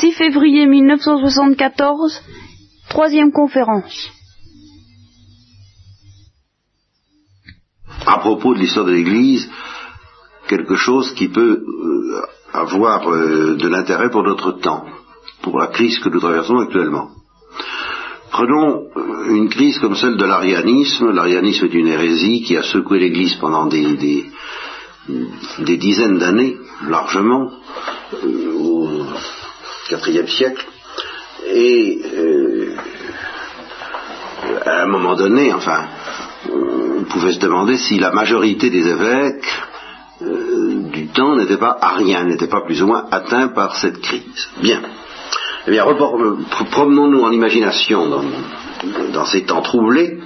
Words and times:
6 0.00 0.12
février 0.12 0.66
1974, 0.66 2.22
troisième 2.88 3.32
conférence. 3.32 4.10
À 8.06 8.18
propos 8.18 8.54
de 8.54 8.60
l'histoire 8.60 8.86
de 8.86 8.92
l'Église, 8.92 9.50
quelque 10.46 10.76
chose 10.76 11.12
qui 11.14 11.28
peut 11.28 11.64
euh, 11.64 12.22
avoir 12.52 13.08
euh, 13.08 13.56
de 13.56 13.68
l'intérêt 13.68 14.08
pour 14.10 14.22
notre 14.22 14.52
temps, 14.52 14.84
pour 15.42 15.58
la 15.58 15.66
crise 15.66 15.98
que 15.98 16.08
nous 16.10 16.20
traversons 16.20 16.58
actuellement. 16.58 17.08
Prenons 18.30 18.84
euh, 18.96 19.34
une 19.34 19.48
crise 19.48 19.80
comme 19.80 19.96
celle 19.96 20.16
de 20.16 20.24
l'arianisme. 20.24 21.10
L'arianisme 21.10 21.66
est 21.66 21.74
une 21.74 21.88
hérésie 21.88 22.42
qui 22.42 22.56
a 22.56 22.62
secoué 22.62 23.00
l'Église 23.00 23.34
pendant 23.34 23.66
des, 23.66 24.26
dizaines 25.58 26.18
d'années, 26.18 26.56
largement, 26.86 27.50
IVe 29.90 30.28
siècle. 30.28 30.66
Et 31.46 32.00
à 34.64 34.82
un 34.82 34.86
moment 34.86 35.14
donné, 35.14 35.52
enfin, 35.52 35.84
on 36.50 37.04
pouvait 37.04 37.32
se 37.32 37.38
demander 37.38 37.76
si 37.76 37.98
la 37.98 38.12
majorité 38.12 38.70
des 38.70 38.86
évêques 38.86 39.46
du 40.20 41.06
temps 41.08 41.36
n'était 41.36 41.56
pas 41.56 41.76
arien, 41.80 42.24
n'était 42.24 42.48
pas 42.48 42.62
plus 42.62 42.82
ou 42.82 42.86
moins 42.86 43.06
atteint 43.10 43.48
par 43.48 43.76
cette 43.76 44.00
crise. 44.00 44.48
Bien. 44.60 44.82
Eh 45.66 45.70
bien, 45.70 45.84
promenons-nous 46.70 47.22
en 47.22 47.30
imagination 47.30 48.08
dans, 49.12 49.24
ces 49.26 49.42
temps 49.44 49.62
troublés, 49.62 50.18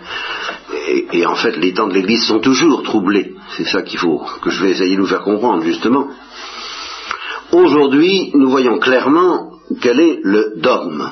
et, 1.13 1.27
en 1.27 1.35
fait 1.35 1.57
les 1.57 1.73
temps 1.73 1.89
de 1.89 1.95
l'Église 1.95 2.25
sont 2.25 2.39
toujours 2.39 2.83
troublés. 2.83 3.35
C'est 3.57 3.65
ça 3.65 3.83
qu'il 3.83 3.99
faut, 3.99 4.23
que 4.43 4.51
je 4.51 4.63
vais 4.63 4.71
essayer 4.71 4.95
de 4.97 5.01
nous 5.01 5.07
faire 5.07 5.23
comprendre 5.23 5.63
justement. 5.65 6.09
Aujourd'hui, 7.53 8.31
nous 8.35 8.49
voyons 8.49 8.79
clairement 8.79 9.52
quel 9.81 10.01
est 10.01 10.21
le 10.23 10.55
dogme. 10.57 11.11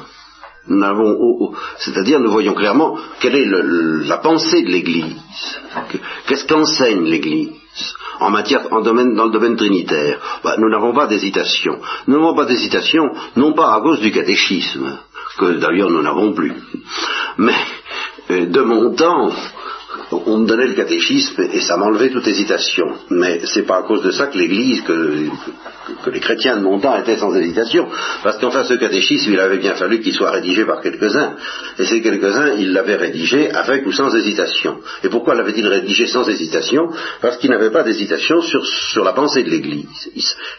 c'est-à-dire 1.78 2.20
nous 2.20 2.30
voyons 2.30 2.54
clairement 2.54 2.98
quelle 3.20 3.36
est 3.36 3.46
la 4.06 4.18
pensée 4.18 4.62
de 4.62 4.68
l'Église. 4.68 5.16
Qu'est-ce 6.26 6.46
qu'enseigne 6.46 7.04
l'Église 7.04 7.50
en 8.20 8.30
matière, 8.30 8.70
en 8.72 8.82
domaine, 8.82 9.14
dans 9.14 9.24
le 9.26 9.30
domaine 9.30 9.56
trinitaire? 9.56 10.18
Bah, 10.44 10.56
Nous 10.58 10.68
n'avons 10.68 10.92
pas 10.92 11.06
d'hésitation. 11.06 11.78
Nous 12.06 12.16
n'avons 12.16 12.34
pas 12.34 12.44
d'hésitation, 12.44 13.04
non 13.36 13.52
pas 13.52 13.74
à 13.74 13.80
cause 13.80 14.00
du 14.00 14.10
catéchisme, 14.10 14.98
que 15.38 15.58
d'ailleurs 15.58 15.90
nous 15.90 16.02
n'avons 16.02 16.32
plus, 16.34 16.52
mais 17.38 17.54
euh, 18.30 18.46
de 18.46 18.60
mon 18.60 18.94
temps, 18.94 19.30
on 20.12 20.38
me 20.38 20.46
donnait 20.46 20.66
le 20.66 20.74
catéchisme 20.74 21.42
et 21.52 21.60
ça 21.60 21.76
m'enlevait 21.76 22.10
toute 22.10 22.26
hésitation. 22.26 22.86
Mais 23.10 23.40
c'est 23.44 23.62
pas 23.62 23.78
à 23.78 23.82
cause 23.82 24.02
de 24.02 24.10
ça 24.10 24.26
que 24.26 24.38
l'Église, 24.38 24.82
que, 24.82 25.28
les 26.10 26.20
chrétiens 26.20 26.56
de 26.56 26.62
mon 26.62 26.78
temps 26.78 26.96
étaient 26.98 27.16
sans 27.16 27.34
hésitation, 27.34 27.88
parce 28.22 28.38
qu'enfin 28.38 28.64
ce 28.64 28.74
catéchisme, 28.74 29.32
il 29.32 29.40
avait 29.40 29.58
bien 29.58 29.74
fallu 29.74 30.00
qu'il 30.00 30.12
soit 30.12 30.30
rédigé 30.30 30.64
par 30.64 30.80
quelques-uns. 30.80 31.34
Et 31.78 31.84
ces 31.84 32.02
quelques-uns, 32.02 32.54
ils 32.58 32.72
l'avaient 32.72 32.96
rédigé 32.96 33.50
avec 33.50 33.86
ou 33.86 33.92
sans 33.92 34.14
hésitation. 34.14 34.78
Et 35.02 35.08
pourquoi 35.08 35.34
l'avait-il 35.34 35.66
rédigé 35.66 36.06
sans 36.06 36.28
hésitation? 36.28 36.90
Parce 37.20 37.36
qu'il 37.38 37.50
n'avait 37.50 37.70
pas 37.70 37.82
d'hésitation 37.82 38.40
sur, 38.42 39.04
la 39.04 39.12
pensée 39.12 39.42
de 39.42 39.50
l'Église. 39.50 40.10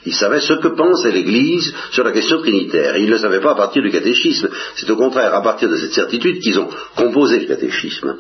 Il, 0.06 0.14
savait 0.14 0.42
ce 0.42 0.54
que 0.54 0.70
pensait 0.70 1.12
l'Église 1.12 1.74
sur 1.92 2.04
la 2.04 2.12
question 2.12 2.40
trinitaire. 2.40 2.96
Et 2.96 3.02
il 3.02 3.08
ne 3.08 3.12
le 3.12 3.18
savait 3.18 3.42
pas 3.42 3.52
à 3.52 3.56
partir 3.56 3.82
du 3.82 3.92
catéchisme. 3.92 4.50
C'est 4.76 4.90
au 4.90 4.96
contraire 4.96 5.34
à 5.34 5.42
partir 5.42 5.70
de 5.70 5.78
cette 5.78 5.94
certitude 5.94 6.40
qu'ils 6.40 6.60
ont 6.60 6.70
composé 6.96 7.40
le 7.40 7.46
catéchisme. 7.46 8.18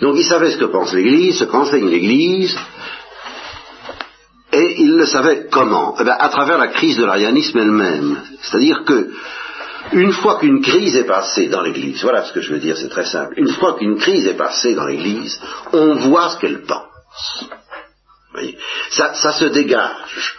Donc 0.00 0.16
il 0.16 0.24
savait 0.24 0.52
ce 0.52 0.58
que 0.58 0.66
pense 0.66 0.92
l'Église, 0.92 1.38
ce 1.38 1.44
qu'enseigne 1.44 1.88
l'Église, 1.88 2.56
et 4.52 4.76
il 4.78 4.96
le 4.96 5.06
savait 5.06 5.48
comment 5.50 5.94
eh 5.98 6.04
bien, 6.04 6.16
À 6.18 6.28
travers 6.28 6.58
la 6.58 6.68
crise 6.68 6.96
de 6.96 7.04
l'arianisme 7.04 7.58
elle-même. 7.58 8.22
C'est-à-dire 8.40 8.84
que 8.84 9.10
une 9.92 10.12
fois 10.12 10.38
qu'une 10.38 10.60
crise 10.60 10.96
est 10.96 11.04
passée 11.06 11.48
dans 11.48 11.62
l'Église, 11.62 12.02
voilà 12.02 12.24
ce 12.24 12.32
que 12.32 12.40
je 12.40 12.52
veux 12.52 12.60
dire, 12.60 12.76
c'est 12.76 12.88
très 12.88 13.06
simple, 13.06 13.34
une 13.36 13.52
fois 13.54 13.76
qu'une 13.78 13.98
crise 13.98 14.26
est 14.26 14.36
passée 14.36 14.74
dans 14.74 14.86
l'Église, 14.86 15.40
on 15.72 15.94
voit 15.94 16.30
ce 16.30 16.38
qu'elle 16.38 16.62
pense. 16.62 17.48
Ça, 18.90 19.14
ça 19.14 19.32
se 19.32 19.46
dégage. 19.46 20.34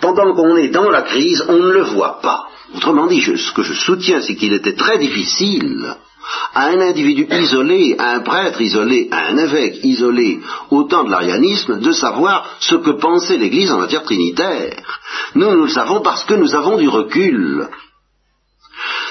pendant 0.00 0.34
qu'on 0.34 0.56
est 0.56 0.68
dans 0.68 0.90
la 0.90 1.02
crise, 1.02 1.44
on 1.48 1.58
ne 1.58 1.70
le 1.70 1.82
voit 1.82 2.20
pas. 2.20 2.46
Autrement 2.74 3.06
dit, 3.06 3.22
ce 3.22 3.52
que 3.52 3.62
je 3.62 3.72
soutiens, 3.74 4.20
c'est 4.20 4.34
qu'il 4.34 4.52
était 4.52 4.74
très 4.74 4.98
difficile 4.98 5.94
à 6.54 6.68
un 6.68 6.80
individu 6.80 7.26
isolé, 7.30 7.96
à 7.98 8.12
un 8.12 8.20
prêtre 8.20 8.60
isolé, 8.60 9.08
à 9.10 9.28
un 9.28 9.36
évêque 9.36 9.84
isolé 9.84 10.40
au 10.70 10.84
temps 10.84 11.04
de 11.04 11.10
l'arianisme, 11.10 11.80
de 11.80 11.92
savoir 11.92 12.56
ce 12.60 12.76
que 12.76 12.90
pensait 12.90 13.36
l'Église 13.36 13.70
en 13.70 13.78
matière 13.78 14.02
trinitaire. 14.02 15.00
Nous, 15.34 15.50
nous 15.50 15.64
le 15.64 15.70
savons 15.70 16.00
parce 16.00 16.24
que 16.24 16.34
nous 16.34 16.54
avons 16.54 16.76
du 16.76 16.88
recul. 16.88 17.68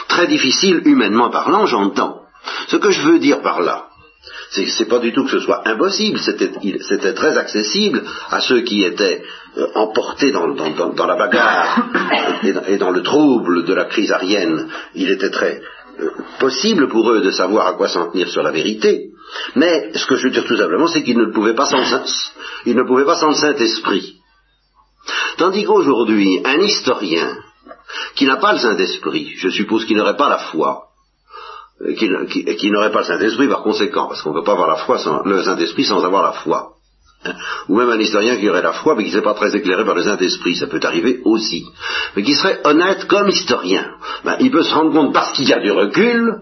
Très 0.08 0.28
difficile, 0.28 0.82
humainement 0.86 1.30
parlant, 1.30 1.66
j'entends. 1.66 2.22
Ce 2.68 2.78
que 2.78 2.92
je 2.92 3.02
veux 3.02 3.20
dire 3.20 3.42
par 3.42 3.62
là, 3.62 3.88
c'est 4.54 4.68
c'est 4.68 4.86
pas 4.86 5.00
du 5.00 5.12
tout 5.12 5.26
que 5.26 5.32
ce 5.32 5.40
soit 5.40 5.68
impossible, 5.68 6.20
c'était 6.20 7.14
très 7.14 7.38
accessible 7.38 8.04
à 8.30 8.40
ceux 8.40 8.62
qui 8.62 8.84
étaient 8.84 9.24
euh, 9.58 9.68
emportés 9.76 10.32
dans, 10.32 10.46
la 10.46 11.16
bagarre 11.16 11.90
et, 12.68 12.78
dans 12.78 12.92
le 12.92 13.02
trouble 13.02 13.66
de 13.66 13.74
la 13.74 13.86
crise 13.86 14.12
arienne. 14.12 14.68
Il 14.94 15.10
était 15.10 15.32
très 15.32 15.62
euh, 16.00 16.10
possible 16.40 16.88
pour 16.88 17.10
eux 17.12 17.22
de 17.22 17.32
savoir 17.32 17.68
à 17.68 17.74
quoi 17.74 17.88
s'en 17.88 18.12
tenir 18.12 18.30
sur 18.30 18.44
la 18.44 18.52
vérité, 18.52 19.10
mais 19.56 19.92
ce 19.96 20.06
que 20.06 20.16
je 20.16 20.28
veux 20.28 20.34
dire 20.34 20.46
tout 20.46 20.58
simplement, 20.58 20.88
c'est 20.88 21.04
qu'ils 21.04 21.18
ne 21.18 21.32
pouvaient 21.34 21.56
pas 21.56 21.66
sans 21.66 21.84
ils 22.66 22.76
ne 22.76 22.84
pouvaient 22.84 23.06
pas 23.06 23.16
sans 23.16 23.30
le 23.30 23.36
Saint-Esprit. 23.36 24.18
Tandis 25.38 25.66
qu'aujourd'hui, 25.66 26.42
un 26.46 26.62
historien 26.62 27.38
qui 28.16 28.26
n'a 28.26 28.38
pas 28.38 28.54
le 28.54 28.60
Saint-Esprit, 28.60 29.34
je 29.36 29.50
suppose 29.50 29.86
qu'il 29.86 29.98
n'aurait 29.98 30.16
pas 30.16 30.30
la 30.30 30.38
foi, 30.38 30.93
euh, 31.86 32.26
qui, 32.56 32.72
n'aurait 32.72 32.92
pas 32.92 33.00
le 33.00 33.06
Saint-Esprit 33.06 33.48
par 33.48 33.64
conséquent, 33.64 34.08
parce 34.08 34.22
qu'on 34.22 34.34
ne 34.34 34.40
peut 34.40 34.46
pas 34.46 34.54
avoir 34.54 34.68
la 34.68 34.78
foi 34.78 34.98
sans, 35.00 35.24
le 35.24 35.44
Saint-Esprit 35.44 35.84
sans 35.84 36.04
avoir 36.04 36.24
la 36.24 36.34
foi. 36.34 36.70
Hein. 37.26 37.36
ou 37.70 37.78
même 37.78 37.90
un 37.90 38.00
historien 38.00 38.36
qui 38.38 38.50
aurait 38.50 38.62
la 38.62 38.74
foi, 38.74 38.96
mais 38.96 39.04
qui 39.04 39.10
ne 39.10 39.14
serait 39.14 39.24
pas 39.24 39.34
très 39.34 39.56
éclairé 39.56 39.86
par 39.86 39.96
le 39.96 40.04
Saint-Esprit, 40.04 40.56
ça 40.56 40.68
peut 40.68 40.82
arriver 40.84 41.22
aussi, 41.24 41.66
mais 42.16 42.24
qui 42.24 42.36
serait 42.36 42.60
honnête 42.66 43.08
comme 43.08 43.30
historien. 43.30 43.86
Ben, 44.26 44.36
il 44.42 44.52
peut 44.52 44.64
se 44.64 44.74
rendre 44.74 44.92
compte, 44.92 45.14
parce 45.14 45.32
qu'il 45.32 45.48
y 45.48 45.54
a 45.54 45.60
du 45.60 45.72
recul, 45.72 46.42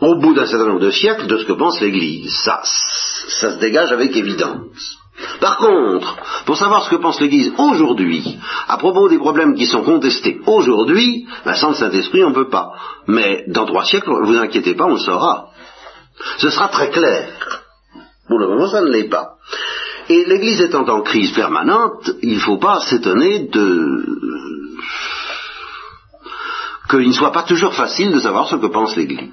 au 0.00 0.20
bout 0.20 0.34
d'un 0.34 0.46
certain 0.46 0.66
nombre 0.66 0.80
de 0.80 0.90
siècles, 0.90 1.26
de 1.26 1.38
ce 1.38 1.44
que 1.44 1.52
pense 1.52 1.80
l'Église. 1.80 2.32
Ça, 2.44 2.60
ça 2.64 3.52
se 3.52 3.58
dégage 3.58 3.92
avec 3.92 4.14
évidence. 4.14 4.98
Par 5.40 5.58
contre, 5.58 6.16
pour 6.46 6.56
savoir 6.56 6.84
ce 6.84 6.90
que 6.90 6.96
pense 6.96 7.20
l'Église 7.20 7.52
aujourd'hui, 7.58 8.38
à 8.68 8.76
propos 8.78 9.08
des 9.08 9.18
problèmes 9.18 9.54
qui 9.54 9.66
sont 9.66 9.82
contestés 9.82 10.40
aujourd'hui, 10.46 11.26
ben, 11.44 11.54
sans 11.54 11.70
le 11.70 11.74
Saint-Esprit, 11.74 12.24
on 12.24 12.30
ne 12.30 12.34
peut 12.34 12.48
pas. 12.48 12.72
Mais 13.06 13.44
dans 13.48 13.66
trois 13.66 13.84
siècles, 13.84 14.10
vous 14.22 14.36
inquiétez 14.36 14.74
pas, 14.74 14.84
on 14.84 14.94
le 14.94 14.98
saura. 14.98 15.48
Ce 16.38 16.50
sera 16.50 16.68
très 16.68 16.90
clair. 16.90 17.28
Pour 18.28 18.38
le 18.38 18.48
moment, 18.48 18.68
ça 18.68 18.80
ne 18.80 18.90
l'est 18.90 19.08
pas. 19.08 19.36
Et 20.08 20.24
l'Église 20.24 20.60
étant 20.60 20.86
en 20.88 21.02
crise 21.02 21.32
permanente, 21.32 22.10
il 22.22 22.34
ne 22.34 22.40
faut 22.40 22.58
pas 22.58 22.80
s'étonner 22.80 23.48
de 23.48 24.04
qu'il 26.88 27.08
ne 27.08 27.12
soit 27.12 27.32
pas 27.32 27.42
toujours 27.42 27.74
facile 27.74 28.12
de 28.12 28.20
savoir 28.20 28.48
ce 28.48 28.56
que 28.56 28.66
pense 28.66 28.96
l'Église. 28.96 29.30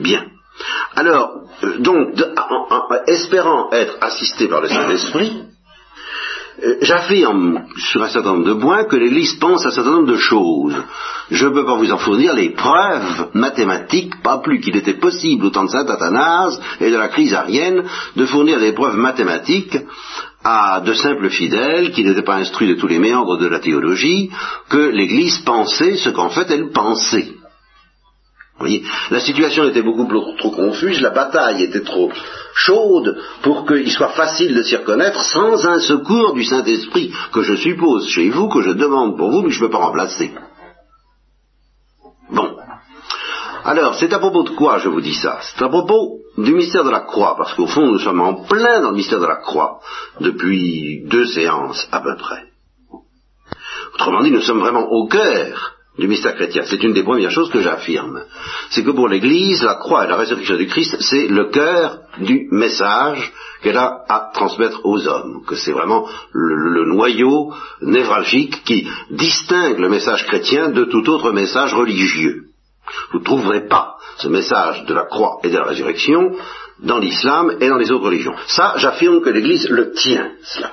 Bien. 0.00 0.24
Alors, 0.96 1.42
euh, 1.62 1.78
donc, 1.78 2.08
espérant 3.06 3.70
être 3.72 3.96
assisté 4.00 4.48
par 4.48 4.60
le 4.60 4.68
Saint-Esprit, 4.68 5.42
euh, 6.62 6.76
j'affirme 6.82 7.64
sur 7.76 8.02
un 8.02 8.08
certain 8.08 8.34
nombre 8.34 8.54
de 8.54 8.60
points 8.60 8.84
que 8.84 8.96
l'Église 8.96 9.34
pense 9.34 9.64
à 9.64 9.68
un 9.68 9.72
certain 9.72 9.90
nombre 9.90 10.12
de 10.12 10.16
choses. 10.16 10.76
Je 11.30 11.46
ne 11.46 11.52
peux 11.52 11.64
pas 11.64 11.76
vous 11.76 11.90
en 11.90 11.98
fournir 11.98 12.34
les 12.34 12.50
preuves 12.50 13.30
mathématiques, 13.32 14.22
pas 14.22 14.38
plus 14.38 14.60
qu'il 14.60 14.76
était 14.76 14.98
possible 14.98 15.46
au 15.46 15.50
temps 15.50 15.64
de 15.64 15.70
Saint 15.70 15.86
Athanase 15.86 16.60
et 16.80 16.90
de 16.90 16.96
la 16.96 17.08
crise 17.08 17.32
arienne 17.32 17.84
de 18.16 18.26
fournir 18.26 18.60
des 18.60 18.72
preuves 18.72 18.96
mathématiques 18.96 19.78
à 20.44 20.80
de 20.80 20.92
simples 20.92 21.30
fidèles 21.30 21.92
qui 21.92 22.04
n'étaient 22.04 22.22
pas 22.22 22.36
instruits 22.36 22.68
de 22.68 22.74
tous 22.74 22.88
les 22.88 22.98
méandres 22.98 23.38
de 23.38 23.46
la 23.46 23.60
théologie, 23.60 24.30
que 24.68 24.90
l'Église 24.90 25.38
pensait 25.38 25.96
ce 25.96 26.10
qu'en 26.10 26.28
fait 26.28 26.50
elle 26.50 26.70
pensait 26.70 27.34
voyez, 28.62 28.82
la 29.10 29.20
situation 29.20 29.64
était 29.68 29.82
beaucoup 29.82 30.06
trop 30.38 30.50
confuse, 30.50 31.00
la 31.00 31.10
bataille 31.10 31.62
était 31.64 31.82
trop 31.82 32.10
chaude 32.54 33.18
pour 33.42 33.66
qu'il 33.66 33.90
soit 33.90 34.10
facile 34.10 34.54
de 34.54 34.62
s'y 34.62 34.76
reconnaître 34.76 35.22
sans 35.22 35.66
un 35.66 35.80
secours 35.80 36.34
du 36.34 36.44
Saint-Esprit 36.44 37.12
que 37.32 37.42
je 37.42 37.54
suppose 37.56 38.08
chez 38.08 38.30
vous, 38.30 38.48
que 38.48 38.62
je 38.62 38.70
demande 38.70 39.16
pour 39.16 39.30
vous, 39.30 39.42
mais 39.42 39.50
je 39.50 39.60
ne 39.60 39.66
peux 39.66 39.72
pas 39.72 39.84
remplacer. 39.86 40.32
Bon. 42.30 42.56
Alors, 43.64 43.94
c'est 43.94 44.12
à 44.12 44.18
propos 44.18 44.42
de 44.42 44.50
quoi 44.50 44.78
je 44.78 44.88
vous 44.88 45.00
dis 45.00 45.14
ça? 45.14 45.38
C'est 45.42 45.62
à 45.62 45.68
propos 45.68 46.18
du 46.38 46.52
mystère 46.54 46.84
de 46.84 46.90
la 46.90 47.00
croix, 47.00 47.36
parce 47.36 47.54
qu'au 47.54 47.66
fond, 47.66 47.86
nous 47.86 47.98
sommes 47.98 48.20
en 48.20 48.44
plein 48.44 48.80
dans 48.80 48.90
le 48.90 48.96
mystère 48.96 49.20
de 49.20 49.26
la 49.26 49.36
croix 49.36 49.80
depuis 50.20 51.04
deux 51.06 51.26
séances 51.26 51.88
à 51.92 52.00
peu 52.00 52.16
près. 52.16 52.44
Autrement 53.94 54.22
dit, 54.22 54.30
nous 54.30 54.40
sommes 54.40 54.60
vraiment 54.60 54.86
au 54.88 55.06
cœur 55.06 55.74
du 55.98 56.08
mystère 56.08 56.34
chrétien. 56.34 56.62
C'est 56.64 56.82
une 56.82 56.94
des 56.94 57.02
premières 57.02 57.30
choses 57.30 57.50
que 57.50 57.60
j'affirme. 57.60 58.24
C'est 58.70 58.82
que 58.82 58.90
pour 58.90 59.08
l'Église, 59.08 59.62
la 59.62 59.74
croix 59.74 60.04
et 60.04 60.08
la 60.08 60.16
résurrection 60.16 60.56
du 60.56 60.66
Christ, 60.66 60.96
c'est 61.00 61.26
le 61.28 61.50
cœur 61.50 61.98
du 62.18 62.48
message 62.50 63.32
qu'elle 63.62 63.76
a 63.76 64.02
à 64.08 64.30
transmettre 64.32 64.80
aux 64.84 65.06
hommes, 65.06 65.44
que 65.46 65.54
c'est 65.54 65.72
vraiment 65.72 66.08
le, 66.32 66.84
noyau 66.86 67.52
névralgique 67.82 68.64
qui 68.64 68.88
distingue 69.10 69.78
le 69.78 69.88
message 69.88 70.26
chrétien 70.26 70.70
de 70.70 70.84
tout 70.84 71.08
autre 71.10 71.30
message 71.32 71.74
religieux. 71.74 72.44
Vous 73.12 73.20
ne 73.20 73.24
trouverez 73.24 73.68
pas 73.68 73.96
ce 74.16 74.28
message 74.28 74.84
de 74.86 74.94
la 74.94 75.04
croix 75.04 75.38
et 75.44 75.50
de 75.50 75.58
la 75.58 75.64
résurrection 75.64 76.36
dans 76.80 76.98
l'islam 76.98 77.56
et 77.60 77.68
dans 77.68 77.78
les 77.78 77.92
autres 77.92 78.06
religions. 78.06 78.34
Ça, 78.46 78.74
j'affirme 78.76 79.20
que 79.20 79.30
l'Église 79.30 79.68
le 79.68 79.92
tient, 79.92 80.32
cela. 80.42 80.72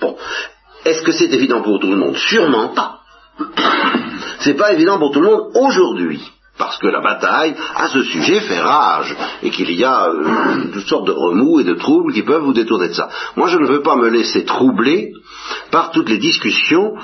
Bon. 0.00 0.16
Est-ce 0.84 1.02
que 1.02 1.12
c'est 1.12 1.32
évident 1.32 1.62
pour 1.62 1.80
tout 1.80 1.90
le 1.90 1.96
monde? 1.96 2.16
Sûrement 2.16 2.68
pas. 2.68 3.00
C'est 4.40 4.54
pas 4.54 4.72
évident 4.72 4.98
pour 4.98 5.10
tout 5.10 5.20
le 5.20 5.28
monde 5.28 5.50
aujourd'hui 5.54 6.20
parce 6.58 6.78
que 6.78 6.86
la 6.86 7.00
bataille 7.00 7.54
à 7.74 7.88
ce 7.88 8.02
sujet 8.02 8.40
fait 8.40 8.60
rage 8.60 9.14
et 9.42 9.50
qu'il 9.50 9.72
y 9.72 9.84
a 9.84 10.08
euh, 10.08 10.70
toutes 10.72 10.86
sortes 10.86 11.06
de 11.06 11.12
remous 11.12 11.60
et 11.60 11.64
de 11.64 11.74
troubles 11.74 12.12
qui 12.12 12.22
peuvent 12.22 12.42
vous 12.42 12.52
détourner 12.52 12.88
de 12.88 12.92
ça. 12.92 13.08
Moi, 13.36 13.48
je 13.48 13.58
ne 13.58 13.66
veux 13.66 13.82
pas 13.82 13.96
me 13.96 14.08
laisser 14.08 14.44
troubler 14.44 15.12
par 15.70 15.90
toutes 15.90 16.08
les 16.08 16.18
discussions 16.18 16.94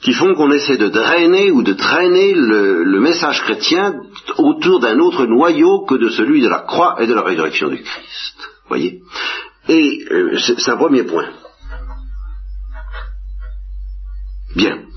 qui 0.00 0.12
font 0.12 0.34
qu'on 0.34 0.50
essaie 0.50 0.76
de 0.76 0.88
drainer 0.88 1.50
ou 1.50 1.62
de 1.62 1.72
traîner 1.72 2.32
le, 2.34 3.00
message 3.00 3.42
chrétien 3.42 3.94
autour 4.36 4.80
d'un 4.80 4.98
autre 4.98 5.26
noyau 5.26 5.84
que 5.84 5.94
de 5.94 6.08
celui 6.08 6.40
de 6.42 6.48
la 6.48 6.60
croix 6.60 6.96
et 7.00 7.06
de 7.06 7.14
la 7.14 7.22
résurrection 7.22 7.68
du 7.68 7.82
Christ. 7.82 8.36
Voyez? 8.68 9.02
Et 9.68 10.04
euh, 10.10 10.38
c'est 10.38 10.70
un 10.70 10.76
premier 10.76 11.04
point. 11.04 11.28
Bien. 14.56 14.87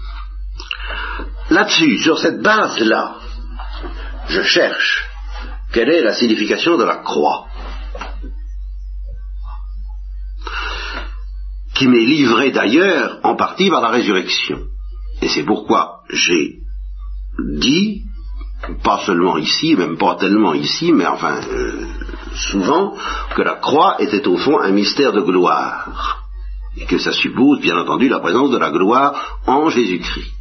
Là-dessus, 1.50 1.98
sur 1.98 2.18
cette 2.18 2.42
base-là, 2.42 3.16
je 4.28 4.42
cherche 4.42 5.06
quelle 5.74 5.90
est 5.90 6.02
la 6.02 6.14
signification 6.14 6.78
de 6.78 6.84
la 6.84 6.98
croix 6.98 7.48
qui 11.76 11.88
m'est 11.88 12.06
livrée 12.06 12.52
d'ailleurs 12.52 13.20
en 13.24 13.36
partie 13.36 13.70
par 13.70 13.82
la 13.82 13.90
résurrection. 13.90 14.60
Et 15.22 15.28
c'est 15.30 15.44
pourquoi 15.44 16.02
j'ai 16.10 16.60
dit, 17.58 18.04
pas 18.84 19.00
seulement 19.06 19.38
ici, 19.38 19.76
même 19.76 19.98
pas 19.98 20.16
tellement 20.16 20.54
ici, 20.54 20.92
mais 20.92 21.06
enfin 21.06 21.40
euh, 21.42 21.86
souvent, 22.34 22.96
que 23.36 23.42
la 23.42 23.56
croix 23.56 23.96
était 24.00 24.28
au 24.28 24.38
fond 24.38 24.60
un 24.60 24.72
mystère 24.72 25.12
de 25.14 25.22
gloire. 25.22 26.20
Et 26.78 26.86
que 26.86 27.00
ça 27.00 27.12
suppose, 27.12 27.60
bien 27.60 27.78
entendu, 27.78 28.08
la 28.08 28.20
présence 28.20 28.52
de 28.52 28.58
la 28.58 28.72
gloire 28.72 29.40
en 29.46 29.70
Jésus-Christ. 29.70 30.32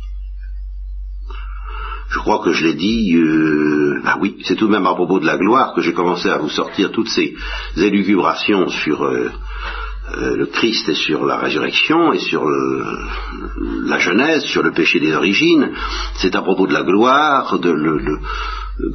Je 2.11 2.19
crois 2.19 2.41
que 2.41 2.53
je 2.53 2.67
l'ai 2.67 2.75
dit, 2.75 3.15
euh, 3.15 4.01
ah 4.05 4.17
oui, 4.21 4.37
c'est 4.45 4.57
tout 4.57 4.67
de 4.67 4.73
même 4.73 4.87
à 4.87 4.95
propos 4.95 5.21
de 5.21 5.27
la 5.27 5.37
gloire 5.37 5.75
que 5.75 5.81
j'ai 5.81 5.93
commencé 5.93 6.29
à 6.29 6.39
vous 6.39 6.49
sortir 6.49 6.91
toutes 6.91 7.09
ces 7.09 7.35
élucubrations 7.77 8.69
sur 8.69 9.05
euh, 9.05 9.31
euh, 10.19 10.37
le 10.37 10.47
Christ 10.47 10.89
et 10.89 10.95
sur 10.95 11.25
la 11.25 11.37
résurrection 11.37 12.13
et 12.13 12.19
sur 12.19 12.45
la 13.87 13.99
Genèse, 13.99 14.43
sur 14.43 14.65
le 14.65 14.73
péché 14.73 14.99
des 14.99 15.15
origines. 15.15 15.71
C'est 16.17 16.35
à 16.35 16.43
propos 16.43 16.67
de 16.67 16.73
la 16.73 16.83
gloire, 16.83 17.61
de 17.61 17.71
le, 17.71 18.19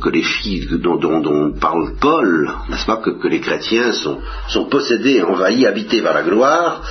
que 0.02 0.10
les 0.10 0.24
filles 0.24 0.68
dont, 0.82 1.54
parle 1.60 1.94
Paul, 2.00 2.50
n'est-ce 2.70 2.86
pas, 2.86 2.98
que, 2.98 3.28
les 3.28 3.40
chrétiens 3.40 3.92
sont, 3.94 4.66
possédés, 4.70 5.22
envahis, 5.22 5.66
habités 5.66 6.02
par 6.02 6.14
la 6.14 6.24
gloire, 6.24 6.84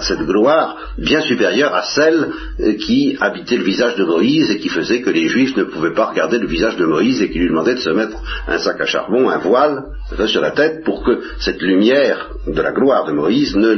cette 0.00 0.26
gloire 0.26 0.76
bien 0.98 1.20
supérieure 1.20 1.74
à 1.74 1.82
celle 1.82 2.32
euh, 2.60 2.74
qui 2.74 3.16
habitait 3.20 3.56
le 3.56 3.64
visage 3.64 3.96
de 3.96 4.04
Moïse 4.04 4.50
et 4.50 4.58
qui 4.58 4.68
faisait 4.68 5.00
que 5.00 5.10
les 5.10 5.28
Juifs 5.28 5.56
ne 5.56 5.64
pouvaient 5.64 5.94
pas 5.94 6.06
regarder 6.06 6.38
le 6.38 6.46
visage 6.46 6.76
de 6.76 6.84
Moïse 6.84 7.22
et 7.22 7.30
qui 7.30 7.38
lui 7.38 7.48
demandaient 7.48 7.74
de 7.74 7.80
se 7.80 7.90
mettre 7.90 8.16
un 8.46 8.58
sac 8.58 8.80
à 8.80 8.86
charbon, 8.86 9.28
un 9.28 9.38
voile 9.38 9.84
sur 10.26 10.40
la 10.40 10.50
tête 10.52 10.84
pour 10.84 11.04
que 11.04 11.20
cette 11.40 11.62
lumière 11.62 12.30
de 12.46 12.60
la 12.60 12.72
gloire 12.72 13.04
de 13.06 13.12
Moïse 13.12 13.56
ne, 13.56 13.74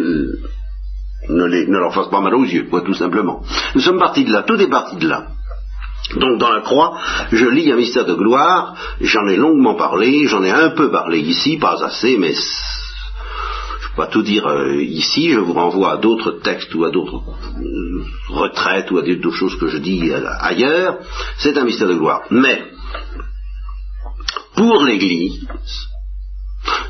ne 1.28 1.78
leur 1.78 1.94
fasse 1.94 2.10
pas 2.10 2.20
mal 2.20 2.34
aux 2.34 2.44
yeux, 2.44 2.66
quoi, 2.70 2.82
tout 2.82 2.94
simplement. 2.94 3.42
Nous 3.74 3.80
sommes 3.80 3.98
partis 3.98 4.24
de 4.24 4.32
là, 4.32 4.42
tout 4.42 4.60
est 4.60 4.70
parti 4.70 4.96
de 4.96 5.08
là. 5.08 5.28
Donc 6.16 6.38
dans 6.38 6.50
la 6.50 6.60
croix, 6.62 6.98
je 7.30 7.46
lis 7.46 7.70
un 7.70 7.76
mystère 7.76 8.04
de 8.04 8.14
gloire, 8.14 8.74
j'en 9.00 9.26
ai 9.28 9.36
longuement 9.36 9.74
parlé, 9.74 10.26
j'en 10.26 10.42
ai 10.42 10.50
un 10.50 10.70
peu 10.70 10.90
parlé 10.90 11.20
ici, 11.20 11.56
pas 11.58 11.82
assez, 11.84 12.16
mais 12.18 12.32
je 12.32 12.38
ne 12.38 13.90
peux 13.90 13.96
pas 13.96 14.06
tout 14.08 14.22
dire 14.22 14.46
euh, 14.46 14.82
ici, 14.82 15.30
je 15.30 15.38
vous 15.38 15.52
renvoie 15.52 15.92
à 15.92 15.96
d'autres 15.98 16.40
textes 16.42 16.74
ou 16.74 16.84
à 16.84 16.90
d'autres 16.90 17.16
euh, 17.16 18.04
retraites 18.28 18.90
ou 18.90 18.98
à 18.98 19.02
d'autres 19.02 19.36
choses 19.36 19.56
que 19.56 19.68
je 19.68 19.78
dis 19.78 20.10
euh, 20.10 20.26
ailleurs, 20.40 20.98
c'est 21.38 21.56
un 21.56 21.64
mystère 21.64 21.88
de 21.88 21.94
gloire. 21.94 22.22
Mais, 22.30 22.60
pour 24.56 24.84
l'Église, 24.84 25.46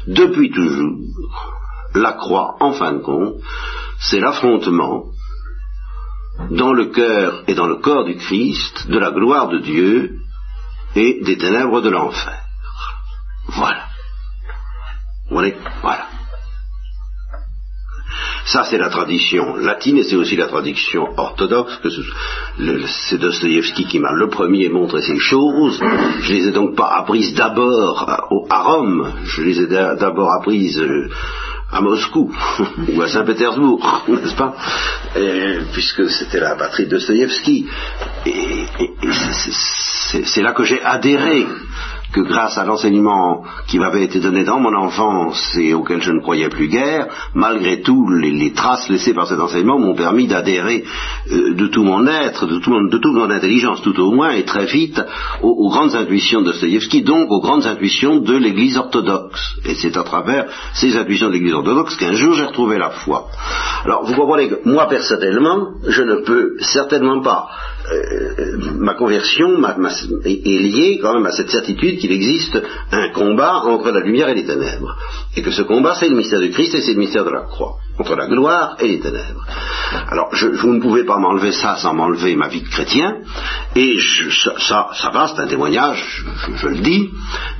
depuis 0.06 0.50
toujours, 0.50 0.96
la 1.94 2.12
croix, 2.12 2.56
en 2.60 2.72
fin 2.72 2.92
de 2.92 3.02
compte, 3.02 3.34
c'est 3.98 4.20
l'affrontement 4.20 5.04
dans 6.50 6.72
le 6.72 6.86
cœur 6.86 7.44
et 7.46 7.54
dans 7.54 7.66
le 7.66 7.76
corps 7.76 8.04
du 8.04 8.16
Christ 8.16 8.88
de 8.88 8.98
la 8.98 9.10
gloire 9.10 9.48
de 9.48 9.58
Dieu 9.58 10.18
et 10.96 11.20
des 11.22 11.36
ténèbres 11.36 11.80
de 11.80 11.90
l'enfer. 11.90 12.40
Voilà. 13.48 13.84
Voilà. 15.30 16.06
Ça, 18.46 18.64
c'est 18.64 18.78
la 18.78 18.90
tradition 18.90 19.54
latine 19.56 19.98
et 19.98 20.02
c'est 20.02 20.16
aussi 20.16 20.34
la 20.34 20.48
tradition 20.48 21.06
orthodoxe. 21.16 21.76
Que 21.76 21.88
c'est 21.88 23.18
Dostoïevski 23.18 23.84
qui 23.84 24.00
m'a 24.00 24.12
le 24.12 24.28
premier 24.28 24.68
montré 24.68 25.02
ces 25.02 25.18
choses. 25.18 25.80
Je 26.22 26.32
les 26.32 26.48
ai 26.48 26.50
donc 26.50 26.74
pas 26.74 26.96
apprises 26.96 27.34
d'abord 27.34 28.08
à, 28.50 28.62
Rome. 28.62 29.12
Je 29.24 29.42
les 29.42 29.60
ai 29.60 29.66
d'abord 29.68 30.32
apprises 30.32 30.80
euh, 30.80 31.08
à 31.72 31.80
Moscou 31.80 32.32
ou 32.88 33.02
à 33.02 33.08
Saint-Pétersbourg, 33.08 34.04
n'est-ce 34.08 34.34
pas? 34.34 34.54
Puisque 35.72 36.08
c'était 36.10 36.40
la 36.40 36.56
patrie 36.56 36.86
de 36.86 36.90
Dostoïevski. 36.90 37.66
Et, 38.26 38.66
c'est 40.24 40.42
là 40.42 40.52
que 40.52 40.64
j'ai 40.64 40.82
adhéré 40.82 41.46
que 42.12 42.20
grâce 42.20 42.58
à 42.58 42.64
l'enseignement 42.64 43.44
qui 43.68 43.78
m'avait 43.78 44.04
été 44.04 44.20
donné 44.20 44.44
dans 44.44 44.58
mon 44.58 44.74
enfance 44.74 45.56
et 45.56 45.74
auquel 45.74 46.02
je 46.02 46.12
ne 46.12 46.20
croyais 46.20 46.48
plus 46.48 46.68
guère, 46.68 47.08
malgré 47.34 47.82
tout, 47.82 48.08
les, 48.10 48.52
traces 48.52 48.88
laissées 48.88 49.14
par 49.14 49.28
cet 49.28 49.38
enseignement 49.38 49.78
m'ont 49.78 49.94
permis 49.94 50.26
d'adhérer 50.26 50.84
euh, 51.30 51.54
de 51.54 51.66
tout 51.68 51.84
mon 51.84 52.06
être, 52.06 52.46
de, 52.46 52.58
tout 52.58 52.70
mon, 52.70 52.88
toute 52.88 53.04
mon 53.14 53.30
intelligence, 53.30 53.80
tout 53.82 53.98
au 54.00 54.12
moins, 54.12 54.30
et 54.30 54.44
très 54.44 54.66
vite, 54.66 55.00
aux, 55.42 55.70
grandes 55.70 55.94
intuitions 55.94 56.40
de 56.40 56.46
Dostoevsky, 56.46 57.02
donc 57.02 57.30
aux 57.30 57.40
grandes 57.40 57.66
intuitions 57.66 58.16
de 58.16 58.36
l'Église 58.36 58.76
orthodoxe. 58.76 59.56
Et 59.64 59.74
c'est 59.74 59.96
à 59.96 60.02
travers 60.02 60.46
ces 60.74 60.96
intuitions 60.96 61.28
de 61.28 61.34
l'Église 61.34 61.54
orthodoxe 61.54 61.96
qu'un 61.96 62.12
jour 62.12 62.34
j'ai 62.34 62.44
retrouvé 62.44 62.78
la 62.78 62.90
foi. 62.90 63.28
Alors, 63.84 64.04
vous 64.04 64.14
comprenez 64.14 64.48
que 64.48 64.68
moi, 64.68 64.88
personnellement, 64.88 65.68
je 65.86 66.02
ne 66.02 66.16
peux 66.24 66.56
certainement 66.60 67.20
pas 67.20 67.48
euh, 67.92 68.58
ma 68.78 68.94
conversion 68.94 69.50
est, 70.24 70.44
liée 70.44 70.98
quand 71.02 71.14
même 71.14 71.26
à 71.26 71.32
cette 71.32 71.50
certitude 71.50 71.98
qu'il 71.98 72.12
existe 72.12 72.56
un 72.92 73.08
combat 73.08 73.62
entre 73.64 73.90
la 73.90 74.00
lumière 74.00 74.28
et 74.28 74.34
les 74.34 74.44
ténèbres. 74.44 74.96
Et 75.36 75.42
que 75.42 75.50
ce 75.50 75.62
combat, 75.62 75.94
c'est 75.98 76.08
le 76.08 76.16
mystère 76.16 76.40
du 76.40 76.50
Christ 76.50 76.74
et 76.74 76.82
c'est 76.82 76.92
le 76.92 77.00
mystère 77.00 77.24
de 77.24 77.30
la 77.30 77.42
croix. 77.42 77.76
Entre 77.98 78.14
la 78.16 78.26
gloire 78.26 78.76
et 78.78 78.88
les 78.88 79.00
ténèbres. 79.00 79.44
Alors, 80.08 80.34
je, 80.34 80.46
vous 80.46 80.72
ne 80.72 80.80
pouvez 80.80 81.04
pas 81.04 81.18
m'enlever 81.18 81.52
ça 81.52 81.76
sans 81.76 81.94
m'enlever 81.94 82.36
ma 82.36 82.48
vie 82.48 82.62
de 82.62 82.68
chrétien. 82.68 83.18
Et 83.74 83.98
ça, 84.58 84.88
ça, 84.92 85.10
va, 85.10 85.28
c'est 85.28 85.42
un 85.42 85.48
témoignage, 85.48 86.24
je, 86.56 86.68
le 86.68 86.78
dis. 86.78 87.10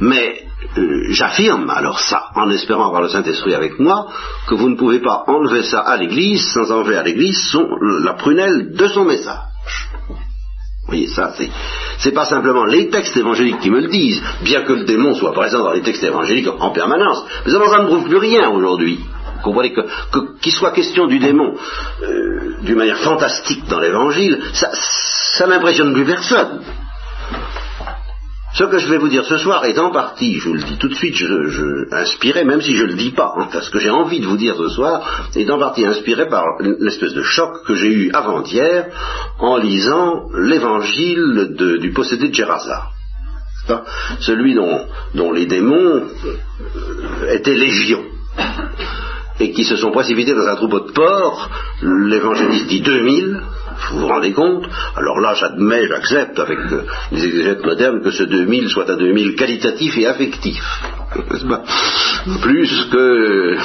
Mais 0.01 0.45
euh, 0.79 1.07
j'affirme 1.11 1.69
alors 1.71 1.99
ça, 1.99 2.29
en 2.37 2.51
espérant 2.51 2.87
avoir 2.87 3.03
le 3.03 3.09
Saint-Esprit 3.09 3.55
avec 3.55 3.81
moi, 3.81 4.07
que 4.47 4.55
vous 4.55 4.69
ne 4.69 4.77
pouvez 4.77 5.01
pas 5.01 5.25
enlever 5.27 5.65
ça 5.65 5.81
à 5.81 5.97
l'Église 5.97 6.53
sans 6.53 6.71
enlever 6.71 6.97
à 6.97 7.03
l'Église 7.03 7.57
la 8.05 8.15
prunelle 8.15 8.73
de 8.73 8.89
son 8.89 9.05
message. 9.05 9.50
Vous 10.91 10.97
voyez, 10.97 11.07
ça, 11.07 11.33
c'est, 11.99 12.11
pas 12.11 12.25
simplement 12.25 12.65
les 12.65 12.89
textes 12.89 13.17
évangéliques 13.17 13.61
qui 13.61 13.71
me 13.71 13.81
le 13.81 13.87
disent, 13.87 14.21
bien 14.43 14.63
que 14.63 14.73
le 14.73 14.83
démon 14.83 15.15
soit 15.15 15.33
présent 15.33 15.63
dans 15.63 15.71
les 15.71 15.83
textes 15.83 16.03
évangéliques 16.03 16.49
en 16.59 16.71
permanence. 16.71 17.25
Mais 17.47 17.53
ça, 17.53 17.59
ne 17.61 17.87
prouve 17.87 18.09
plus 18.09 18.17
rien 18.17 18.51
aujourd'hui. 18.51 18.99
Vous 19.37 19.43
comprenez 19.45 19.73
que, 19.73 19.83
qu'il 20.41 20.51
soit 20.51 20.73
question 20.73 21.07
du 21.07 21.21
démon 21.21 21.55
euh, 22.03 22.57
d'une 22.63 22.75
manière 22.75 22.99
fantastique 22.99 23.69
dans 23.69 23.79
l'évangile, 23.79 24.41
ça, 24.53 24.71
ça 24.73 25.47
n'impressionne 25.47 25.95
plus 25.95 26.05
personne. 26.05 26.61
Ce 28.61 28.67
que 28.67 28.77
je 28.77 28.91
vais 28.91 28.99
vous 28.99 29.09
dire 29.09 29.25
ce 29.25 29.39
soir 29.39 29.65
est 29.65 29.79
en 29.79 29.91
partie, 29.91 30.39
je 30.39 30.51
vous 30.51 30.55
le 30.57 30.63
dis 30.63 30.77
tout 30.77 30.89
de 30.89 30.95
suite, 30.95 31.15
je, 31.15 31.95
inspiré, 31.95 32.45
même 32.45 32.61
si 32.61 32.77
je 32.77 32.83
ne 32.83 32.89
le 32.89 32.95
dis 32.95 33.13
pas, 33.13 33.33
parce 33.51 33.65
ce 33.65 33.71
que 33.71 33.79
j'ai 33.79 33.89
envie 33.89 34.21
de 34.21 34.27
vous 34.27 34.37
dire 34.37 34.55
ce 34.55 34.69
soir 34.69 35.31
est 35.35 35.49
en 35.49 35.59
partie 35.59 35.87
inspiré 35.87 36.29
par 36.29 36.45
l'espèce 36.61 37.15
de 37.15 37.23
choc 37.23 37.65
que 37.67 37.75
j'ai 37.75 37.91
eu 37.91 38.11
avant-hier 38.13 38.89
en 39.39 39.57
lisant 39.57 40.29
l'évangile 40.35 41.57
du 41.81 41.91
possédé 41.93 42.29
de 42.29 42.35
Gérasa. 42.35 42.89
Celui 44.19 44.55
dont, 44.55 44.85
dont, 45.15 45.33
les 45.33 45.47
démons 45.47 46.03
euh, 46.27 47.33
étaient 47.33 47.55
légions 47.55 48.05
et 49.41 49.53
qui 49.53 49.65
se 49.65 49.77
sont 49.77 49.91
précipités 49.91 50.35
dans 50.35 50.47
un 50.47 50.57
troupeau 50.57 50.81
de 50.81 50.93
porcs, 50.93 51.49
l'évangéliste 51.81 52.67
dit 52.67 52.83
2000, 52.83 53.41
Vous 53.93 54.01
vous 54.01 54.07
rendez 54.09 54.33
compte 54.33 54.67
Alors 54.97 55.21
là, 55.21 55.35
j'admets, 55.35 55.87
j'accepte 55.87 56.39
avec 56.39 56.59
euh, 56.59 56.85
les 57.13 57.25
exégètes 57.25 57.65
modernes 57.65 58.03
que 58.03 58.11
ce 58.11 58.23
2000 58.23 58.69
soit 58.69 58.91
un 58.91 58.97
2000 58.97 59.35
qualitatif 59.35 59.97
et 59.99 60.07
affectif. 60.07 60.63
Plus 62.43 62.89
que 62.93 63.57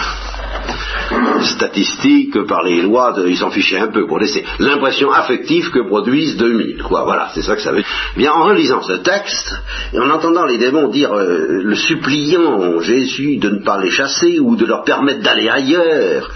statistiques 1.43 2.45
par 2.47 2.63
les 2.63 2.81
lois, 2.81 3.13
ils 3.25 3.37
s'en 3.37 3.51
fichaient 3.51 3.79
un 3.79 3.87
peu 3.87 4.05
pour 4.07 4.19
laisser 4.19 4.43
l'impression 4.59 5.11
affective 5.11 5.69
que 5.71 5.87
produisent 5.87 6.37
2000. 6.37 6.83
Quoi. 6.83 7.03
Voilà, 7.03 7.29
c'est 7.33 7.41
ça 7.41 7.55
que 7.55 7.61
ça 7.61 7.71
veut. 7.71 7.83
Eh 8.15 8.19
bien, 8.19 8.31
en 8.31 8.43
relisant 8.45 8.81
ce 8.81 8.93
texte, 8.93 9.55
et 9.93 9.99
en 9.99 10.09
entendant 10.09 10.45
les 10.45 10.57
démons 10.57 10.89
dire, 10.89 11.13
euh, 11.13 11.61
le 11.63 11.75
suppliant 11.75 12.79
Jésus 12.79 13.37
de 13.37 13.49
ne 13.49 13.63
pas 13.63 13.79
les 13.79 13.91
chasser 13.91 14.39
ou 14.39 14.55
de 14.55 14.65
leur 14.65 14.83
permettre 14.83 15.21
d'aller 15.21 15.49
ailleurs, 15.49 16.29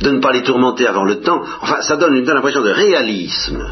de 0.00 0.10
ne 0.10 0.20
pas 0.20 0.32
les 0.32 0.42
tourmenter 0.42 0.86
avant 0.86 1.04
le 1.04 1.20
temps, 1.20 1.42
enfin, 1.60 1.80
ça 1.80 1.96
donne 1.96 2.14
une 2.14 2.24
telle 2.24 2.36
impression 2.36 2.62
de 2.62 2.70
réalisme 2.70 3.64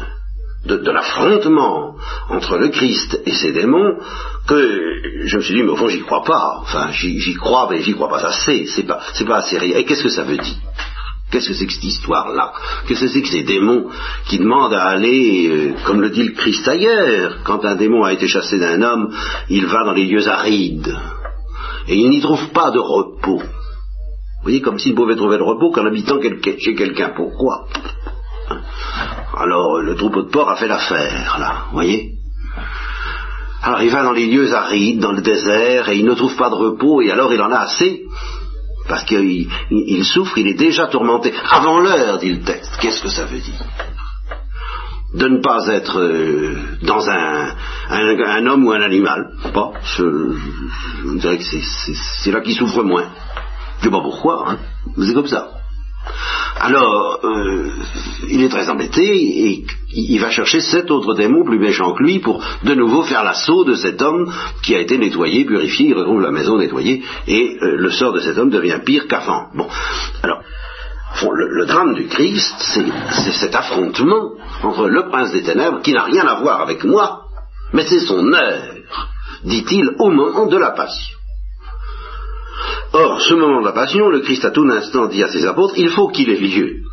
de, 0.67 0.91
l'affrontement 0.91 1.95
entre 2.29 2.57
le 2.57 2.69
Christ 2.69 3.21
et 3.25 3.31
ses 3.31 3.53
démons 3.53 3.97
que 4.47 5.01
je 5.25 5.37
me 5.37 5.41
suis 5.41 5.55
dit, 5.55 5.63
mais 5.63 5.71
au 5.71 5.75
fond, 5.75 5.89
j'y 5.89 6.01
crois 6.01 6.23
pas. 6.23 6.59
Enfin, 6.61 6.91
j'y 6.91 7.35
crois, 7.35 7.67
mais 7.69 7.81
j'y 7.81 7.93
crois 7.93 8.09
pas 8.09 8.25
assez. 8.25 8.65
C'est 8.67 8.83
pas, 8.83 8.99
pas 9.27 9.37
assez 9.37 9.57
réel. 9.57 9.77
Et 9.77 9.85
qu'est-ce 9.85 10.03
que 10.03 10.09
ça 10.09 10.23
veut 10.23 10.37
dire? 10.37 10.55
Qu'est-ce 11.31 11.49
que 11.49 11.53
c'est 11.53 11.65
que 11.65 11.73
cette 11.73 11.83
histoire-là? 11.83 12.53
Qu'est-ce 12.87 13.01
que 13.01 13.07
c'est 13.07 13.21
que 13.21 13.27
ces 13.27 13.43
démons 13.43 13.87
qui 14.27 14.37
demandent 14.37 14.73
à 14.73 14.85
aller, 14.85 15.47
euh, 15.49 15.73
comme 15.85 15.99
le 15.99 16.09
dit 16.09 16.23
le 16.23 16.31
Christ 16.31 16.65
ailleurs, 16.67 17.39
quand 17.43 17.65
un 17.65 17.75
démon 17.75 18.03
a 18.03 18.13
été 18.13 18.27
chassé 18.27 18.57
d'un 18.57 18.81
homme, 18.81 19.13
il 19.49 19.65
va 19.65 19.83
dans 19.83 19.91
les 19.91 20.05
lieux 20.05 20.27
arides. 20.29 20.95
Et 21.89 21.95
il 21.95 22.09
n'y 22.09 22.21
trouve 22.21 22.49
pas 22.51 22.71
de 22.71 22.79
repos. 22.79 23.39
Vous 23.39 24.43
voyez, 24.43 24.61
comme 24.61 24.79
s'il 24.79 24.95
pouvait 24.95 25.17
trouver 25.17 25.37
le 25.37 25.43
repos 25.43 25.71
qu'en 25.71 25.85
habitant 25.85 26.19
chez 26.21 26.75
quelqu'un. 26.75 27.11
Pourquoi? 27.13 27.67
Alors 29.39 29.79
le 29.79 29.95
troupeau 29.95 30.23
de 30.23 30.29
porc 30.29 30.49
a 30.49 30.55
fait 30.55 30.67
l'affaire, 30.67 31.37
là, 31.39 31.65
vous 31.67 31.73
voyez? 31.73 32.13
Alors 33.63 33.81
il 33.81 33.89
va 33.89 34.03
dans 34.03 34.13
les 34.13 34.27
lieux 34.27 34.53
arides, 34.53 34.99
dans 34.99 35.11
le 35.11 35.21
désert, 35.21 35.89
et 35.89 35.97
il 35.97 36.05
ne 36.05 36.13
trouve 36.13 36.35
pas 36.35 36.49
de 36.49 36.55
repos, 36.55 37.01
et 37.01 37.11
alors 37.11 37.33
il 37.33 37.41
en 37.41 37.51
a 37.51 37.57
assez, 37.57 38.05
parce 38.87 39.03
qu'il 39.03 40.05
souffre, 40.05 40.37
il 40.37 40.47
est 40.47 40.53
déjà 40.53 40.87
tourmenté. 40.87 41.33
Avant 41.49 41.79
l'heure, 41.79 42.19
dit 42.19 42.31
le 42.31 42.43
texte. 42.43 42.77
Qu'est-ce 42.79 43.01
que 43.01 43.09
ça 43.09 43.25
veut 43.25 43.39
dire? 43.39 43.59
De 45.13 45.27
ne 45.27 45.41
pas 45.41 45.67
être 45.67 45.99
euh, 45.99 46.55
dans 46.83 47.09
un, 47.09 48.45
homme 48.45 48.65
ou 48.65 48.71
un 48.71 48.81
animal. 48.81 49.31
Pas. 49.53 49.71
Je, 49.83 50.03
je, 51.03 51.17
dirais 51.17 51.37
que 51.37 51.43
c'est 51.43 52.31
là 52.31 52.41
qu'il 52.41 52.55
souffre 52.55 52.83
moins. 52.83 53.09
Je 53.79 53.85
sais 53.85 53.91
pas 53.91 54.01
pourquoi, 54.01 54.51
hein. 54.51 54.57
C'est 54.97 55.13
comme 55.13 55.27
ça. 55.27 55.56
Alors, 56.59 57.19
euh, 57.23 57.69
il 58.29 58.43
est 58.43 58.49
très 58.49 58.69
embêté 58.69 59.03
et 59.03 59.65
il 59.93 60.19
va 60.19 60.29
chercher 60.29 60.59
sept 60.59 60.89
autres 60.89 61.13
démons 61.13 61.45
plus 61.45 61.59
méchants 61.59 61.93
que 61.93 62.03
lui 62.03 62.19
pour 62.19 62.43
de 62.63 62.73
nouveau 62.73 63.03
faire 63.03 63.23
l'assaut 63.23 63.63
de 63.63 63.75
cet 63.75 64.01
homme 64.01 64.31
qui 64.63 64.75
a 64.75 64.79
été 64.79 64.97
nettoyé, 64.97 65.45
purifié, 65.45 65.89
il 65.89 65.93
retrouve 65.93 66.21
la 66.21 66.31
maison 66.31 66.57
nettoyée 66.57 67.03
et 67.27 67.57
euh, 67.61 67.77
le 67.77 67.91
sort 67.91 68.13
de 68.13 68.19
cet 68.19 68.37
homme 68.37 68.49
devient 68.49 68.79
pire 68.83 69.07
qu'avant. 69.07 69.49
Bon, 69.53 69.67
alors, 70.23 70.41
le, 71.31 71.65
drame 71.65 71.93
du 71.93 72.07
Christ, 72.07 72.55
c'est 72.59 73.31
cet 73.33 73.55
affrontement 73.55 74.33
entre 74.63 74.87
le 74.87 75.09
prince 75.09 75.31
des 75.31 75.43
ténèbres 75.43 75.81
qui 75.81 75.93
n'a 75.93 76.03
rien 76.03 76.27
à 76.27 76.39
voir 76.39 76.61
avec 76.61 76.83
moi, 76.83 77.21
mais 77.73 77.85
c'est 77.85 77.99
son 77.99 78.33
heure, 78.33 78.75
dit-il 79.43 79.89
au 79.99 80.09
moment 80.09 80.45
de 80.47 80.57
la 80.57 80.71
passion. 80.71 81.16
Ce 83.19 83.33
moment 83.33 83.61
de 83.61 83.65
la 83.65 83.73
passion, 83.73 84.09
le 84.09 84.19
Christ 84.21 84.45
a 84.45 84.51
tout 84.51 84.67
instant 84.69 85.07
dit 85.07 85.23
à 85.23 85.29
ses 85.29 85.45
apôtres, 85.45 85.73
il 85.77 85.89
faut 85.89 86.09
qu'il 86.09 86.29
ait 86.29 86.39
lieu. 86.39 86.83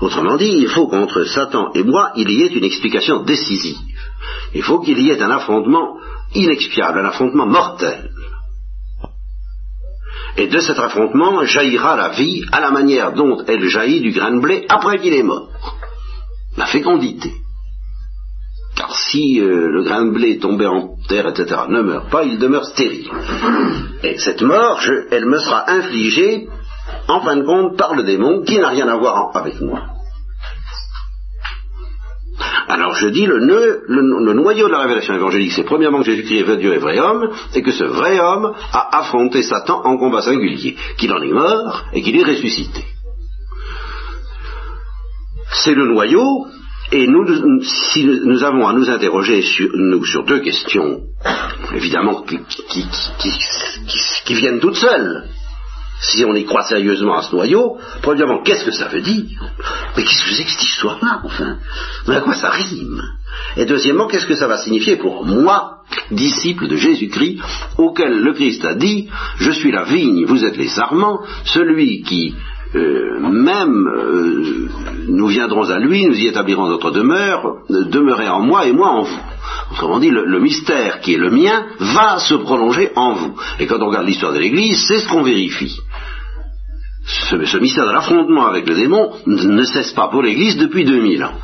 Autrement 0.00 0.36
dit, 0.36 0.52
il 0.58 0.68
faut 0.68 0.88
qu'entre 0.88 1.24
Satan 1.24 1.70
et 1.74 1.84
moi, 1.84 2.12
il 2.16 2.30
y 2.30 2.42
ait 2.42 2.52
une 2.52 2.64
explication 2.64 3.22
décisive. 3.22 3.76
Il 4.54 4.62
faut 4.62 4.80
qu'il 4.80 4.98
y 5.00 5.10
ait 5.10 5.22
un 5.22 5.30
affrontement 5.30 5.98
inexpiable, 6.34 6.98
un 6.98 7.04
affrontement 7.04 7.46
mortel. 7.46 8.10
Et 10.36 10.48
de 10.48 10.58
cet 10.58 10.78
affrontement 10.78 11.44
jaillira 11.44 11.96
la 11.96 12.10
vie 12.10 12.44
à 12.52 12.60
la 12.60 12.70
manière 12.70 13.12
dont 13.12 13.42
elle 13.46 13.68
jaillit 13.68 14.00
du 14.00 14.10
grain 14.10 14.34
de 14.34 14.40
blé 14.40 14.66
après 14.68 14.98
qu'il 14.98 15.14
est 15.14 15.22
mort. 15.22 15.48
La 16.56 16.66
fécondité. 16.66 17.32
Si 18.90 19.40
euh, 19.40 19.68
le 19.68 19.82
grain 19.82 20.06
de 20.06 20.10
blé 20.10 20.38
tombé 20.38 20.66
en 20.66 20.96
terre, 21.08 21.26
etc., 21.28 21.62
ne 21.68 21.82
meurt 21.82 22.10
pas, 22.10 22.24
il 22.24 22.38
demeure 22.38 22.64
stérile. 22.64 23.10
Et 24.02 24.18
cette 24.18 24.42
mort, 24.42 24.80
elle 25.10 25.26
me 25.26 25.38
sera 25.38 25.70
infligée, 25.70 26.48
en 27.08 27.20
fin 27.20 27.36
de 27.36 27.44
compte, 27.44 27.76
par 27.76 27.94
le 27.94 28.04
démon, 28.04 28.42
qui 28.42 28.58
n'a 28.58 28.68
rien 28.68 28.88
à 28.88 28.96
voir 28.96 29.30
avec 29.34 29.60
moi. 29.60 29.80
Alors 32.68 32.94
je 32.94 33.08
dis 33.08 33.26
le, 33.26 33.40
nœud, 33.40 33.82
le, 33.86 34.32
noyau 34.32 34.66
de 34.66 34.72
la 34.72 34.80
révélation 34.80 35.14
évangélique, 35.14 35.52
c'est 35.52 35.62
premièrement 35.62 36.00
que 36.00 36.06
Jésus-Christ 36.06 36.40
est 36.40 36.42
vrai 36.42 36.56
Dieu 36.56 36.74
et 36.74 36.78
vrai 36.78 36.98
homme, 36.98 37.30
et 37.54 37.62
que 37.62 37.70
ce 37.70 37.84
vrai 37.84 38.18
homme 38.18 38.54
a 38.72 38.98
affronté 38.98 39.42
Satan 39.42 39.82
en 39.84 39.96
combat 39.96 40.22
singulier, 40.22 40.76
qu'il 40.98 41.12
en 41.12 41.22
est 41.22 41.32
mort 41.32 41.84
et 41.92 42.02
qu'il 42.02 42.18
est 42.18 42.24
ressuscité. 42.24 42.84
C'est 45.52 45.74
le 45.74 45.86
noyau, 45.86 46.46
et 46.92 47.06
nous, 47.06 47.26
si 47.62 48.04
nous 48.04 48.44
avons 48.44 48.68
à 48.68 48.72
nous 48.72 48.88
interroger 48.88 49.42
sur, 49.42 50.24
deux 50.24 50.40
questions, 50.40 51.00
évidemment, 51.74 52.22
qui, 52.22 54.34
viennent 54.34 54.60
toutes 54.60 54.76
seules, 54.76 55.24
si 56.00 56.24
on 56.24 56.34
y 56.34 56.44
croit 56.44 56.62
sérieusement 56.62 57.16
à 57.16 57.22
ce 57.22 57.34
noyau, 57.34 57.78
premièrement, 58.02 58.42
qu'est-ce 58.42 58.64
que 58.64 58.70
ça 58.70 58.88
veut 58.88 59.00
dire? 59.00 59.42
Mais 59.96 60.04
qu'est-ce 60.04 60.24
que 60.24 60.34
c'est 60.34 60.44
que 60.44 60.50
cette 60.50 60.62
histoire-là, 60.62 61.22
enfin? 61.24 61.58
À 62.06 62.20
quoi 62.20 62.34
ça 62.34 62.50
rime? 62.50 63.02
Et 63.56 63.64
deuxièmement, 63.64 64.06
qu'est-ce 64.06 64.26
que 64.26 64.34
ça 64.34 64.46
va 64.46 64.58
signifier 64.58 64.96
pour 64.96 65.24
moi, 65.24 65.78
disciple 66.10 66.68
de 66.68 66.76
Jésus-Christ, 66.76 67.40
auquel 67.78 68.20
le 68.20 68.32
Christ 68.34 68.64
a 68.64 68.74
dit, 68.74 69.08
je 69.38 69.50
suis 69.50 69.72
la 69.72 69.84
vigne, 69.84 70.26
vous 70.26 70.44
êtes 70.44 70.56
les 70.56 70.68
sarments, 70.68 71.20
celui 71.44 72.02
qui 72.02 72.34
euh, 72.74 73.20
même 73.20 73.86
euh, 73.86 74.68
nous 75.08 75.28
viendrons 75.28 75.70
à 75.70 75.78
lui, 75.78 76.06
nous 76.06 76.18
y 76.18 76.26
établirons 76.26 76.68
notre 76.68 76.90
demeure, 76.90 77.58
demeurez 77.68 78.28
en 78.28 78.40
moi 78.40 78.66
et 78.66 78.72
moi 78.72 78.88
en 78.88 79.02
vous. 79.02 79.20
Autrement 79.72 79.98
dit, 79.98 80.10
le, 80.10 80.40
mystère 80.40 81.00
qui 81.00 81.14
est 81.14 81.18
le 81.18 81.30
mien 81.30 81.66
va 81.78 82.18
se 82.18 82.34
prolonger 82.34 82.90
en 82.96 83.12
vous. 83.14 83.36
Et 83.60 83.66
quand 83.66 83.80
on 83.80 83.88
regarde 83.88 84.06
l'histoire 84.06 84.32
de 84.32 84.38
l'Église, 84.38 84.84
c'est 84.86 84.98
ce 84.98 85.08
qu'on 85.08 85.22
vérifie. 85.22 85.76
Ce, 87.06 87.44
ce 87.44 87.58
mystère 87.58 87.86
de 87.86 87.92
l'affrontement 87.92 88.46
avec 88.46 88.68
le 88.68 88.74
démon 88.74 89.12
ne 89.26 89.62
cesse 89.62 89.92
pas 89.92 90.08
pour 90.08 90.22
l'Église 90.22 90.56
depuis 90.56 90.84
2000 90.84 91.24
ans. 91.24 91.34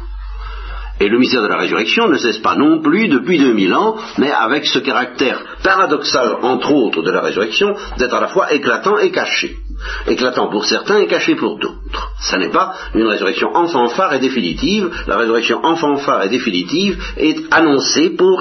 Et 1.01 1.09
le 1.09 1.19
mystère 1.19 1.43
de 1.43 1.49
la 1.49 1.57
résurrection 1.57 2.09
ne 2.09 2.19
cesse 2.19 2.39
pas 2.39 2.55
non 2.55 2.81
plus 2.81 3.09
depuis 3.09 3.39
2000 3.39 3.75
ans, 3.75 3.97
mais 4.19 4.31
avec 4.31 4.67
ce 4.67 4.79
caractère 4.79 5.43
paradoxal, 5.65 6.37
entre 6.43 6.73
autres, 6.73 7.03
de 7.03 7.11
la 7.11 7.21
résurrection, 7.21 7.75
d'être 7.99 8.15
à 8.15 8.21
la 8.21 8.29
fois 8.29 8.53
éclatant 8.53 8.99
et 8.99 9.11
caché 9.11 9.57
éclatant 10.07 10.49
pour 10.49 10.65
certains 10.65 10.99
et 11.01 11.07
caché 11.07 11.35
pour 11.35 11.59
d'autres. 11.59 12.11
Ce 12.21 12.37
n'est 12.37 12.51
pas 12.51 12.75
une 12.95 13.07
résurrection 13.07 13.55
en 13.55 13.67
fanfare 13.67 14.15
et 14.15 14.21
définitive. 14.21 14.91
La 15.07 15.17
résurrection 15.17 15.65
en 15.65 15.77
fanfare 15.77 16.25
et 16.25 16.29
définitive 16.29 17.03
est 17.17 17.53
annoncée 17.53 18.11
pour 18.11 18.41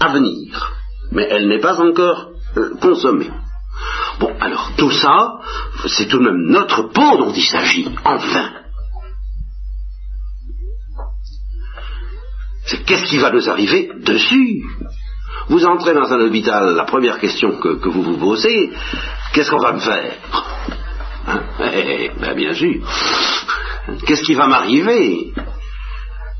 avenir, 0.00 0.72
mais 1.12 1.26
elle 1.30 1.48
n'est 1.48 1.60
pas 1.60 1.80
encore 1.80 2.30
euh, 2.56 2.74
consommée. 2.80 3.30
Bon, 4.18 4.32
alors 4.40 4.72
tout 4.76 4.90
ça, 4.90 5.38
c'est 5.86 6.06
tout 6.06 6.18
de 6.18 6.24
même 6.24 6.50
notre 6.50 6.82
peau 6.92 7.16
dont 7.16 7.32
il 7.32 7.44
s'agit, 7.44 7.88
enfin. 8.04 8.50
C'est 12.66 12.84
qu'est-ce 12.84 13.06
qui 13.06 13.18
va 13.18 13.30
nous 13.30 13.48
arriver 13.48 13.90
dessus? 14.00 14.62
Vous 15.48 15.64
entrez 15.64 15.94
dans 15.94 16.12
un 16.12 16.20
hôpital, 16.20 16.74
la 16.76 16.84
première 16.84 17.18
question 17.18 17.58
que 17.58 17.88
vous 17.88 18.02
vous 18.02 18.18
posez, 18.18 18.70
qu'est-ce 19.32 19.50
qu'on 19.50 19.58
va 19.58 19.72
me 19.72 19.80
faire? 19.80 20.12
Eh, 21.72 22.10
ben 22.20 22.34
bien 22.34 22.54
sûr. 22.54 22.82
Qu'est-ce 24.06 24.22
qui 24.22 24.34
va 24.34 24.46
m'arriver? 24.46 25.32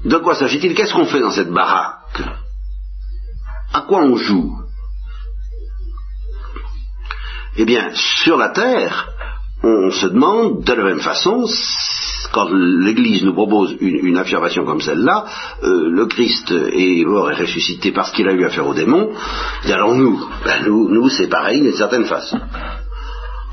De 0.05 0.17
quoi 0.17 0.35
s'agit-il? 0.35 0.75
Qu'est-ce 0.75 0.95
qu'on 0.95 1.07
fait 1.07 1.21
dans 1.21 1.31
cette 1.31 1.53
baraque? 1.53 2.23
À 3.73 3.83
quoi 3.83 4.03
on 4.03 4.17
joue? 4.17 4.57
Eh 7.57 7.65
bien, 7.65 7.91
sur 7.95 8.37
la 8.37 8.51
terre, 8.51 9.09
on 9.63 9.91
se 9.91 10.07
demande 10.07 10.65
de 10.65 10.73
la 10.73 10.85
même 10.85 11.01
façon, 11.01 11.47
quand 12.33 12.49
l'Église 12.51 13.25
nous 13.25 13.35
propose 13.35 13.77
une, 13.81 14.17
affirmation 14.17 14.65
comme 14.65 14.81
celle-là, 14.81 15.27
euh, 15.63 15.91
le 15.91 16.07
Christ 16.07 16.51
est 16.51 17.05
mort 17.05 17.31
et 17.31 17.35
ressuscité 17.35 17.93
parce 17.93 18.11
qu'il 18.13 18.29
a 18.29 18.33
eu 18.33 18.45
affaire 18.45 18.67
aux 18.67 18.75
démons, 18.75 19.11
et 19.67 19.73
alors 19.73 19.95
nous, 19.95 20.25
ben 20.45 20.65
nous, 20.65 20.89
nous 20.89 21.09
c'est 21.11 21.29
pareil 21.29 21.61
d'une 21.61 21.75
certaine 21.75 22.07
façon. 22.07 22.41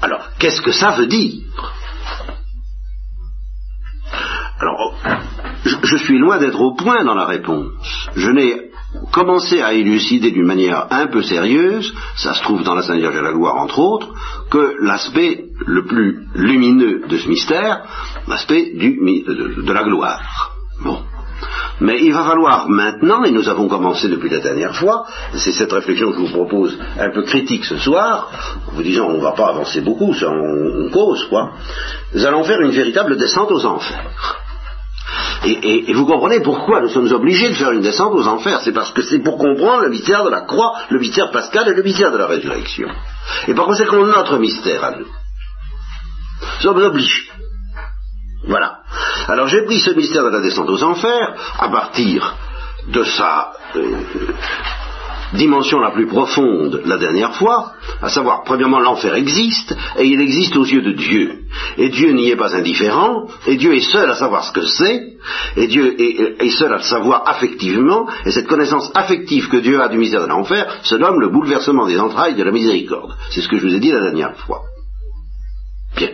Alors, 0.01 0.29
qu'est-ce 0.39 0.61
que 0.61 0.71
ça 0.71 0.91
veut 0.91 1.07
dire 1.07 1.41
Alors, 4.59 4.95
je, 5.83 5.97
suis 5.97 6.17
loin 6.17 6.37
d'être 6.37 6.59
au 6.61 6.75
point 6.75 7.03
dans 7.03 7.15
la 7.15 7.25
réponse. 7.25 8.09
Je 8.15 8.29
n'ai 8.29 8.71
commencé 9.11 9.61
à 9.61 9.73
élucider 9.73 10.31
d'une 10.31 10.45
manière 10.45 10.87
un 10.91 11.07
peu 11.07 11.21
sérieuse, 11.21 11.93
ça 12.15 12.33
se 12.33 12.41
trouve 12.41 12.63
dans 12.63 12.73
la 12.73 12.81
Sainte 12.81 12.99
Vierge 12.99 13.15
de 13.15 13.19
la 13.19 13.33
Gloire 13.33 13.57
entre 13.57 13.79
autres, 13.79 14.13
que 14.49 14.75
l'aspect 14.81 15.45
le 15.65 15.85
plus 15.85 16.27
lumineux 16.33 17.07
de 17.07 17.17
ce 17.17 17.27
mystère, 17.27 17.83
l'aspect 18.27 18.71
de, 18.73 19.61
de 19.61 19.73
la 19.73 19.83
gloire. 19.83 20.51
Bon. 20.83 21.03
Mais 21.79 21.99
il 22.01 22.13
va 22.13 22.23
falloir 22.23 22.67
maintenant, 22.69 23.23
et 23.23 23.31
nous 23.31 23.47
avons 23.49 23.67
commencé 23.67 24.07
depuis 24.07 24.29
la 24.29 24.39
dernière 24.39 24.75
fois, 24.75 25.05
c'est 25.35 25.51
cette 25.51 25.71
réflexion 25.71 26.11
que 26.11 26.17
je 26.17 26.21
vous 26.21 26.33
propose 26.33 26.77
un 26.99 27.11
peu 27.11 27.23
critique 27.23 27.65
ce 27.65 27.77
soir, 27.77 28.31
en 28.67 28.75
vous 28.75 28.83
disant 28.83 29.07
on 29.07 29.17
ne 29.17 29.21
va 29.21 29.33
pas 29.33 29.49
avancer 29.49 29.81
beaucoup, 29.81 30.13
ça 30.13 30.27
on, 30.29 30.89
cause 30.89 31.25
quoi, 31.25 31.51
nous 32.13 32.25
allons 32.25 32.43
faire 32.43 32.61
une 32.61 32.71
véritable 32.71 33.17
descente 33.17 33.51
aux 33.51 33.65
enfers. 33.65 34.37
Et, 35.45 35.89
et, 35.89 35.93
vous 35.93 36.05
comprenez 36.05 36.41
pourquoi 36.41 36.81
nous 36.81 36.89
sommes 36.89 37.11
obligés 37.11 37.49
de 37.49 37.53
faire 37.53 37.71
une 37.71 37.81
descente 37.81 38.13
aux 38.13 38.27
enfers. 38.27 38.59
C'est 38.61 38.73
parce 38.73 38.91
que 38.91 39.01
c'est 39.01 39.19
pour 39.19 39.37
comprendre 39.37 39.83
le 39.83 39.89
mystère 39.89 40.25
de 40.25 40.29
la 40.29 40.41
croix, 40.41 40.73
le 40.89 40.99
mystère 40.99 41.31
pascal 41.31 41.69
et 41.69 41.73
le 41.73 41.83
mystère 41.83 42.11
de 42.11 42.17
la 42.17 42.27
résurrection. 42.27 42.89
Et 43.47 43.53
par 43.53 43.65
conséquent, 43.65 44.03
notre 44.05 44.37
mystère 44.37 44.83
à 44.83 44.91
nous. 44.91 45.05
Nous 45.05 46.61
sommes 46.61 46.81
obligés. 46.83 47.29
Voilà. 48.47 48.79
Alors 49.27 49.47
j'ai 49.47 49.63
pris 49.65 49.79
ce 49.79 49.91
mystère 49.91 50.23
de 50.23 50.29
la 50.29 50.41
descente 50.41 50.69
aux 50.69 50.83
enfers 50.83 51.35
à 51.59 51.69
partir 51.69 52.35
de 52.87 53.03
sa 53.03 53.51
euh, 53.75 53.97
dimension 55.33 55.79
la 55.79 55.91
plus 55.91 56.07
profonde 56.07 56.81
la 56.85 56.97
dernière 56.97 57.35
fois, 57.35 57.73
à 58.01 58.09
savoir, 58.09 58.43
premièrement, 58.43 58.79
l'enfer 58.79 59.15
existe, 59.15 59.75
et 59.97 60.05
il 60.05 60.21
existe 60.21 60.55
aux 60.55 60.65
yeux 60.65 60.81
de 60.81 60.93
Dieu. 60.93 61.39
Et 61.77 61.89
Dieu 61.89 62.11
n'y 62.11 62.29
est 62.29 62.37
pas 62.37 62.55
indifférent, 62.55 63.27
et 63.45 63.57
Dieu 63.57 63.75
est 63.75 63.91
seul 63.91 64.09
à 64.09 64.15
savoir 64.15 64.45
ce 64.45 64.53
que 64.53 64.65
c'est, 64.65 65.17
et 65.57 65.67
Dieu 65.67 65.95
est, 65.99 66.49
seul 66.51 66.73
à 66.73 66.77
le 66.77 66.83
savoir 66.83 67.23
affectivement, 67.25 68.07
et 68.25 68.31
cette 68.31 68.47
connaissance 68.47 68.91
affective 68.93 69.49
que 69.49 69.57
Dieu 69.57 69.81
a 69.81 69.89
du 69.89 69.97
mystère 69.97 70.21
de 70.21 70.27
l'enfer 70.27 70.79
se 70.83 70.95
nomme 70.95 71.19
le 71.19 71.29
bouleversement 71.29 71.85
des 71.85 71.99
entrailles 71.99 72.35
de 72.35 72.43
la 72.43 72.51
miséricorde. 72.51 73.15
C'est 73.31 73.41
ce 73.41 73.49
que 73.49 73.57
je 73.57 73.67
vous 73.67 73.75
ai 73.75 73.79
dit 73.79 73.91
la 73.91 74.01
dernière 74.01 74.37
fois. 74.37 74.61
Bien. 75.97 76.09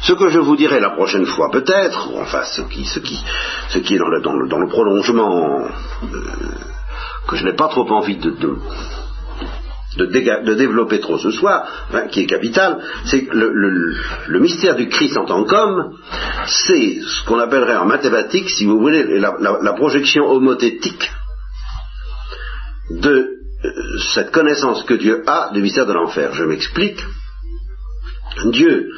Ce 0.00 0.12
que 0.14 0.30
je 0.30 0.40
vous 0.40 0.56
dirai 0.56 0.80
la 0.80 0.90
prochaine 0.90 1.26
fois, 1.26 1.48
peut-être, 1.52 2.10
enfin, 2.16 2.42
ce 2.42 2.62
qui, 2.62 2.84
ce 2.84 2.98
qui, 2.98 3.22
ce 3.68 3.78
qui 3.78 3.94
est 3.94 3.98
dans 3.98 4.08
le, 4.08 4.68
prolongement 4.68 5.60
euh, 5.60 5.68
que 7.28 7.36
je 7.36 7.44
n'ai 7.44 7.52
pas 7.52 7.68
trop 7.68 7.88
envie 7.88 8.16
de, 8.16 8.34
développer 10.54 10.98
trop 10.98 11.18
ce 11.18 11.30
soir, 11.30 11.68
qui 12.10 12.22
est 12.22 12.26
capital, 12.26 12.82
c'est 13.04 13.26
que 13.26 13.36
le, 13.36 14.40
mystère 14.40 14.74
du 14.74 14.88
Christ 14.88 15.16
en 15.16 15.24
tant 15.24 15.44
qu'homme, 15.44 15.96
c'est 16.46 16.98
ce 17.00 17.24
qu'on 17.24 17.38
appellerait 17.38 17.76
en 17.76 17.86
mathématiques, 17.86 18.50
si 18.50 18.66
vous 18.66 18.80
voulez, 18.80 19.20
la, 19.20 19.72
projection 19.74 20.28
homothétique 20.28 21.12
de 22.90 23.28
euh, 23.64 23.70
cette 24.12 24.32
connaissance 24.32 24.82
que 24.82 24.94
Dieu 24.94 25.22
a 25.28 25.50
du 25.54 25.62
mystère 25.62 25.86
de 25.86 25.92
l'enfer. 25.92 26.34
Je 26.34 26.42
m'explique. 26.42 26.98
Dieu 28.46 28.88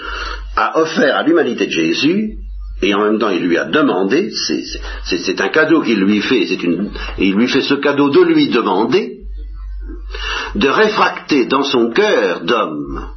a 0.56 0.78
offert 0.78 1.16
à 1.16 1.22
l'humanité 1.22 1.66
de 1.66 1.72
Jésus 1.72 2.38
et 2.82 2.94
en 2.94 3.00
même 3.00 3.18
temps 3.18 3.30
il 3.30 3.44
lui 3.44 3.56
a 3.56 3.64
demandé, 3.64 4.30
c'est 5.04 5.40
un 5.40 5.48
cadeau 5.48 5.82
qu'il 5.82 6.00
lui 6.00 6.20
fait, 6.20 6.42
et 6.42 6.58
il 7.18 7.34
lui 7.34 7.48
fait 7.48 7.62
ce 7.62 7.74
cadeau 7.74 8.10
de 8.10 8.20
lui 8.20 8.48
demander, 8.48 9.20
de 10.54 10.68
réfracter 10.68 11.46
dans 11.46 11.62
son 11.62 11.90
cœur 11.90 12.40
d'homme, 12.40 13.10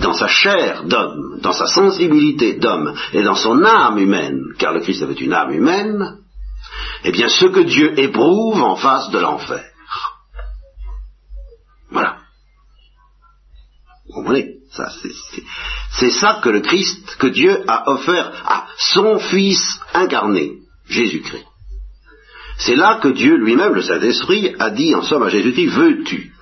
dans 0.00 0.12
sa 0.12 0.28
chair 0.28 0.84
d'homme, 0.84 1.38
dans 1.40 1.52
sa 1.52 1.66
sensibilité 1.66 2.54
d'homme, 2.54 2.94
et 3.12 3.22
dans 3.22 3.36
son 3.36 3.64
âme 3.64 3.98
humaine, 3.98 4.40
car 4.58 4.72
le 4.72 4.80
Christ 4.80 5.02
avait 5.02 5.14
une 5.14 5.32
âme 5.32 5.52
humaine, 5.52 6.18
eh 7.04 7.12
bien 7.12 7.28
ce 7.28 7.46
que 7.46 7.60
Dieu 7.60 7.98
éprouve 7.98 8.60
en 8.60 8.76
face 8.76 9.10
de 9.10 9.18
l'enfer. 9.18 9.64
Voilà. 11.90 12.18
Vous 14.06 14.14
comprenez? 14.14 14.55
C'est 15.92 16.10
ça 16.10 16.40
que 16.42 16.48
le 16.48 16.60
Christ, 16.60 17.16
que 17.18 17.26
Dieu 17.28 17.62
a 17.66 17.90
offert 17.90 18.32
à 18.44 18.66
son 18.78 19.18
Fils 19.18 19.80
incarné, 19.94 20.58
Jésus-Christ. 20.88 21.44
C'est 22.58 22.76
là 22.76 23.00
que 23.02 23.08
Dieu 23.08 23.36
lui-même, 23.36 23.74
le 23.74 23.82
Saint-Esprit, 23.82 24.54
a 24.58 24.70
dit 24.70 24.94
en 24.94 25.02
somme 25.02 25.24
à 25.24 25.28
Jésus-Christ, 25.28 25.68
veux-tu? 25.68 26.32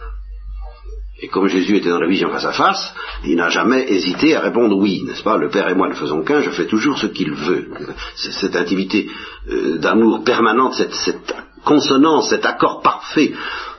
Et 1.20 1.28
comme 1.28 1.48
Jésus 1.48 1.76
était 1.76 1.88
dans 1.88 2.00
la 2.00 2.08
vision 2.08 2.30
face 2.30 2.44
à 2.44 2.52
face, 2.52 2.94
il 3.24 3.36
n'a 3.36 3.48
jamais 3.48 3.90
hésité 3.90 4.34
à 4.36 4.40
répondre 4.40 4.76
oui, 4.76 5.02
n'est-ce 5.04 5.22
pas? 5.22 5.38
Le 5.38 5.48
Père 5.48 5.68
et 5.68 5.74
moi 5.74 5.88
ne 5.88 5.94
faisons 5.94 6.22
qu'un, 6.22 6.42
je 6.42 6.50
fais 6.50 6.66
toujours 6.66 6.98
ce 6.98 7.06
qu'il 7.06 7.32
veut. 7.32 7.68
Cette 8.16 8.56
intimité 8.56 9.08
euh, 9.48 9.78
d'amour 9.78 10.24
permanente, 10.24 10.74
cette 10.74 11.34
consonance, 11.64 12.28
cet 12.28 12.44
accord 12.44 12.82
parfait 12.82 13.32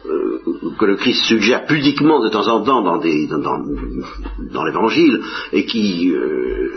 euh, 0.08 0.42
que 0.78 0.86
le 0.86 0.96
Christ 0.96 1.25
suggère 1.25 1.66
pudiquement 1.66 2.22
de 2.22 2.29
temps 2.29 2.48
en 2.48 2.62
temps 2.64 2.82
dans, 2.82 4.64
l'Évangile 4.64 5.22
et 5.51 5.66
qui 5.66 6.12
euh, 6.12 6.72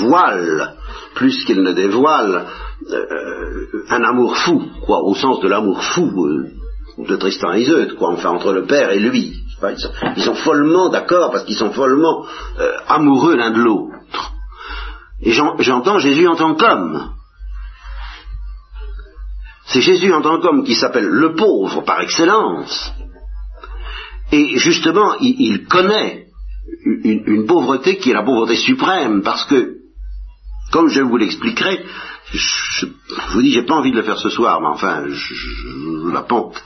voile 0.00 0.74
plus 1.14 1.44
qu'il 1.44 1.62
ne 1.62 1.72
dévoile 1.72 2.46
euh, 2.90 3.84
un 3.90 4.02
amour 4.02 4.36
fou, 4.36 4.62
quoi, 4.86 5.02
au 5.02 5.14
sens 5.14 5.40
de 5.40 5.48
l'amour 5.48 5.82
fou 5.82 6.44
de 6.98 7.16
Tristan 7.16 7.52
et 7.52 7.62
Iseut, 7.62 7.94
quoi, 7.98 8.10
enfin 8.10 8.30
entre 8.30 8.52
le 8.52 8.64
Père 8.64 8.90
et 8.90 9.00
lui. 9.00 9.34
Ils 10.16 10.22
sont, 10.22 10.34
follement 10.34 10.88
d'accord 10.88 11.32
parce 11.32 11.44
qu'ils 11.44 11.56
sont 11.56 11.72
follement 11.72 12.24
amoureux 12.86 13.34
l'un 13.36 13.50
de 13.50 13.60
l'autre. 13.60 13.92
Et 15.20 15.32
j'entends 15.32 15.98
Jésus 15.98 16.28
en 16.28 16.36
tant 16.36 16.54
qu'homme. 16.54 17.17
C'est 19.68 19.82
Jésus 19.82 20.12
en 20.12 20.22
tant 20.22 20.40
qu'homme 20.40 20.64
qui 20.64 20.74
s'appelle 20.74 21.06
le 21.06 21.34
pauvre 21.34 21.82
par 21.82 22.00
excellence. 22.00 22.92
Et 24.32 24.58
justement, 24.58 25.14
il, 25.20 25.66
connaît 25.66 26.26
une, 27.04 27.46
pauvreté 27.46 27.98
qui 27.98 28.10
est 28.10 28.14
la 28.14 28.22
pauvreté 28.22 28.56
suprême, 28.56 29.22
parce 29.22 29.44
que, 29.44 29.76
comme 30.70 30.88
je 30.88 31.02
vous 31.02 31.16
l'expliquerai, 31.16 31.84
je, 32.32 32.86
vous 33.32 33.42
dis, 33.42 33.52
j'ai 33.52 33.62
pas 33.62 33.76
envie 33.76 33.90
de 33.90 33.96
le 33.96 34.02
faire 34.02 34.18
ce 34.18 34.28
soir, 34.28 34.60
mais 34.60 34.68
enfin, 34.68 35.04
je, 35.08 36.12
la 36.12 36.22
pente, 36.22 36.62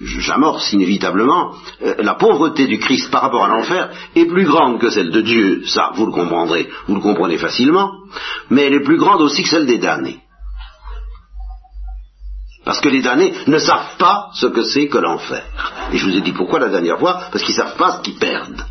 j'amorce 0.00 0.72
inévitablement, 0.72 1.54
euh, 1.82 1.96
la 1.98 2.14
pauvreté 2.14 2.66
du 2.66 2.78
Christ 2.78 3.10
par 3.10 3.22
rapport 3.22 3.44
à 3.44 3.48
l'enfer 3.48 3.90
est 4.14 4.26
plus 4.26 4.44
grande 4.44 4.78
que 4.78 4.88
celle 4.88 5.10
de 5.10 5.20
Dieu, 5.20 5.66
ça 5.66 5.90
vous 5.94 6.06
le 6.06 6.12
comprendrez, 6.12 6.68
vous 6.86 6.94
le 6.94 7.00
comprenez 7.02 7.36
facilement, 7.36 7.92
mais 8.48 8.62
elle 8.62 8.74
est 8.74 8.84
plus 8.84 8.98
grande 8.98 9.20
aussi 9.20 9.42
que 9.42 9.50
celle 9.50 9.66
des 9.66 9.78
damnés. 9.78 10.20
Parce 12.64 12.80
que 12.80 12.88
les 12.88 13.02
damnés 13.02 13.34
ne 13.46 13.58
savent 13.58 13.96
pas 13.98 14.30
ce 14.34 14.46
que 14.46 14.62
c'est 14.62 14.88
que 14.88 14.98
l'enfer. 14.98 15.44
Et 15.92 15.98
je 15.98 16.04
vous 16.04 16.16
ai 16.16 16.20
dit 16.20 16.32
pourquoi 16.32 16.60
la 16.60 16.68
dernière 16.68 16.98
fois, 16.98 17.24
parce 17.32 17.42
qu'ils 17.42 17.56
ne 17.56 17.60
savent 17.60 17.76
pas 17.76 17.96
ce 17.96 18.02
qu'ils 18.02 18.18
perdent. 18.18 18.64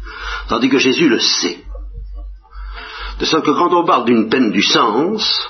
Tandis 0.47 0.69
que 0.69 0.77
Jésus 0.77 1.10
le 1.10 1.19
sait. 1.19 1.63
De 3.19 3.25
sorte 3.25 3.45
que 3.45 3.51
quand 3.51 3.73
on 3.73 3.86
parle 3.86 4.06
d'une 4.06 4.30
peine 4.30 4.51
du 4.51 4.63
sens, 4.63 5.49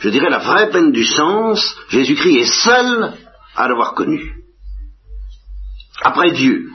je 0.00 0.08
dirais 0.08 0.30
la 0.30 0.38
vraie 0.38 0.70
peine 0.70 0.92
du 0.92 1.04
sens, 1.04 1.76
Jésus-Christ 1.88 2.36
est 2.36 2.52
seul 2.52 3.14
à 3.54 3.68
l'avoir 3.68 3.94
connue. 3.94 4.34
Après 6.02 6.32
Dieu. 6.32 6.70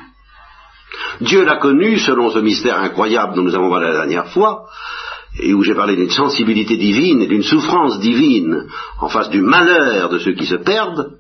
Dieu 1.22 1.44
l'a 1.44 1.58
connu 1.58 2.00
selon 2.00 2.32
ce 2.32 2.40
mystère 2.40 2.80
incroyable 2.80 3.36
dont 3.36 3.44
nous 3.44 3.56
avons 3.56 3.70
parlé 3.70 3.88
la 3.88 3.94
dernière 3.94 4.32
fois, 4.32 4.70
et 5.42 5.54
où 5.54 5.64
j'ai 5.64 5.76
parlé 5.76 5.96
d'une 5.96 6.10
sensibilité 6.10 6.78
divine 6.78 7.22
et 7.22 7.28
d'une 7.28 7.44
souffrance 7.44 8.00
divine 8.00 8.68
en 9.00 9.10
face 9.10 9.30
du 9.30 9.42
malheur 9.42 10.10
de 10.10 10.20
ceux 10.20 10.34
qui 10.34 10.46
se 10.46 10.56
perdent, 10.56 11.18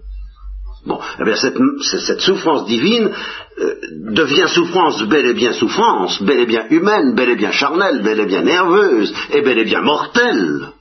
bon, 0.85 0.99
eh 1.19 1.23
bien 1.23 1.35
cette, 1.35 1.57
cette 1.81 2.21
souffrance 2.21 2.65
divine 2.65 3.11
euh, 3.59 3.75
devient 4.11 4.47
souffrance 4.47 5.01
bel 5.03 5.25
et 5.25 5.33
bien 5.33 5.53
souffrance, 5.53 6.21
bel 6.21 6.39
et 6.39 6.45
bien 6.45 6.67
humaine, 6.69 7.15
bel 7.15 7.29
et 7.29 7.35
bien 7.35 7.51
charnelle, 7.51 8.01
bel 8.03 8.19
et 8.19 8.25
bien 8.25 8.43
nerveuse, 8.43 9.13
et 9.31 9.41
bel 9.41 9.57
et 9.57 9.65
bien 9.65 9.81
mortelle 9.81 10.73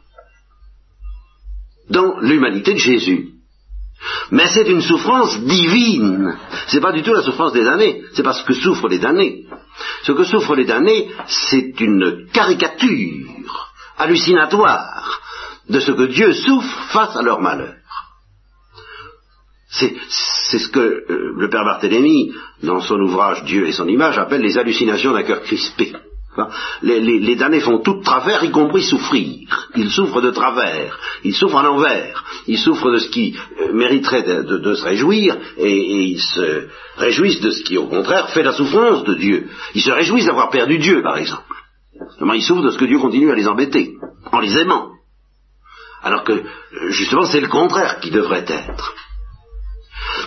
dans 1.90 2.18
l'humanité 2.20 2.74
de 2.74 2.78
Jésus. 2.78 3.37
Mais 4.30 4.46
c'est 4.48 4.68
une 4.68 4.82
souffrance 4.82 5.38
divine. 5.40 6.36
C'est 6.68 6.80
pas 6.80 6.92
du 6.92 7.02
tout 7.02 7.12
la 7.12 7.22
souffrance 7.22 7.52
des 7.52 7.64
damnés. 7.64 8.02
C'est 8.14 8.22
parce 8.22 8.42
que 8.42 8.52
souffrent 8.52 8.88
les 8.88 8.98
damnés. 8.98 9.46
Ce 10.02 10.12
que 10.12 10.24
souffrent 10.24 10.54
les 10.54 10.64
damnés, 10.64 11.10
c'est 11.26 11.80
une 11.80 12.26
caricature 12.32 13.26
hallucinatoire 13.96 15.20
de 15.68 15.80
ce 15.80 15.92
que 15.92 16.06
Dieu 16.06 16.32
souffre 16.32 16.82
face 16.92 17.16
à 17.16 17.22
leur 17.22 17.40
malheur. 17.40 17.74
C'est 19.70 19.94
ce 20.08 20.68
que 20.68 20.80
euh, 20.80 21.34
le 21.36 21.50
père 21.50 21.64
Barthélemy, 21.64 22.32
dans 22.62 22.80
son 22.80 22.98
ouvrage 23.00 23.44
Dieu 23.44 23.66
et 23.66 23.72
son 23.72 23.86
image, 23.86 24.18
appelle 24.18 24.40
les 24.40 24.56
hallucinations 24.56 25.12
d'un 25.12 25.24
cœur 25.24 25.42
crispé. 25.42 25.92
Les, 26.82 27.36
damnés 27.36 27.60
font 27.60 27.78
tout 27.80 27.98
de 27.98 28.04
travers, 28.04 28.44
y 28.44 28.50
compris 28.50 28.82
souffrir. 28.82 29.68
Ils 29.76 29.90
souffrent 29.90 30.20
de 30.20 30.30
travers, 30.30 30.98
ils 31.24 31.34
souffrent 31.34 31.58
à 31.58 31.62
l'envers, 31.62 32.24
ils 32.46 32.58
souffrent 32.58 32.90
de 32.90 32.98
ce 32.98 33.08
qui 33.08 33.36
euh, 33.60 33.72
mériterait 33.72 34.22
de, 34.22 34.74
se 34.74 34.84
réjouir, 34.84 35.36
et, 35.56 36.04
ils 36.12 36.20
se 36.20 36.68
réjouissent 36.96 37.40
de 37.40 37.50
ce 37.50 37.62
qui, 37.62 37.76
au 37.76 37.86
contraire, 37.86 38.28
fait 38.30 38.42
la 38.42 38.52
souffrance 38.52 39.04
de 39.04 39.14
Dieu. 39.14 39.48
Ils 39.74 39.82
se 39.82 39.90
réjouissent 39.90 40.26
d'avoir 40.26 40.50
perdu 40.50 40.78
Dieu, 40.78 41.02
par 41.02 41.18
exemple. 41.18 41.42
ils 42.34 42.42
souffrent 42.42 42.62
de 42.62 42.70
ce 42.70 42.78
que 42.78 42.86
Dieu 42.86 42.98
continue 42.98 43.30
à 43.30 43.34
les 43.34 43.48
embêter, 43.48 43.94
en 44.32 44.40
les 44.40 44.56
aimant. 44.56 44.90
Alors 46.02 46.24
que, 46.24 46.32
euh, 46.32 46.90
justement, 46.90 47.24
c'est 47.24 47.40
le 47.40 47.48
contraire 47.48 47.98
qui 48.00 48.10
devrait 48.10 48.44
être. 48.46 48.94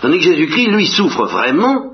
Tandis 0.00 0.18
que 0.18 0.24
Jésus-Christ, 0.24 0.68
lui, 0.68 0.86
souffre 0.86 1.24
vraiment 1.24 1.92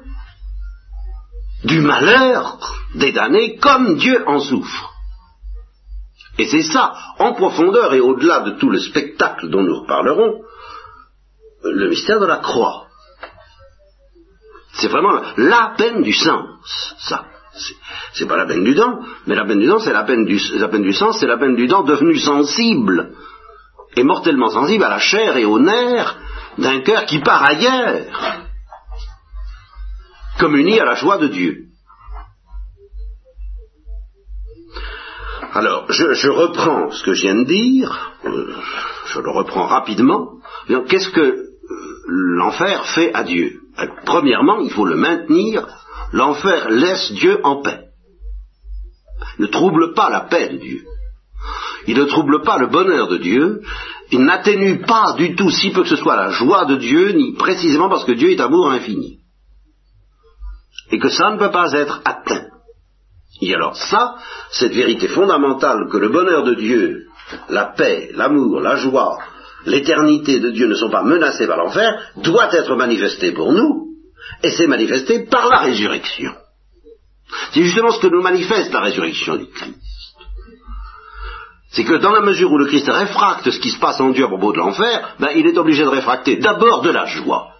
du 1.64 1.80
malheur 1.80 2.58
des 2.94 3.12
damnés 3.12 3.56
comme 3.56 3.96
Dieu 3.96 4.22
en 4.26 4.40
souffre. 4.40 4.92
Et 6.38 6.46
c'est 6.46 6.62
ça, 6.62 6.94
en 7.18 7.32
profondeur 7.34 7.92
et 7.94 8.00
au-delà 8.00 8.40
de 8.40 8.52
tout 8.52 8.70
le 8.70 8.78
spectacle 8.78 9.50
dont 9.50 9.62
nous 9.62 9.80
reparlerons, 9.80 10.42
le 11.64 11.88
mystère 11.88 12.20
de 12.20 12.26
la 12.26 12.36
croix. 12.36 12.86
C'est 14.74 14.88
vraiment 14.88 15.20
la 15.36 15.74
peine 15.76 16.02
du 16.02 16.12
sens, 16.12 16.94
ça. 16.98 17.24
C'est 18.12 18.26
pas 18.26 18.36
la 18.36 18.46
peine 18.46 18.62
du 18.62 18.74
dent, 18.74 19.00
mais 19.26 19.34
la 19.34 19.44
peine 19.44 19.58
du 19.58 19.66
dent, 19.66 19.80
c'est 19.80 19.92
la 19.92 20.04
peine 20.04 20.24
du, 20.24 20.38
la 20.58 20.92
sens, 20.92 21.18
c'est 21.18 21.26
la 21.26 21.38
peine 21.38 21.56
du 21.56 21.66
dent 21.66 21.82
devenu 21.82 22.16
sensible, 22.16 23.14
et 23.96 24.04
mortellement 24.04 24.50
sensible 24.50 24.84
à 24.84 24.90
la 24.90 25.00
chair 25.00 25.36
et 25.36 25.44
aux 25.44 25.58
nerfs 25.58 26.16
d'un 26.58 26.80
cœur 26.80 27.06
qui 27.06 27.18
part 27.18 27.42
ailleurs, 27.42 28.06
communie 30.38 30.80
à 30.80 30.84
la 30.84 30.94
joie 30.94 31.18
de 31.18 31.28
Dieu. 31.28 31.68
Alors, 35.52 35.90
je, 35.90 36.28
reprends 36.28 36.90
ce 36.90 37.02
que 37.02 37.14
je 37.14 37.22
viens 37.22 37.42
de 37.42 37.44
dire, 37.44 38.14
euh, 38.24 38.54
je 39.06 39.20
le 39.20 39.30
reprends 39.30 39.66
rapidement. 39.66 40.34
Qu'est-ce 40.88 41.10
que 41.10 41.20
euh, 41.20 41.46
l'enfer 42.06 42.86
fait 42.86 43.12
à 43.14 43.24
Dieu? 43.24 43.60
Euh, 43.78 43.86
Premièrement, 44.04 44.60
il 44.60 44.70
faut 44.70 44.84
le 44.84 44.96
maintenir. 44.96 45.66
L'enfer 46.12 46.70
laisse 46.70 47.12
Dieu 47.12 47.40
en 47.44 47.62
paix. 47.62 47.80
Il 49.38 49.42
ne 49.42 49.46
trouble 49.46 49.94
pas 49.94 50.10
la 50.10 50.20
paix 50.20 50.48
de 50.48 50.58
Dieu. 50.58 50.84
Il 51.86 51.96
ne 51.96 52.04
trouble 52.04 52.42
pas 52.42 52.58
le 52.58 52.66
bonheur 52.66 53.08
de 53.08 53.16
Dieu. 53.16 53.62
Il 54.10 54.20
n'atténue 54.24 54.80
pas 54.80 55.14
du 55.16 55.34
tout, 55.34 55.50
si 55.50 55.70
peu 55.70 55.82
que 55.82 55.88
ce 55.88 55.96
soit, 55.96 56.16
la 56.16 56.30
joie 56.30 56.66
de 56.66 56.76
Dieu, 56.76 57.12
ni 57.12 57.34
précisément 57.34 57.88
parce 57.88 58.04
que 58.04 58.12
Dieu 58.12 58.30
est 58.30 58.40
amour 58.40 58.70
infini. 58.70 59.20
Et 60.90 60.98
que 60.98 61.08
ça 61.08 61.30
ne 61.30 61.38
peut 61.38 61.50
pas 61.50 61.72
être 61.72 62.00
atteint. 62.04 62.46
Et 63.40 63.54
alors 63.54 63.76
ça, 63.76 64.16
cette 64.50 64.72
vérité 64.72 65.08
fondamentale 65.08 65.88
que 65.90 65.98
le 65.98 66.08
bonheur 66.08 66.44
de 66.44 66.54
Dieu, 66.54 67.06
la 67.48 67.66
paix, 67.66 68.10
l'amour, 68.14 68.60
la 68.60 68.76
joie, 68.76 69.18
l'éternité 69.66 70.40
de 70.40 70.50
Dieu 70.50 70.66
ne 70.66 70.74
sont 70.74 70.90
pas 70.90 71.04
menacés 71.04 71.46
par 71.46 71.58
l'enfer, 71.58 72.12
doit 72.16 72.52
être 72.54 72.74
manifestée 72.74 73.32
pour 73.32 73.52
nous, 73.52 73.88
et 74.42 74.50
c'est 74.50 74.66
manifesté 74.66 75.26
par 75.26 75.48
la 75.48 75.58
résurrection. 75.58 76.32
C'est 77.52 77.62
justement 77.62 77.90
ce 77.90 78.00
que 78.00 78.08
nous 78.08 78.22
manifeste 78.22 78.72
la 78.72 78.80
résurrection 78.80 79.36
du 79.36 79.46
Christ. 79.46 79.78
C'est 81.70 81.84
que 81.84 81.98
dans 81.98 82.12
la 82.12 82.22
mesure 82.22 82.50
où 82.50 82.58
le 82.58 82.64
Christ 82.64 82.88
réfracte 82.88 83.50
ce 83.50 83.60
qui 83.60 83.70
se 83.70 83.78
passe 83.78 84.00
en 84.00 84.10
Dieu 84.10 84.24
à 84.24 84.28
propos 84.28 84.52
de 84.52 84.58
l'enfer, 84.58 85.16
ben, 85.20 85.28
il 85.36 85.46
est 85.46 85.58
obligé 85.58 85.84
de 85.84 85.88
réfracter 85.88 86.36
d'abord 86.36 86.80
de 86.80 86.90
la 86.90 87.04
joie. 87.04 87.50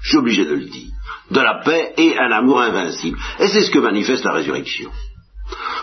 Je 0.00 0.10
suis 0.10 0.18
obligé 0.18 0.44
de 0.44 0.54
le 0.54 0.66
dire 0.66 0.93
de 1.30 1.40
la 1.40 1.60
paix 1.64 1.94
et 1.96 2.18
un 2.18 2.30
amour 2.30 2.60
invincible. 2.60 3.18
Et 3.40 3.48
c'est 3.48 3.62
ce 3.62 3.70
que 3.70 3.78
manifeste 3.78 4.24
la 4.24 4.32
résurrection. 4.32 4.90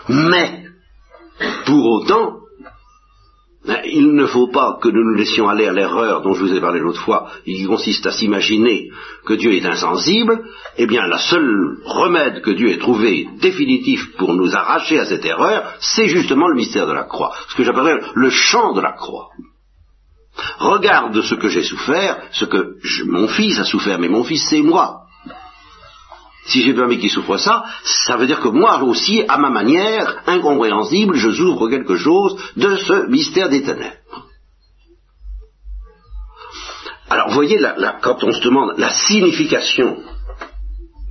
Mais, 0.08 0.64
pour 1.66 1.84
autant, 1.84 2.42
il 3.84 4.14
ne 4.14 4.26
faut 4.26 4.48
pas 4.48 4.78
que 4.80 4.88
nous 4.88 5.04
nous 5.04 5.14
laissions 5.14 5.48
aller 5.48 5.66
à 5.66 5.72
l'erreur 5.72 6.22
dont 6.22 6.34
je 6.34 6.40
vous 6.40 6.54
ai 6.54 6.60
parlé 6.60 6.80
l'autre 6.80 7.02
fois, 7.02 7.30
qui 7.44 7.64
consiste 7.64 8.04
à 8.06 8.10
s'imaginer 8.10 8.88
que 9.24 9.34
Dieu 9.34 9.52
est 9.52 9.64
insensible. 9.64 10.42
Eh 10.78 10.86
bien, 10.86 11.06
la 11.06 11.18
seule 11.18 11.78
remède 11.84 12.42
que 12.42 12.50
Dieu 12.50 12.70
ait 12.70 12.78
trouvé 12.78 13.28
définitif 13.40 14.16
pour 14.16 14.34
nous 14.34 14.54
arracher 14.56 14.98
à 14.98 15.06
cette 15.06 15.24
erreur, 15.24 15.74
c'est 15.80 16.08
justement 16.08 16.48
le 16.48 16.56
mystère 16.56 16.88
de 16.88 16.92
la 16.92 17.04
croix, 17.04 17.32
ce 17.48 17.54
que 17.54 17.62
j'appellerais 17.62 18.00
le 18.14 18.30
chant 18.30 18.72
de 18.72 18.80
la 18.80 18.92
croix. 18.92 19.28
Regarde 20.58 21.20
ce 21.20 21.34
que 21.34 21.48
j'ai 21.48 21.62
souffert, 21.62 22.20
ce 22.32 22.46
que 22.46 22.76
mon 23.06 23.28
fils 23.28 23.60
a 23.60 23.64
souffert, 23.64 23.98
mais 23.98 24.08
mon 24.08 24.24
fils 24.24 24.44
c'est 24.48 24.62
moi. 24.62 25.02
Si 26.46 26.62
j'ai 26.62 26.74
permis 26.74 26.98
qu'il 26.98 27.10
souffre 27.10 27.36
ça, 27.36 27.64
ça 27.84 28.16
veut 28.16 28.26
dire 28.26 28.40
que 28.40 28.48
moi 28.48 28.82
aussi, 28.82 29.22
à 29.28 29.38
ma 29.38 29.50
manière, 29.50 30.22
incompréhensible, 30.26 31.14
je 31.14 31.30
souffre 31.30 31.68
quelque 31.68 31.96
chose 31.96 32.36
de 32.56 32.76
ce 32.76 33.08
mystère 33.08 33.48
des 33.48 33.62
ténèbres. 33.62 33.96
Alors, 37.08 37.28
vous 37.28 37.34
voyez, 37.34 37.60
quand 38.00 38.24
on 38.24 38.32
se 38.32 38.42
demande 38.42 38.74
la 38.78 38.90
signification 38.90 40.02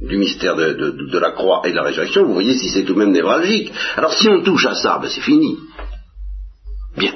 du 0.02 0.18
mystère 0.18 0.56
de, 0.56 1.20
la 1.20 1.32
croix 1.32 1.62
et 1.64 1.72
de 1.72 1.76
la 1.76 1.84
résurrection, 1.84 2.26
vous 2.26 2.34
voyez 2.34 2.58
si 2.58 2.70
c'est 2.70 2.84
tout 2.84 2.96
de 2.96 3.00
même 3.00 3.12
névralgique. 3.12 3.72
Alors, 3.96 4.14
si 4.14 4.28
on 4.28 4.42
touche 4.42 4.66
à 4.66 4.74
ça, 4.74 4.98
ben 5.00 5.10
c'est 5.10 5.22
fini. 5.22 5.60
Bien. 6.98 7.14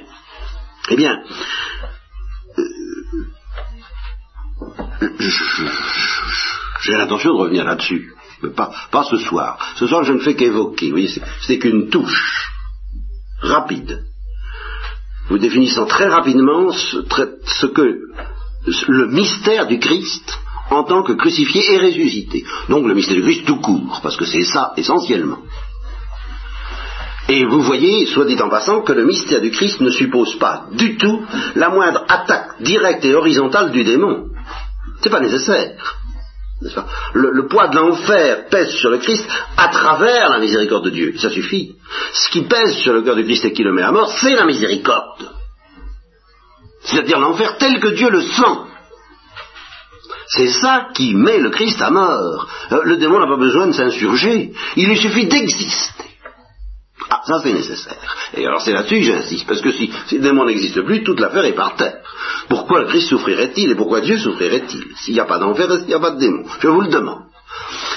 Eh 0.90 0.96
bien, 0.96 1.20
euh, 5.02 5.10
je, 5.20 6.55
j'ai 6.86 6.98
l'intention 6.98 7.34
de 7.34 7.40
revenir 7.40 7.66
là-dessus. 7.66 8.14
Pas, 8.56 8.72
pas 8.92 9.04
ce 9.04 9.18
soir. 9.18 9.58
Ce 9.76 9.88
soir, 9.88 10.04
je 10.04 10.14
ne 10.14 10.20
fais 10.20 10.36
qu'évoquer. 10.36 10.94
C'est 11.42 11.58
qu'une 11.58 11.90
touche 11.90 12.52
rapide. 13.42 14.04
Vous 15.30 15.40
définissant 15.40 15.88
très 15.88 16.08
rapidement 16.08 16.72
ce, 16.72 16.98
ce 17.46 17.66
que 17.66 18.00
le 18.88 19.08
mystère 19.08 19.66
du 19.66 19.80
Christ 19.80 20.38
en 20.70 20.84
tant 20.84 21.02
que 21.04 21.14
crucifié 21.14 21.74
et 21.74 21.80
ressuscité. 21.80 22.44
Donc 22.70 22.86
le 22.86 22.94
mystère 22.94 23.16
du 23.16 23.24
Christ 23.24 23.46
tout 23.46 23.62
court, 23.62 24.00
parce 24.04 24.18
que 24.18 24.26
c'est 24.26 24.44
ça 24.44 24.74
essentiellement. 24.78 25.40
Et 27.28 27.44
vous 27.46 27.62
voyez, 27.62 28.06
soit 28.06 28.26
dit 28.26 28.40
en 28.40 28.50
passant, 28.50 28.82
que 28.82 28.94
le 28.94 29.06
mystère 29.06 29.42
du 29.42 29.50
Christ 29.50 29.82
ne 29.82 29.90
suppose 29.90 30.36
pas 30.38 30.68
du 30.74 30.98
tout 30.98 31.24
la 31.56 31.70
moindre 31.70 32.06
attaque 32.08 32.62
directe 32.62 33.04
et 33.06 33.16
horizontale 33.16 33.72
du 33.72 33.84
démon. 33.84 34.28
C'est 35.02 35.10
pas 35.10 35.20
nécessaire. 35.20 36.05
Le, 37.14 37.48
poids 37.48 37.68
de 37.68 37.76
l'enfer 37.76 38.48
pèse 38.50 38.72
sur 38.76 38.90
le 38.90 38.98
Christ 38.98 39.28
à 39.58 39.68
travers 39.68 40.30
la 40.30 40.40
miséricorde 40.40 40.86
de 40.86 40.90
Dieu. 40.90 41.14
Ça 41.18 41.30
suffit. 41.30 41.76
Ce 42.14 42.30
qui 42.30 42.44
pèse 42.44 42.78
sur 42.78 42.94
le 42.94 43.02
cœur 43.02 43.16
du 43.16 43.26
Christ 43.26 43.46
et 43.46 43.54
qui 43.54 43.64
le 43.64 43.74
met 43.74 43.82
à 43.82 43.92
mort, 43.92 44.12
c'est 44.22 44.36
la 44.36 44.46
miséricorde. 44.46 45.32
C'est-à-dire 46.84 47.20
l'enfer 47.20 47.58
tel 47.58 47.80
que 47.80 47.90
Dieu 47.90 48.10
le 48.10 48.22
sent. 48.22 48.58
C'est 50.28 50.50
ça 50.50 50.88
qui 50.94 51.14
met 51.14 51.40
le 51.40 51.50
Christ 51.50 51.82
à 51.82 51.92
mort. 51.92 52.48
Euh, 52.72 52.82
le 52.84 52.98
démon 52.98 53.20
n'a 53.20 53.28
pas 53.28 53.38
besoin 53.38 53.68
de 53.68 53.74
s'insurger. 53.74 54.54
Il 54.76 54.88
lui 54.88 54.98
suffit 54.98 55.28
d'exister. 55.28 56.05
Ça 57.26 57.40
c'est 57.42 57.54
nécessaire. 57.54 57.98
Et 58.36 58.46
alors 58.46 58.62
c'est 58.62 58.72
là-dessus 58.72 59.00
que 59.00 59.06
j'insiste, 59.06 59.48
parce 59.48 59.62
que 59.62 59.72
si, 59.72 59.92
le 60.12 60.20
démon 60.20 60.46
n'existe 60.46 60.82
plus, 60.82 61.04
toute 61.04 61.20
l'affaire 61.20 61.46
est 61.46 61.56
par 61.56 61.76
terre. 61.76 61.98
Pourquoi 62.50 62.82
le 62.82 62.88
Christ 62.88 63.10
souffrirait-il 63.10 63.72
et 63.72 63.76
pourquoi 63.76 64.02
Dieu 64.02 64.18
souffrirait-il? 64.18 64.96
S'il 64.98 65.14
n'y 65.14 65.20
a 65.20 65.26
pas 65.26 65.40
d'enfer, 65.40 65.72
s'il 65.72 65.88
n'y 65.88 65.94
a 65.94 66.00
pas 66.00 66.12
de 66.12 66.20
démon? 66.20 66.44
Je 66.60 66.68
vous 66.68 66.82
le 66.82 66.90
demande. 66.90 67.24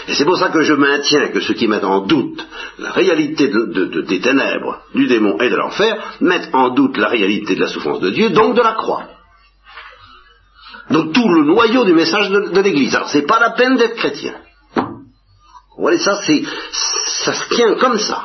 Et 0.09 0.15
c'est 0.15 0.25
pour 0.25 0.39
ça 0.39 0.49
que 0.49 0.63
je 0.63 0.73
maintiens 0.73 1.29
que 1.29 1.41
ceux 1.41 1.55
qui 1.55 1.69
mettent 1.69 1.85
en 1.85 2.07
doute 2.07 2.43
la 2.79 2.91
réalité 2.91 3.49
des 3.49 4.21
ténèbres, 4.21 4.81
du 4.95 5.07
démon 5.07 5.39
et 5.41 5.51
de 5.51 5.57
l'enfer, 5.57 6.17
mettent 6.21 6.49
en 6.55 6.71
doute 6.71 6.97
la 6.97 7.09
réalité 7.09 7.55
de 7.55 7.61
la 7.61 7.69
souffrance 7.69 8.01
de 8.01 8.11
Dieu, 8.11 8.31
donc 8.31 8.55
de 8.57 8.63
la 8.63 8.73
croix. 8.73 9.05
Donc 10.91 11.13
tout 11.13 11.29
le 11.29 11.45
noyau 11.45 11.85
du 11.85 11.93
message 11.93 12.31
de, 12.31 12.61
l'Église. 12.61 12.95
Alors 12.95 13.11
c'est 13.11 13.27
pas 13.27 13.39
la 13.39 13.51
peine 13.51 13.77
d'être 13.77 13.97
chrétien. 13.97 14.35
Vous 14.75 15.83
voyez, 15.83 15.99
ça 15.99 16.19
c'est, 16.27 16.43
ça 16.73 17.35
se 17.35 17.55
tient 17.55 17.75
comme 17.75 17.99
ça. 17.99 18.25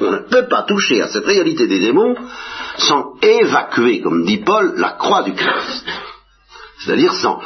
On 0.00 0.10
ne 0.10 0.18
peut 0.18 0.46
pas 0.48 0.62
toucher 0.62 1.00
à 1.00 1.08
cette 1.08 1.24
réalité 1.24 1.66
des 1.66 1.80
démons 1.80 2.14
sans 2.78 3.14
évacuer, 3.22 4.00
comme 4.02 4.24
dit 4.24 4.38
Paul, 4.38 4.74
la 4.76 4.90
croix 4.90 5.22
du 5.22 5.32
Christ. 5.32 5.84
C'est-à-dire 6.78 7.14
sans 7.14 7.40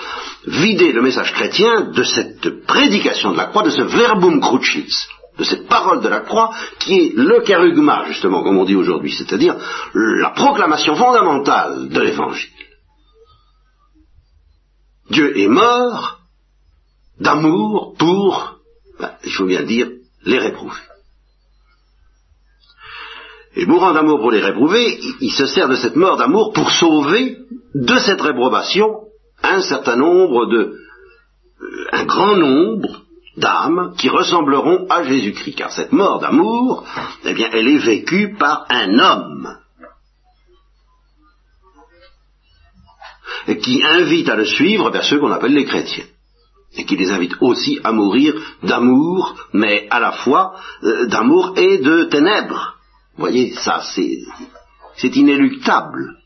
vider 0.47 0.93
le 0.93 1.03
message 1.03 1.33
chrétien 1.33 1.93
de 1.93 2.03
cette 2.03 2.67
prédication 2.67 3.33
de 3.33 3.37
la 3.37 3.47
croix, 3.47 3.63
de 3.63 3.71
ce 3.71 3.83
verbum 3.83 4.41
crucis, 4.41 5.07
de 5.39 5.45
cette 5.45 5.69
parole 5.69 6.01
de 6.01 6.09
la 6.09 6.21
croix 6.21 6.51
qui 6.81 6.99
est 6.99 7.13
le 7.15 7.41
carugma, 7.43 8.05
justement, 8.09 8.43
comme 8.43 8.59
on 8.59 8.65
dit 8.65 8.75
aujourd'hui, 8.75 9.13
c'est-à-dire 9.13 9.57
la 9.95 10.31
proclamation 10.31 10.97
fondamentale 10.97 11.89
de 11.89 12.01
l'évangile. 12.01 12.51
Dieu 15.11 15.39
est 15.39 15.49
mort 15.49 16.21
d'amour 17.21 17.95
pour, 17.99 18.59
ben, 18.99 19.13
il 19.25 19.33
faut 19.33 19.47
bien 19.47 19.63
dire, 19.63 19.89
les 20.25 20.39
réprouver. 20.39 20.90
Et 23.57 23.67
mourant 23.67 23.93
d'amour 23.93 24.21
pour 24.21 24.31
les 24.31 24.41
réprouver, 24.41 25.01
il, 25.21 25.33
se 25.33 25.47
sert 25.47 25.69
de 25.69 25.75
cette 25.75 25.97
mort 25.97 26.17
d'amour 26.17 26.53
pour 26.53 26.71
sauver 26.71 27.39
de 27.75 27.99
cette 27.99 28.21
réprobation 28.21 29.07
un 29.43 29.61
certain 29.63 29.97
nombre 29.97 30.47
de, 30.47 30.59
euh, 31.61 31.87
un 31.93 32.05
grand 32.05 32.37
nombre 32.37 33.03
d'âmes 33.37 33.95
qui 33.99 34.09
ressembleront 34.09 34.87
à 34.89 35.03
Jésus-Christ. 35.03 35.57
Car 35.57 35.73
cette 35.73 35.93
mort 35.93 36.21
d'amour, 36.21 36.85
eh 37.25 37.35
bien, 37.35 37.49
elle 37.53 37.67
est 37.67 37.79
vécue 37.79 38.37
par 38.39 38.67
un 38.69 38.99
homme. 38.99 39.57
Et 43.49 43.59
qui 43.59 43.83
invite 43.83 44.29
à 44.29 44.37
le 44.37 44.45
suivre 44.45 44.91
vers 44.91 45.05
ceux 45.05 45.19
qu'on 45.19 45.33
appelle 45.33 45.55
les 45.55 45.65
chrétiens. 45.65 46.05
Et 46.77 46.85
qui 46.85 46.97
les 46.97 47.11
invite 47.11 47.35
aussi 47.41 47.81
à 47.83 47.91
mourir 47.91 48.35
d'amour, 48.63 49.35
mais 49.53 49.89
à 49.91 49.99
la 49.99 50.13
fois 50.13 50.55
euh, 50.85 51.07
d'amour 51.07 51.55
et 51.57 51.79
de 51.79 52.05
ténèbres. 52.05 52.77
Vous 53.21 53.27
voyez, 53.27 53.53
ça, 53.53 53.83
c'est, 53.83 55.15
inéluctable. 55.15 56.17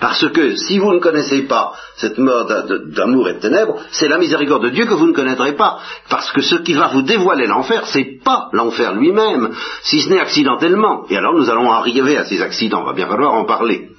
Parce 0.00 0.28
que 0.30 0.56
si 0.56 0.80
vous 0.80 0.92
ne 0.92 0.98
connaissez 0.98 1.42
pas 1.42 1.74
cette 1.98 2.18
mort 2.18 2.46
d'amour 2.46 3.28
et 3.28 3.34
de 3.34 3.38
ténèbres, 3.38 3.76
c'est 3.92 4.08
la 4.08 4.18
miséricorde 4.18 4.64
de 4.64 4.70
Dieu 4.70 4.86
que 4.86 4.94
vous 4.94 5.06
ne 5.06 5.12
connaîtrez 5.12 5.52
pas. 5.52 5.78
Parce 6.08 6.32
que 6.32 6.40
ce 6.40 6.56
qui 6.56 6.74
va 6.74 6.88
vous 6.88 7.02
dévoiler 7.02 7.46
l'enfer, 7.46 7.86
c'est 7.86 8.18
pas 8.24 8.48
l'enfer 8.52 8.94
lui-même, 8.94 9.54
si 9.84 10.00
ce 10.00 10.08
n'est 10.08 10.18
accidentellement. 10.18 11.04
Et 11.08 11.16
alors 11.16 11.34
nous 11.34 11.48
allons 11.48 11.70
arriver 11.70 12.16
à 12.16 12.24
ces 12.24 12.42
accidents, 12.42 12.82
va 12.82 12.92
bien 12.92 13.06
falloir 13.06 13.34
en 13.34 13.44
parler. 13.44 13.90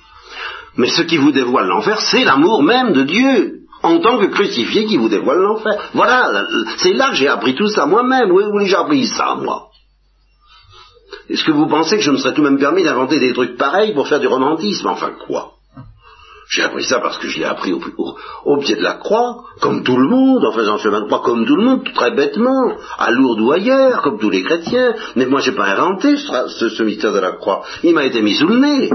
Mais 0.75 0.89
ce 0.89 1.03
qui 1.03 1.15
vous 1.15 1.31
dévoile 1.31 1.67
l'enfer, 1.67 2.01
c'est 2.01 2.25
l'amour 2.25 2.61
même 2.61 2.91
de 2.91 3.03
Dieu, 3.03 3.61
en 3.83 3.99
tant 3.99 4.17
que 4.17 4.25
crucifié 4.25 4.83
qui 4.83 4.97
vous 4.97 5.07
dévoile 5.07 5.39
l'enfer. 5.39 5.91
Voilà, 5.93 6.45
c'est 6.75 6.93
là 6.93 7.11
que 7.11 7.15
j'ai 7.15 7.29
appris 7.29 7.55
tout 7.55 7.69
ça 7.69 7.85
moi-même. 7.85 8.29
Est-ce 8.31 8.51
que 8.51 8.65
j'ai 8.65 8.75
appris 8.75 9.05
ça, 9.05 9.35
moi? 9.35 9.69
Est-ce 11.29 11.43
que 11.43 11.51
vous 11.51 11.67
pensez 11.67 11.97
que 11.97 12.03
je 12.03 12.11
me 12.11 12.17
serais 12.17 12.33
tout 12.33 12.41
de 12.41 12.49
même 12.49 12.59
permis 12.59 12.83
d'inventer 12.83 13.19
des 13.19 13.33
trucs 13.33 13.57
pareils 13.57 13.93
pour 13.93 14.07
faire 14.07 14.19
du 14.19 14.27
romantisme? 14.27 14.87
Enfin 14.87 15.11
quoi? 15.25 15.57
J'ai 16.49 16.63
appris 16.63 16.85
ça 16.85 16.99
parce 17.01 17.17
que 17.17 17.27
je 17.27 17.39
l'ai 17.39 17.45
appris 17.45 17.73
au, 17.73 18.57
pied 18.59 18.75
de 18.75 18.81
la 18.81 18.93
croix, 18.93 19.43
comme 19.59 19.83
tout 19.83 19.97
le 19.97 20.07
monde, 20.07 20.45
en 20.45 20.53
faisant 20.53 20.77
chemin 20.77 21.01
de 21.01 21.07
croix 21.07 21.21
comme 21.21 21.45
tout 21.45 21.57
le 21.57 21.63
monde, 21.63 21.93
très 21.93 22.11
bêtement, 22.11 22.77
à 22.97 23.11
Lourdes 23.11 23.41
ou 23.41 23.51
ailleurs, 23.51 24.01
comme 24.01 24.17
tous 24.17 24.29
les 24.29 24.43
chrétiens. 24.43 24.95
Mais 25.17 25.25
moi, 25.25 25.41
j'ai 25.41 25.51
pas 25.51 25.65
inventé 25.65 26.15
ce, 26.15 26.69
ce, 26.69 26.83
mystère 26.83 27.11
de 27.11 27.19
la 27.19 27.33
croix. 27.33 27.63
Il 27.83 27.93
m'a 27.93 28.05
été 28.05 28.21
mis 28.21 28.35
sous 28.35 28.47
le 28.47 28.59
nez. 28.59 28.89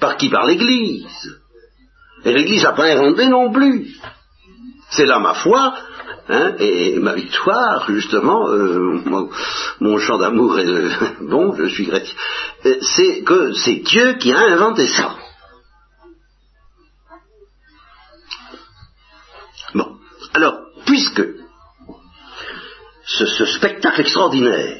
Par 0.00 0.16
qui? 0.16 0.30
Par 0.30 0.46
l'Église. 0.46 1.06
Et 2.24 2.32
l'Église 2.32 2.64
n'a 2.64 2.72
pas 2.72 2.86
inventé 2.86 3.28
non 3.28 3.52
plus. 3.52 3.96
C'est 4.90 5.06
là 5.06 5.20
ma 5.20 5.34
foi, 5.34 5.74
Hein, 6.28 6.54
et, 6.60 6.98
ma 6.98 7.14
victoire, 7.14 7.90
justement, 7.90 8.48
euh, 8.48 9.02
mon, 9.80 9.98
chant 9.98 10.18
d'amour 10.18 10.58
est 10.58 10.64
de, 10.64 10.88
bon, 11.28 11.54
je 11.56 11.66
suis 11.66 11.88
chrétien, 11.88 12.14
euh, 12.66 12.76
c'est 12.80 13.22
que 13.22 13.52
c'est 13.54 13.76
Dieu 13.76 14.14
qui 14.14 14.32
a 14.32 14.38
inventé 14.38 14.86
ça. 14.86 15.16
Alors, 20.34 20.60
puisque 20.86 21.22
ce, 23.04 23.44
spectacle 23.44 24.00
extraordinaire 24.00 24.78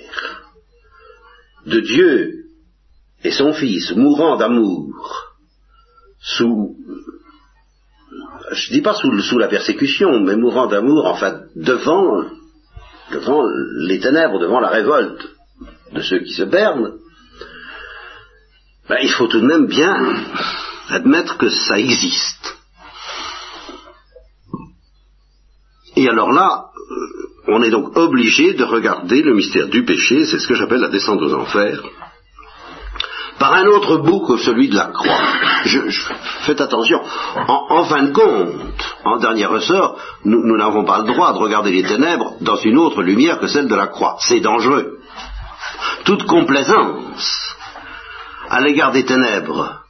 de 1.66 1.80
Dieu 1.80 2.44
et 3.22 3.30
son 3.30 3.52
Fils 3.52 3.92
mourant 3.92 4.36
d'amour 4.36 5.34
sous, 6.20 6.76
je 8.52 8.70
ne 8.70 8.76
dis 8.76 8.82
pas 8.82 8.94
sous, 8.94 9.38
la 9.38 9.48
persécution, 9.48 10.20
mais 10.20 10.36
mourant 10.36 10.66
d'amour, 10.66 11.06
enfin, 11.06 11.40
devant, 11.56 12.24
devant 13.10 13.44
les 13.86 13.98
ténèbres, 13.98 14.38
devant 14.38 14.60
la 14.60 14.68
révolte 14.68 15.28
de 15.92 16.00
ceux 16.00 16.20
qui 16.20 16.32
se 16.32 16.44
perdent, 16.44 16.94
ben, 18.88 18.98
il 19.02 19.10
faut 19.10 19.26
tout 19.26 19.40
de 19.40 19.46
même 19.46 19.66
bien 19.66 19.96
admettre 20.88 21.38
que 21.38 21.48
ça 21.48 21.78
existe. 21.78 22.56
Et 25.96 26.08
alors 26.08 26.32
là, 26.32 26.66
on 27.48 27.62
est 27.62 27.70
donc 27.70 27.96
obligé 27.96 28.54
de 28.54 28.64
regarder 28.64 29.22
le 29.22 29.34
mystère 29.34 29.68
du 29.68 29.84
péché, 29.84 30.24
c'est 30.24 30.38
ce 30.38 30.48
que 30.48 30.54
j'appelle 30.54 30.80
la 30.80 30.88
descente 30.88 31.20
aux 31.20 31.34
enfers, 31.34 31.82
par 33.42 33.54
un 33.54 33.66
autre 33.66 33.96
bout 33.96 34.20
que 34.20 34.36
celui 34.36 34.68
de 34.68 34.76
la 34.76 34.92
croix. 34.92 35.20
Faites 36.46 36.60
attention, 36.60 37.00
en, 37.48 37.84
fin 37.86 38.04
de 38.04 38.12
compte, 38.12 38.96
en 39.04 39.18
dernier 39.18 39.46
ressort, 39.46 39.98
nous 40.24 40.56
n'avons 40.56 40.84
pas 40.84 41.00
le 41.00 41.06
droit 41.12 41.32
de 41.32 41.38
regarder 41.38 41.72
les 41.72 41.82
ténèbres 41.82 42.34
dans 42.40 42.54
une 42.54 42.78
autre 42.78 43.02
lumière 43.02 43.40
que 43.40 43.48
celle 43.48 43.66
de 43.66 43.74
la 43.74 43.88
croix. 43.88 44.14
C'est 44.20 44.38
dangereux. 44.38 45.00
Toute 46.04 46.22
complaisance 46.22 47.56
à 48.48 48.60
l'égard 48.60 48.92
des 48.92 49.04
ténèbres, 49.04 49.80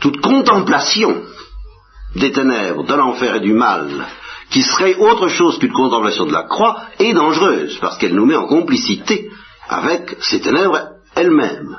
toute 0.00 0.20
contemplation 0.20 1.22
des 2.16 2.32
ténèbres, 2.32 2.84
de 2.84 2.94
l'enfer 2.94 3.36
et 3.36 3.40
du 3.40 3.54
mal, 3.54 3.88
qui 4.50 4.60
serait 4.60 4.96
autre 4.96 5.28
chose 5.28 5.58
qu'une 5.58 5.72
contemplation 5.72 6.26
de 6.26 6.34
la 6.34 6.42
croix, 6.42 6.82
est 6.98 7.14
dangereuse, 7.14 7.78
parce 7.80 7.96
qu'elle 7.96 8.14
nous 8.14 8.26
met 8.26 8.36
en 8.36 8.46
complicité 8.46 9.30
avec 9.70 10.18
ces 10.20 10.42
ténèbres 10.42 10.80
elles-mêmes. 11.14 11.78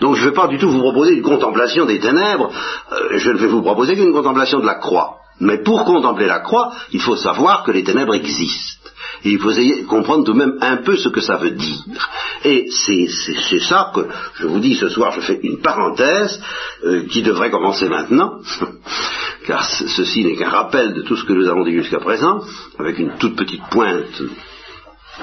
Donc 0.00 0.16
je 0.16 0.24
ne 0.24 0.28
vais 0.28 0.34
pas 0.34 0.48
du 0.48 0.58
tout 0.58 0.70
vous 0.70 0.80
proposer 0.80 1.14
une 1.14 1.22
contemplation 1.22 1.86
des 1.86 1.98
ténèbres, 1.98 2.50
euh, 2.92 3.18
je 3.18 3.30
ne 3.30 3.38
vais 3.38 3.46
vous 3.46 3.62
proposer 3.62 3.94
qu'une 3.94 4.12
contemplation 4.12 4.60
de 4.60 4.66
la 4.66 4.76
croix. 4.76 5.18
Mais 5.40 5.58
pour 5.58 5.84
contempler 5.84 6.26
la 6.26 6.40
croix, 6.40 6.72
il 6.92 7.00
faut 7.00 7.16
savoir 7.16 7.62
que 7.62 7.70
les 7.70 7.84
ténèbres 7.84 8.14
existent. 8.14 8.90
Et 9.24 9.30
il 9.30 9.38
faut 9.38 9.50
comprendre 9.88 10.24
tout 10.24 10.32
de 10.32 10.38
même 10.38 10.58
un 10.60 10.78
peu 10.78 10.96
ce 10.96 11.08
que 11.08 11.20
ça 11.20 11.36
veut 11.36 11.50
dire. 11.50 12.08
Et 12.44 12.68
c'est 12.70 13.58
ça 13.60 13.90
que 13.94 14.06
je 14.34 14.46
vous 14.46 14.60
dis 14.60 14.74
ce 14.74 14.88
soir, 14.88 15.12
je 15.12 15.20
fais 15.20 15.40
une 15.42 15.60
parenthèse 15.60 16.40
euh, 16.84 17.06
qui 17.06 17.22
devrait 17.22 17.50
commencer 17.50 17.88
maintenant, 17.88 18.38
car 19.46 19.64
ceci 19.64 20.24
n'est 20.24 20.36
qu'un 20.36 20.50
rappel 20.50 20.94
de 20.94 21.02
tout 21.02 21.16
ce 21.16 21.24
que 21.24 21.32
nous 21.32 21.48
avons 21.48 21.64
dit 21.64 21.72
jusqu'à 21.72 21.98
présent, 21.98 22.40
avec 22.78 22.98
une 22.98 23.16
toute 23.18 23.36
petite 23.36 23.64
pointe, 23.70 24.22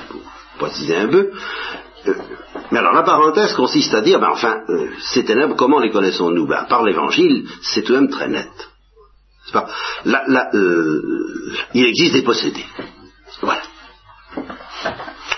pour 0.09 0.21
préciser 0.57 0.97
un 0.97 1.07
peu. 1.07 1.31
Euh, 2.07 2.13
mais 2.71 2.79
alors 2.79 2.93
la 2.93 3.03
parenthèse 3.03 3.53
consiste 3.53 3.93
à 3.93 4.01
dire, 4.01 4.19
ben 4.19 4.29
enfin, 4.31 4.61
euh, 4.69 4.89
ces 4.99 5.23
ténèbres, 5.23 5.55
comment 5.55 5.79
les 5.79 5.91
connaissons-nous? 5.91 6.47
Ben, 6.47 6.65
Par 6.65 6.83
l'évangile, 6.83 7.47
c'est 7.61 7.83
tout 7.83 7.93
de 7.93 7.99
même 7.99 8.09
très 8.09 8.27
net. 8.27 8.49
Pas 9.53 9.67
il 11.73 11.85
existe 11.85 12.13
des 12.13 12.23
possédés. 12.23 12.65
Voilà. 13.41 13.61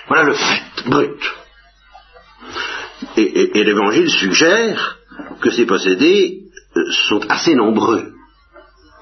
Voilà 0.07 0.23
le 0.23 0.33
fait 0.33 0.89
brut. 0.89 1.19
Et, 3.17 3.63
l'évangile 3.63 4.09
suggère 4.09 4.97
que 5.41 5.51
ces 5.51 5.65
possédés 5.65 6.43
euh, 6.75 6.91
sont 7.09 7.21
assez 7.29 7.55
nombreux. 7.55 8.13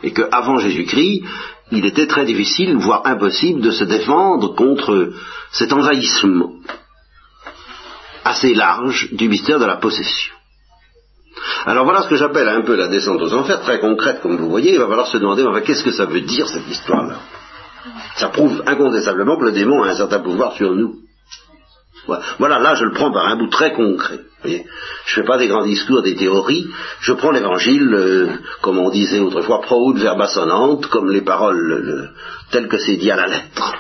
Et 0.03 0.11
qu'avant 0.11 0.57
Jésus-Christ, 0.57 1.23
il 1.71 1.85
était 1.85 2.07
très 2.07 2.25
difficile, 2.25 2.75
voire 2.77 3.05
impossible, 3.05 3.61
de 3.61 3.71
se 3.71 3.83
défendre 3.83 4.55
contre 4.55 5.13
cet 5.51 5.71
envahissement 5.73 6.53
assez 8.25 8.55
large 8.55 9.09
du 9.13 9.29
mystère 9.29 9.59
de 9.59 9.65
la 9.65 9.77
possession. 9.77 10.33
Alors 11.65 11.85
voilà 11.85 12.01
ce 12.01 12.09
que 12.09 12.15
j'appelle 12.15 12.49
un 12.49 12.61
peu 12.61 12.75
la 12.75 12.87
descente 12.87 13.21
aux 13.21 13.33
enfers, 13.33 13.61
très 13.61 13.79
concrète 13.79 14.21
comme 14.21 14.37
vous 14.37 14.49
voyez, 14.49 14.73
il 14.73 14.79
va 14.79 14.87
falloir 14.87 15.07
se 15.07 15.17
demander, 15.17 15.45
qu'est-ce 15.63 15.83
que 15.83 15.91
ça 15.91 16.05
veut 16.05 16.21
dire 16.21 16.47
cette 16.47 16.67
histoire-là? 16.67 17.19
Ça 18.15 18.29
prouve 18.29 18.63
incontestablement 18.65 19.37
que 19.37 19.45
le 19.45 19.51
démon 19.51 19.83
a 19.83 19.89
un 19.89 19.95
certain 19.95 20.19
pouvoir 20.19 20.53
sur 20.53 20.73
nous. 20.73 20.95
Voilà, 22.39 22.59
là 22.59 22.75
je 22.75 22.85
le 22.85 22.93
prends 22.93 23.11
par 23.11 23.27
un 23.27 23.35
bout 23.35 23.49
très 23.49 23.73
concret. 23.73 24.19
je 24.43 24.49
ne 24.49 24.63
fais 25.05 25.23
pas 25.23 25.37
des 25.37 25.47
grands 25.47 25.65
discours, 25.65 26.01
des 26.01 26.15
théories, 26.15 26.67
je 26.99 27.13
prends 27.13 27.31
l'évangile, 27.31 27.93
euh, 27.93 28.29
comme 28.61 28.77
on 28.77 28.91
disait 28.91 29.19
autrefois, 29.19 29.61
pro 29.61 29.93
verba 29.93 30.27
sonante, 30.27 30.87
comme 30.87 31.11
les 31.11 31.21
paroles 31.21 32.11
telles 32.51 32.67
que 32.67 32.77
c'est 32.77 32.97
dit 32.97 33.09
à 33.09 33.15
la 33.15 33.27
lettre, 33.27 33.73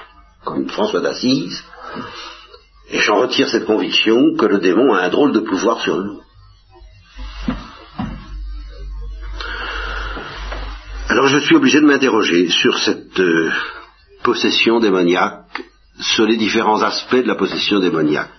comme 0.43 0.67
François 0.69 1.01
d'Assise, 1.01 1.63
et 2.95 2.99
j'en 3.01 3.17
retire 3.17 3.49
cette 3.49 3.65
conviction 3.65 4.35
que 4.37 4.45
le 4.45 4.59
démon 4.59 4.93
a 4.93 5.01
un 5.01 5.09
drôle 5.09 5.33
de 5.33 5.41
pouvoir 5.41 5.81
sur 5.81 5.97
nous. 5.97 6.21
Alors 11.09 11.27
je 11.27 11.39
suis 11.39 11.57
obligé 11.57 11.81
de 11.81 11.85
m'interroger 11.85 12.47
sur 12.47 12.77
cette 12.77 13.19
euh, 13.19 13.51
possession 14.23 14.79
démoniaque, 14.79 15.61
sur 15.99 16.25
les 16.25 16.37
différents 16.37 16.81
aspects 16.83 17.17
de 17.17 17.27
la 17.27 17.35
possession 17.35 17.81
démoniaque. 17.81 18.31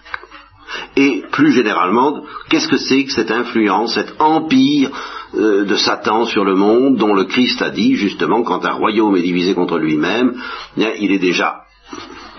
Et 0.97 1.23
plus 1.33 1.53
généralement, 1.53 2.25
qu'est-ce 2.49 2.69
que 2.69 2.79
c'est 2.79 3.05
que 3.05 3.13
cette 3.13 3.31
influence, 3.31 3.95
cet 3.95 4.15
empire 4.19 4.91
euh, 5.35 5.67
de 5.67 5.77
Satan 5.77 6.25
sur 6.25 6.45
le 6.47 6.55
monde 6.55 6.97
dont 6.97 7.13
le 7.13 7.25
Christ 7.25 7.61
a 7.61 7.69
dit 7.69 7.95
justement 7.95 8.43
quand 8.43 8.65
un 8.65 8.73
royaume 8.73 9.17
est 9.17 9.23
divisé 9.23 9.53
contre 9.53 9.77
lui-même, 9.77 10.41
eh 10.79 10.95
il 10.99 11.13
est 11.13 11.19
déjà 11.19 11.67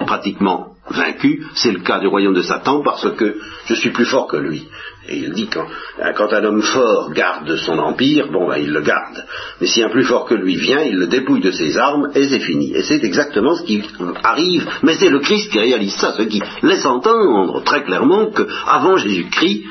pratiquement 0.08 0.77
vaincu. 0.89 1.45
C'est 1.56 1.71
le 1.71 1.80
cas 1.80 2.00
du 2.00 2.08
royaume 2.08 2.34
de 2.34 2.41
Satan 2.41 2.82
parce 2.84 3.10
que 3.15 3.38
je 3.65 3.73
suis 3.76 3.91
plus 3.91 4.06
fort 4.06 4.28
que 4.28 4.38
lui. 4.38 4.67
Et 5.10 5.17
il 5.17 5.32
dit 5.32 5.47
quand, 5.47 5.65
euh, 6.00 6.12
quand 6.15 6.34
un 6.34 6.43
homme 6.43 6.62
fort 6.62 7.12
garde 7.13 7.56
son 7.56 7.78
empire, 7.80 8.30
bon 8.32 8.47
ben 8.47 8.58
il 8.58 8.71
le 8.71 8.82
garde. 8.82 9.26
Mais 9.62 9.67
si 9.67 9.82
un 9.82 9.89
plus 9.89 10.04
fort 10.04 10.26
que 10.26 10.36
lui 10.36 10.56
vient, 10.56 10.82
il 10.82 10.97
le 10.97 11.08
dépouille 11.08 11.41
de 11.41 11.52
ses 11.52 11.78
armes 11.78 12.12
et 12.13 12.28
c'est 12.28 12.39
fini. 12.39 12.73
Et 12.76 12.84
c'est 12.84 13.04
exactement 13.04 13.56
ce 13.56 13.63
qui 13.63 13.84
arrive. 14.23 14.67
Mais 14.84 14.95
c'est 14.95 15.10
le 15.10 15.19
Christ 15.19 15.52
qui 15.52 15.60
réalise 15.60 15.95
ça, 15.95 16.13
ce 16.17 16.23
qui 16.23 16.41
laisse 16.62 16.86
entendre 16.86 17.63
très 17.63 17.84
clairement 17.84 18.32
que 18.32 18.47
avant 18.65 18.97
Jésus-Christ, 18.97 19.63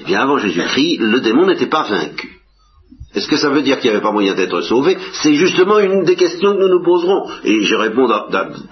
eh 0.00 0.04
bien 0.04 0.20
avant 0.20 0.38
Jésus-Christ, 0.38 0.98
le 1.00 1.20
démon 1.20 1.46
n'était 1.46 1.66
pas 1.66 1.84
vaincu. 1.84 2.39
Est-ce 3.14 3.28
que 3.28 3.36
ça 3.36 3.50
veut 3.50 3.62
dire 3.62 3.80
qu'il 3.80 3.90
n'y 3.90 3.96
avait 3.96 4.04
pas 4.04 4.12
moyen 4.12 4.34
d'être 4.34 4.60
sauvé? 4.60 4.96
C'est 5.14 5.34
justement 5.34 5.80
une 5.80 6.04
des 6.04 6.14
questions 6.14 6.54
que 6.54 6.60
nous 6.60 6.68
nous 6.68 6.82
poserons. 6.82 7.28
Et 7.44 7.62
je 7.62 7.74
réponds 7.74 8.08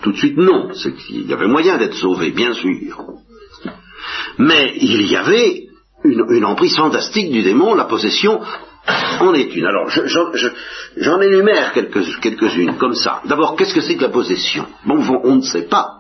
tout 0.03 0.13
de 0.13 0.17
suite 0.17 0.37
non. 0.37 0.71
C'est 0.75 0.95
qu'il 0.95 1.29
y 1.29 1.33
avait 1.33 1.49
moyen 1.49 1.77
d'être 1.77 1.97
sauvé, 1.97 2.31
bien 2.31 2.53
sûr. 2.53 3.05
Mais 4.39 4.75
il 4.77 5.11
y 5.11 5.17
avait 5.17 5.69
une, 6.05 6.45
emprise 6.45 6.77
fantastique 6.77 7.33
du 7.33 7.43
démon, 7.43 7.75
la 7.75 7.87
possession 7.87 8.41
en 9.21 9.35
est 9.35 9.55
une. 9.57 9.67
Alors, 9.67 9.91
j'en 10.97 11.21
énumère 11.21 11.73
quelques-unes 11.73 12.77
comme 12.79 12.95
ça. 12.95 13.21
D'abord, 13.25 13.57
qu'est-ce 13.57 13.75
que 13.75 13.81
c'est 13.81 13.97
que 13.97 14.03
la 14.03 14.11
possession? 14.11 14.67
Bon, 14.87 15.03
on 15.25 15.37
ne 15.37 15.43
sait 15.43 15.67
pas. 15.67 15.99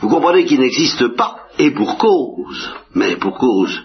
Vous 0.00 0.08
comprenez 0.08 0.44
qu'il 0.44 0.60
n'existe 0.60 1.08
pas, 1.16 1.48
et 1.58 1.72
pour 1.72 1.98
cause, 1.98 2.70
mais 2.94 3.16
pour 3.16 3.36
cause, 3.36 3.82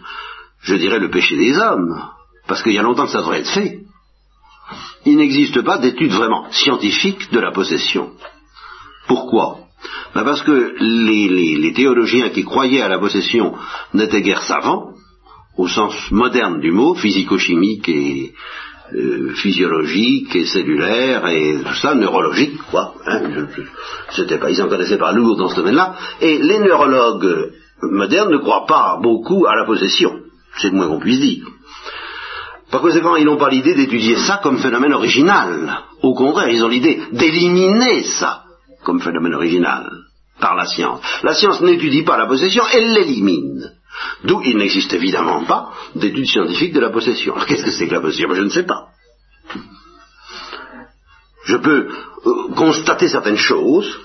je 0.64 0.76
dirais 0.76 1.00
le 1.00 1.10
péché 1.10 1.38
des 1.38 1.58
hommes, 1.58 2.02
parce 2.48 2.64
qu'il 2.64 2.74
y 2.74 2.80
a 2.80 2.84
longtemps 2.84 3.06
que 3.06 3.12
ça 3.12 3.20
devrait 3.20 3.42
être 3.42 3.54
fait, 3.54 3.80
il 5.06 5.18
n'existe 5.18 5.62
pas 5.62 5.78
d'étude 5.78 6.12
vraiment 6.12 6.50
scientifique 6.52 7.32
de 7.32 7.40
la 7.40 7.52
possession. 7.52 8.12
Pourquoi? 9.08 9.58
Ben 10.16 10.24
Parce 10.24 10.44
que 10.44 10.76
les, 10.80 11.74
théologiens 11.74 12.30
qui 12.30 12.44
croyaient 12.44 12.82
à 12.82 12.88
la 12.88 13.00
possession 13.00 13.56
n'étaient 13.94 14.22
guère 14.22 14.44
savants, 14.44 14.94
au 15.58 15.68
sens 15.68 15.94
moderne 16.12 16.62
du 16.62 16.72
mot, 16.72 16.96
physico-chimique 16.96 17.90
et 17.90 18.34
euh, 18.96 19.34
physiologique 19.36 20.36
et 20.36 20.46
cellulaire 20.46 21.28
et 21.28 21.58
tout 21.66 21.76
ça, 21.76 21.96
neurologique, 21.96 22.58
quoi. 22.70 22.94
Hein, 23.06 23.48
c'était 24.12 24.38
pas, 24.38 24.52
ils 24.52 24.62
en 24.62 24.70
connaissaient 24.70 24.98
pas 24.98 25.12
lourd 25.12 25.36
dans 25.36 25.50
ce 25.50 25.56
domaine-là. 25.56 25.96
Et 26.22 26.38
les 26.38 26.60
neurologues 26.60 27.52
modernes 27.82 28.32
ne 28.32 28.38
croient 28.38 28.66
pas 28.66 29.00
beaucoup 29.02 29.46
à 29.46 29.56
la 29.56 29.66
possession. 29.66 30.20
C'est 30.58 30.70
le 30.70 30.76
moins 30.76 30.88
qu'on 30.88 31.00
puisse 31.00 31.20
dire. 31.20 31.46
Par 32.72 32.82
conséquent, 32.82 33.16
ils 33.16 33.26
n'ont 33.26 33.38
pas 33.38 33.50
l'idée 33.50 33.76
d'étudier 33.76 34.18
ça 34.18 34.40
comme 34.42 34.58
phénomène 34.58 34.94
original. 34.94 35.84
Au 36.02 36.14
contraire, 36.16 36.50
ils 36.50 36.64
ont 36.64 36.70
l'idée 36.70 37.02
d'éliminer 37.12 38.04
ça 38.04 38.44
comme 38.84 39.00
phénomène 39.00 39.36
original 39.36 39.92
par 40.40 40.56
la 40.56 40.66
science. 40.66 41.02
La 41.22 41.34
science 41.34 41.62
n'étudie 41.62 42.04
pas 42.04 42.18
la 42.18 42.26
possession, 42.26 42.64
elle 42.74 42.94
l'élimine. 42.94 43.72
D'où 44.24 44.42
il 44.44 44.58
n'existe 44.58 44.94
évidemment 44.94 45.44
pas 45.46 45.72
d'études 45.96 46.26
scientifiques 46.26 46.74
de 46.74 46.80
la 46.80 46.90
possession. 46.90 47.34
Alors 47.36 47.46
qu'est-ce 47.46 47.64
que 47.64 47.72
c'est 47.72 47.88
que 47.88 47.94
la 47.94 48.02
possession? 48.02 48.34
Je 48.34 48.42
ne 48.42 48.50
sais 48.50 48.64
pas. 48.64 48.88
Je 51.46 51.58
peux 51.58 51.90
euh, 52.26 52.54
constater 52.56 53.08
certaines 53.08 53.38
choses, 53.38 54.00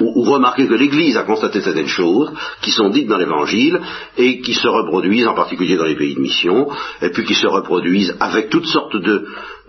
ou, 0.00 0.22
remarquer 0.22 0.66
que 0.66 0.74
l'Église 0.74 1.16
a 1.16 1.22
constaté 1.22 1.60
certaines 1.60 1.88
choses 1.88 2.32
qui 2.60 2.70
sont 2.70 2.90
dites 2.90 3.08
dans 3.08 3.18
l'Évangile 3.18 3.80
et 4.16 4.40
qui 4.40 4.54
se 4.54 4.68
reproduisent 4.68 5.26
en 5.26 5.34
particulier 5.34 5.76
dans 5.76 5.84
les 5.84 5.96
pays 5.96 6.14
de 6.14 6.20
mission, 6.20 6.68
et 7.02 7.10
puis 7.10 7.24
qui 7.24 7.34
se 7.34 7.46
reproduisent 7.46 8.16
avec 8.20 8.50
toutes 8.50 8.66
sortes 8.66 8.96
de... 8.96 9.26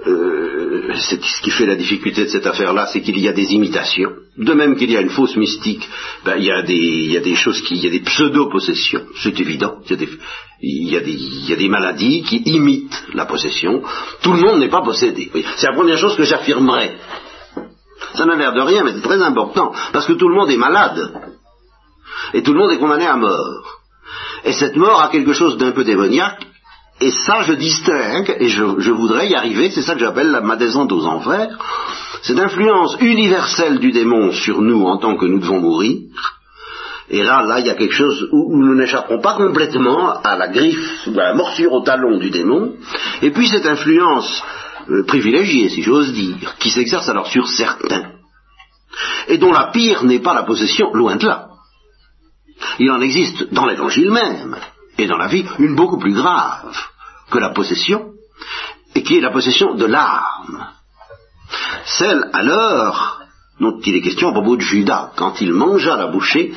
Euh, 0.07 0.93
ce 0.95 1.15
qui 1.15 1.51
fait 1.51 1.65
la 1.65 1.75
difficulté 1.75 2.23
de 2.23 2.29
cette 2.29 2.47
affaire-là, 2.47 2.87
c'est 2.87 3.01
qu'il 3.01 3.19
y 3.19 3.27
a 3.27 3.33
des 3.33 3.53
imitations. 3.53 4.11
De 4.37 4.53
même 4.53 4.75
qu'il 4.75 4.89
y 4.89 4.97
a 4.97 5.01
une 5.01 5.09
fausse 5.09 5.35
mystique, 5.35 5.87
ben, 6.23 6.37
il, 6.37 6.45
y 6.45 6.51
a 6.51 6.61
des, 6.61 7.35
choses 7.35 7.61
qui... 7.61 7.75
il 7.75 7.83
y 7.83 7.87
a 7.87 7.91
des 7.91 7.99
pseudo-possessions, 7.99 9.03
c'est 9.21 9.37
évident. 9.39 9.79
Il 10.61 10.89
y, 10.89 10.95
a 10.95 11.01
des, 11.01 11.11
il, 11.11 11.49
y 11.49 11.53
a 11.53 11.57
des, 11.57 11.69
maladies 11.69 12.23
qui 12.23 12.37
imitent 12.45 13.03
la 13.13 13.25
possession. 13.25 13.81
Tout 14.21 14.33
le 14.33 14.41
monde 14.41 14.59
n'est 14.59 14.69
pas 14.69 14.81
possédé. 14.81 15.29
C'est 15.57 15.67
la 15.67 15.73
première 15.73 15.97
chose 15.97 16.15
que 16.15 16.23
j'affirmerai 16.23 16.91
ça 18.13 18.25
n'a 18.25 18.35
l'air 18.35 18.53
de 18.53 18.61
rien, 18.61 18.83
mais 18.83 18.93
c'est 18.93 19.01
très 19.01 19.21
important, 19.21 19.71
parce 19.93 20.05
que 20.05 20.13
tout 20.13 20.27
le 20.27 20.35
monde 20.35 20.49
est 20.49 20.57
malade. 20.57 21.13
Et 22.33 22.43
tout 22.43 22.53
le 22.53 22.59
monde 22.59 22.71
est 22.71 22.79
condamné 22.79 23.05
à 23.05 23.15
mort. 23.15 23.79
Et 24.45 24.53
cette 24.53 24.75
mort 24.75 25.01
a 25.01 25.09
quelque 25.09 25.33
chose 25.33 25.57
d'un 25.57 25.71
peu 25.71 25.83
démoniaque, 25.83 26.45
et 27.01 27.11
ça 27.11 27.43
je 27.43 27.53
distingue, 27.53 28.35
et 28.39 28.49
je, 28.49 28.91
voudrais 28.91 29.29
y 29.29 29.35
arriver, 29.35 29.71
c'est 29.71 29.81
ça 29.81 29.93
que 29.93 29.99
j'appelle 29.99 30.37
ma 30.43 30.55
descente 30.55 30.91
aux 30.91 31.05
enfers, 31.05 31.57
cette 32.21 32.39
influence 32.39 32.97
universelle 32.99 33.79
du 33.79 33.91
démon 33.91 34.31
sur 34.31 34.61
nous 34.61 34.83
en 34.83 34.97
tant 34.97 35.15
que 35.15 35.25
nous 35.25 35.39
devons 35.39 35.59
mourir, 35.59 35.99
et 37.11 37.23
là, 37.23 37.43
là, 37.43 37.59
il 37.59 37.65
y 37.65 37.69
a 37.69 37.75
quelque 37.75 37.95
chose 37.95 38.29
où, 38.31 38.55
nous 38.55 38.75
n'échapperons 38.75 39.19
pas 39.19 39.33
complètement 39.33 40.21
à 40.21 40.37
la 40.37 40.47
griffe, 40.47 41.07
ou 41.07 41.19
à 41.19 41.23
la 41.23 41.33
morsure 41.33 41.73
au 41.73 41.81
talon 41.81 42.17
du 42.19 42.29
démon. 42.29 42.73
Et 43.23 43.31
puis 43.31 43.47
cette 43.47 43.65
influence 43.65 44.43
euh, 44.89 45.03
privilégié, 45.05 45.69
si 45.69 45.81
j'ose 45.81 46.13
dire, 46.13 46.55
qui 46.57 46.69
s'exerce 46.69 47.09
alors 47.09 47.27
sur 47.27 47.47
certains, 47.47 48.11
et 49.27 49.37
dont 49.37 49.51
la 49.51 49.67
pire 49.67 50.03
n'est 50.03 50.19
pas 50.19 50.33
la 50.33 50.43
possession, 50.43 50.93
loin 50.93 51.15
de 51.15 51.27
là. 51.27 51.49
Il 52.79 52.91
en 52.91 53.01
existe 53.01 53.53
dans 53.53 53.65
l'évangile 53.65 54.11
même, 54.11 54.57
et 54.97 55.07
dans 55.07 55.17
la 55.17 55.27
vie, 55.27 55.45
une 55.59 55.75
beaucoup 55.75 55.97
plus 55.97 56.13
grave 56.13 56.75
que 57.29 57.37
la 57.37 57.51
possession, 57.51 58.13
et 58.95 59.03
qui 59.03 59.17
est 59.17 59.21
la 59.21 59.31
possession 59.31 59.75
de 59.75 59.85
l'âme. 59.85 60.67
Celle 61.85 62.29
alors 62.33 63.19
dont 63.59 63.79
il 63.85 63.95
est 63.95 64.01
question 64.01 64.29
à 64.29 64.31
propos 64.31 64.55
de 64.55 64.61
Judas, 64.61 65.11
quand 65.15 65.41
il 65.41 65.53
mangea 65.53 65.95
la 65.95 66.07
bouchée, 66.07 66.53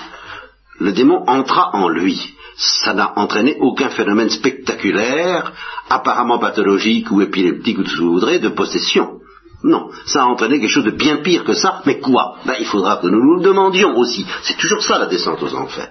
le 0.79 0.93
démon 0.93 1.25
entra 1.27 1.71
en 1.75 1.89
lui 1.89 2.35
ça 2.57 2.95
n'a 2.95 3.13
entraîné 3.17 3.57
aucun 3.61 3.89
phénomène 3.91 4.31
spectaculaire, 4.31 5.53
apparemment 5.89 6.39
pathologique 6.39 7.11
ou 7.11 7.21
épileptique 7.21 7.79
ou 7.79 7.83
tout 7.83 7.91
ce 7.91 7.97
que 7.97 8.03
vous 8.03 8.13
voudrez, 8.13 8.39
de 8.39 8.49
possession. 8.49 9.21
Non, 9.65 9.91
ça 10.07 10.23
a 10.23 10.27
entraîné 10.27 10.59
quelque 10.59 10.71
chose 10.71 10.85
de 10.85 10.91
bien 10.91 11.19
pire 11.19 11.45
que 11.45 11.55
ça, 11.55 11.83
mais 11.87 12.01
quoi? 12.01 12.37
Ben, 12.45 12.55
Il 12.59 12.67
faudra 12.67 12.97
que 12.97 13.07
nous 13.07 13.23
nous 13.23 13.37
le 13.37 13.45
demandions 13.45 13.97
aussi. 13.97 14.27
C'est 14.43 14.57
toujours 14.57 14.83
ça 14.83 14.99
la 14.99 15.07
descente 15.07 15.43
aux 15.43 15.55
enfers. 15.55 15.91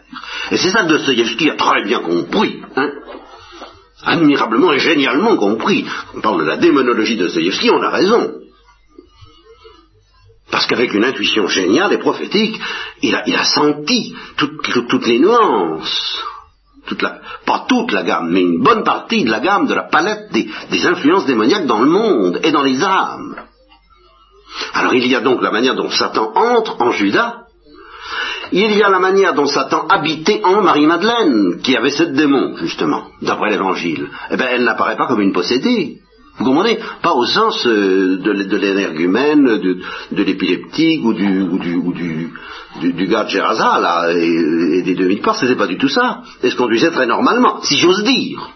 Et 0.51 0.57
c'est 0.57 0.71
ça 0.71 0.83
que 0.83 0.89
Dostoevsky 0.89 1.49
a 1.49 1.55
très 1.55 1.83
bien 1.83 1.99
compris. 1.99 2.61
Hein 2.75 2.91
admirablement 4.03 4.73
et 4.73 4.79
génialement 4.79 5.37
compris. 5.37 5.85
On 6.15 6.21
parle 6.21 6.41
de 6.41 6.47
la 6.47 6.57
démonologie 6.57 7.15
de 7.15 7.25
Dostoevsky, 7.25 7.69
on 7.69 7.81
a 7.81 7.89
raison. 7.89 8.33
Parce 10.49 10.67
qu'avec 10.67 10.93
une 10.93 11.05
intuition 11.05 11.47
géniale 11.47 11.93
et 11.93 11.97
prophétique, 11.99 12.59
il 13.01 13.15
a, 13.15 13.43
senti 13.43 14.15
toutes 14.37 15.07
les 15.07 15.19
nuances 15.19 16.21
pas 17.45 17.65
toute 17.67 17.91
la 17.91 18.03
gamme, 18.03 18.31
mais 18.31 18.41
une 18.41 18.61
bonne 18.61 18.83
partie 18.83 19.23
de 19.23 19.31
la 19.31 19.39
gamme 19.39 19.67
de 19.67 19.73
la 19.73 19.83
palette 19.83 20.31
des, 20.31 20.85
influences 20.85 21.25
démoniaques 21.25 21.65
dans 21.65 21.81
le 21.81 21.89
monde 21.89 22.39
et 22.43 22.51
dans 22.51 22.63
les 22.63 22.83
âmes. 22.83 23.35
Alors 24.73 24.93
il 24.93 25.07
y 25.07 25.15
a 25.15 25.21
donc 25.21 25.41
la 25.41 25.51
manière 25.51 25.75
dont 25.75 25.89
Satan 25.89 26.31
entre 26.35 26.81
en 26.81 26.91
Judas, 26.91 27.41
il 28.51 28.77
y 28.77 28.83
a 28.83 28.89
la 28.89 28.99
manière 28.99 29.33
dont 29.33 29.45
Satan 29.45 29.87
habitait 29.87 30.41
en 30.43 30.61
Marie-Madeleine, 30.61 31.61
qui 31.63 31.77
avait 31.77 31.91
ce 31.91 32.03
démon, 32.03 32.57
justement, 32.57 33.05
d'après 33.21 33.49
l'Évangile. 33.49 34.09
Eh 34.29 34.35
bien, 34.35 34.47
elle 34.51 34.65
n'apparaît 34.65 34.97
pas 34.97 35.07
comme 35.07 35.21
une 35.21 35.31
possédée. 35.31 35.99
Vous 36.41 36.47
comprenez? 36.53 36.79
Pas 37.03 37.13
au 37.13 37.25
sens 37.27 37.67
euh, 37.67 38.17
de, 38.17 38.57
l'énergumène, 38.57 39.59
de, 39.59 40.23
l'épileptique 40.23 41.05
ou 41.05 41.13
du, 41.13 41.41
ou 41.43 41.59
du, 41.59 41.75
ou 41.75 41.93
du, 41.93 43.07
gars 43.07 43.25
de 43.25 43.29
Geraza, 43.29 43.79
là, 43.79 44.11
et, 44.11 44.81
des 44.81 44.95
demi-parts, 44.95 45.35
c'était 45.35 45.55
pas 45.55 45.67
du 45.67 45.77
tout 45.77 45.87
ça. 45.87 46.23
Et 46.41 46.49
se 46.49 46.55
conduisait 46.55 46.89
très 46.89 47.05
normalement, 47.05 47.61
si 47.61 47.77
j'ose 47.77 48.03
dire. 48.03 48.49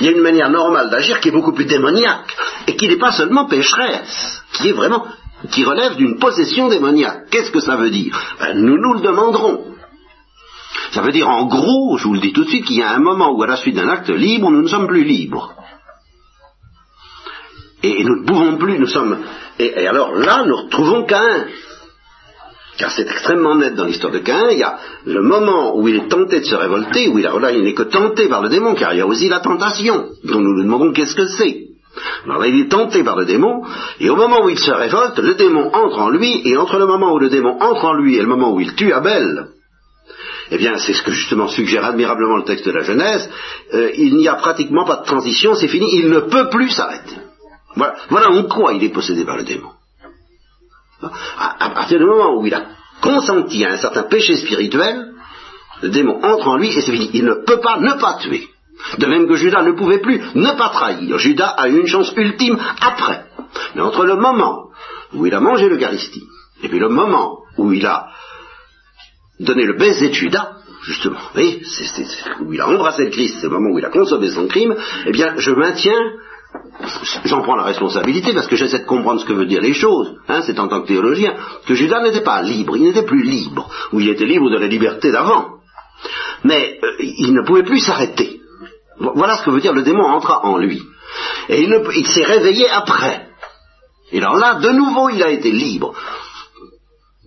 Il 0.00 0.06
y 0.06 0.08
a 0.10 0.12
une 0.12 0.22
manière 0.22 0.50
normale 0.50 0.90
d'agir 0.90 1.18
qui 1.20 1.28
est 1.28 1.32
beaucoup 1.32 1.52
plus 1.54 1.64
démoniaque, 1.64 2.36
et 2.66 2.76
qui 2.76 2.86
n'est 2.86 2.98
pas 2.98 3.12
seulement 3.12 3.46
pécheresse, 3.46 4.42
qui 4.52 4.68
est 4.68 4.72
vraiment, 4.72 5.06
qui 5.50 5.64
relève 5.64 5.96
d'une 5.96 6.18
possession 6.18 6.68
démoniaque. 6.68 7.30
Qu'est-ce 7.30 7.52
que 7.52 7.60
ça 7.60 7.76
veut 7.76 7.90
dire? 7.90 8.20
Ben, 8.38 8.58
Nous 8.58 8.76
nous 8.76 8.92
le 8.92 9.00
demanderons. 9.00 9.64
Ça 10.94 11.02
veut 11.02 11.10
dire 11.10 11.28
en 11.28 11.46
gros, 11.46 11.98
je 11.98 12.04
vous 12.04 12.14
le 12.14 12.20
dis 12.20 12.32
tout 12.32 12.44
de 12.44 12.48
suite, 12.48 12.66
qu'il 12.66 12.76
y 12.76 12.82
a 12.82 12.90
un 12.90 13.00
moment 13.00 13.32
où 13.32 13.42
à 13.42 13.48
la 13.48 13.56
suite 13.56 13.74
d'un 13.74 13.88
acte 13.88 14.10
libre, 14.10 14.48
nous 14.52 14.62
ne 14.62 14.68
sommes 14.68 14.86
plus 14.86 15.02
libres. 15.02 15.52
Et, 17.82 18.04
nous 18.04 18.20
ne 18.20 18.24
pouvons 18.24 18.56
plus, 18.58 18.78
nous 18.78 18.86
sommes... 18.86 19.18
Et, 19.58 19.88
alors 19.88 20.14
là, 20.14 20.44
nous 20.46 20.54
retrouvons 20.54 21.04
Cain. 21.04 21.46
Car 22.78 22.92
c'est 22.92 23.10
extrêmement 23.10 23.56
net 23.56 23.74
dans 23.74 23.86
l'histoire 23.86 24.12
de 24.12 24.20
Cain, 24.20 24.50
il 24.52 24.58
y 24.58 24.62
a 24.62 24.78
le 25.04 25.20
moment 25.22 25.76
où 25.76 25.88
il 25.88 25.96
est 25.96 26.08
tenté 26.08 26.38
de 26.38 26.44
se 26.44 26.54
révolter, 26.54 27.08
où 27.08 27.18
il, 27.18 27.24
là, 27.24 27.50
il 27.50 27.64
n'est 27.64 27.74
que 27.74 27.82
tenté 27.82 28.28
par 28.28 28.42
le 28.42 28.48
démon, 28.48 28.74
car 28.74 28.92
il 28.94 28.98
y 28.98 29.02
a 29.02 29.06
aussi 29.06 29.28
la 29.28 29.40
tentation, 29.40 30.10
dont 30.22 30.40
nous 30.40 30.54
nous 30.54 30.62
demandons 30.62 30.92
qu'est-ce 30.92 31.16
que 31.16 31.26
c'est. 31.26 31.70
Alors 32.24 32.38
là, 32.38 32.46
il 32.46 32.60
est 32.60 32.70
tenté 32.70 33.02
par 33.02 33.16
le 33.16 33.24
démon, 33.24 33.64
et 33.98 34.10
au 34.10 34.16
moment 34.16 34.44
où 34.44 34.48
il 34.48 34.58
se 34.60 34.70
révolte, 34.70 35.18
le 35.18 35.34
démon 35.34 35.72
entre 35.74 35.98
en 35.98 36.10
lui, 36.10 36.48
et 36.48 36.56
entre 36.56 36.78
le 36.78 36.86
moment 36.86 37.12
où 37.12 37.18
le 37.18 37.30
démon 37.30 37.58
entre 37.60 37.84
en 37.84 37.94
lui 37.94 38.16
et 38.16 38.22
le 38.22 38.28
moment 38.28 38.52
où 38.52 38.60
il 38.60 38.76
tue 38.76 38.92
Abel, 38.92 39.53
eh 40.50 40.58
bien, 40.58 40.76
c'est 40.78 40.92
ce 40.92 41.02
que 41.02 41.10
justement 41.10 41.48
suggère 41.48 41.84
admirablement 41.84 42.36
le 42.36 42.44
texte 42.44 42.66
de 42.66 42.72
la 42.72 42.82
Genèse. 42.82 43.28
Euh, 43.72 43.90
il 43.94 44.16
n'y 44.16 44.28
a 44.28 44.34
pratiquement 44.34 44.84
pas 44.84 44.96
de 44.96 45.04
transition, 45.04 45.54
c'est 45.54 45.68
fini, 45.68 45.88
il 45.92 46.10
ne 46.10 46.20
peut 46.20 46.48
plus 46.50 46.70
s'arrêter. 46.70 47.16
Voilà, 47.76 48.30
en 48.30 48.44
quoi 48.44 48.72
il 48.72 48.84
est 48.84 48.92
possédé 48.92 49.24
par 49.24 49.36
le 49.36 49.44
démon. 49.44 49.70
À, 51.38 51.70
partir 51.70 51.98
du 51.98 52.04
moment 52.04 52.36
où 52.36 52.46
il 52.46 52.54
a 52.54 52.66
consenti 53.02 53.64
à 53.64 53.72
un 53.72 53.76
certain 53.76 54.04
péché 54.04 54.36
spirituel, 54.36 55.12
le 55.82 55.88
démon 55.88 56.22
entre 56.22 56.48
en 56.48 56.56
lui 56.56 56.68
et 56.68 56.80
c'est 56.80 56.92
fini. 56.92 57.10
Il 57.12 57.24
ne 57.24 57.34
peut 57.44 57.60
pas 57.60 57.78
ne 57.78 57.92
pas 58.00 58.18
tuer. 58.22 58.48
De 58.98 59.06
même 59.06 59.26
que 59.26 59.34
Judas 59.34 59.62
ne 59.62 59.72
pouvait 59.72 60.00
plus 60.00 60.20
ne 60.34 60.50
pas 60.52 60.68
trahir. 60.68 61.18
Judas 61.18 61.48
a 61.48 61.68
eu 61.68 61.80
une 61.80 61.86
chance 61.86 62.12
ultime 62.16 62.58
après. 62.80 63.26
Mais 63.74 63.82
entre 63.82 64.04
le 64.04 64.16
moment 64.16 64.68
où 65.12 65.26
il 65.26 65.34
a 65.34 65.40
mangé 65.40 65.68
l'Eucharistie 65.68 66.24
et 66.62 66.68
puis 66.68 66.78
le 66.78 66.88
moment 66.88 67.40
où 67.58 67.72
il 67.72 67.84
a 67.86 68.08
donner 69.40 69.64
le 69.64 69.76
baiser 69.76 70.08
de 70.08 70.14
Judas, 70.14 70.56
justement, 70.84 71.18
oui, 71.34 71.62
c'est, 71.64 72.06
où 72.40 72.52
il 72.52 72.60
a 72.60 72.68
embrassé 72.68 73.04
le 73.04 73.10
Christ, 73.10 73.38
c'est 73.40 73.46
le 73.46 73.52
moment 73.52 73.70
où 73.74 73.78
il 73.78 73.84
a 73.84 73.90
consommé 73.90 74.30
son 74.30 74.46
crime, 74.46 74.74
eh 75.06 75.12
bien, 75.12 75.34
je 75.36 75.50
maintiens, 75.50 75.98
j'en 77.24 77.42
prends 77.42 77.56
la 77.56 77.64
responsabilité 77.64 78.32
parce 78.32 78.46
que 78.46 78.56
j'essaie 78.56 78.80
de 78.80 78.86
comprendre 78.86 79.20
ce 79.20 79.26
que 79.26 79.32
veulent 79.32 79.48
dire 79.48 79.60
les 79.60 79.74
choses, 79.74 80.14
hein, 80.28 80.42
c'est 80.42 80.58
en 80.58 80.68
tant 80.68 80.82
que 80.82 80.88
théologien, 80.88 81.34
que 81.66 81.74
Judas 81.74 82.02
n'était 82.02 82.22
pas 82.22 82.42
libre, 82.42 82.76
il 82.76 82.84
n'était 82.84 83.04
plus 83.04 83.22
libre, 83.22 83.68
ou 83.92 84.00
il 84.00 84.08
était 84.08 84.26
libre 84.26 84.50
de 84.50 84.58
la 84.58 84.66
liberté 84.66 85.10
d'avant, 85.10 85.58
mais 86.44 86.78
euh, 86.82 86.88
il 87.00 87.32
ne 87.34 87.44
pouvait 87.46 87.64
plus 87.64 87.80
s'arrêter. 87.80 88.40
Voilà 88.98 89.36
ce 89.38 89.44
que 89.44 89.50
veut 89.50 89.60
dire 89.60 89.72
le 89.72 89.82
démon 89.82 90.04
entra 90.04 90.44
en 90.44 90.58
lui. 90.58 90.80
Et 91.48 91.62
il, 91.62 91.82
il 91.96 92.06
s'est 92.06 92.24
réveillé 92.24 92.68
après. 92.68 93.28
Et 94.12 94.18
alors 94.18 94.36
là, 94.36 94.54
de 94.54 94.68
nouveau, 94.70 95.08
il 95.08 95.22
a 95.22 95.30
été 95.30 95.50
libre. 95.50 95.94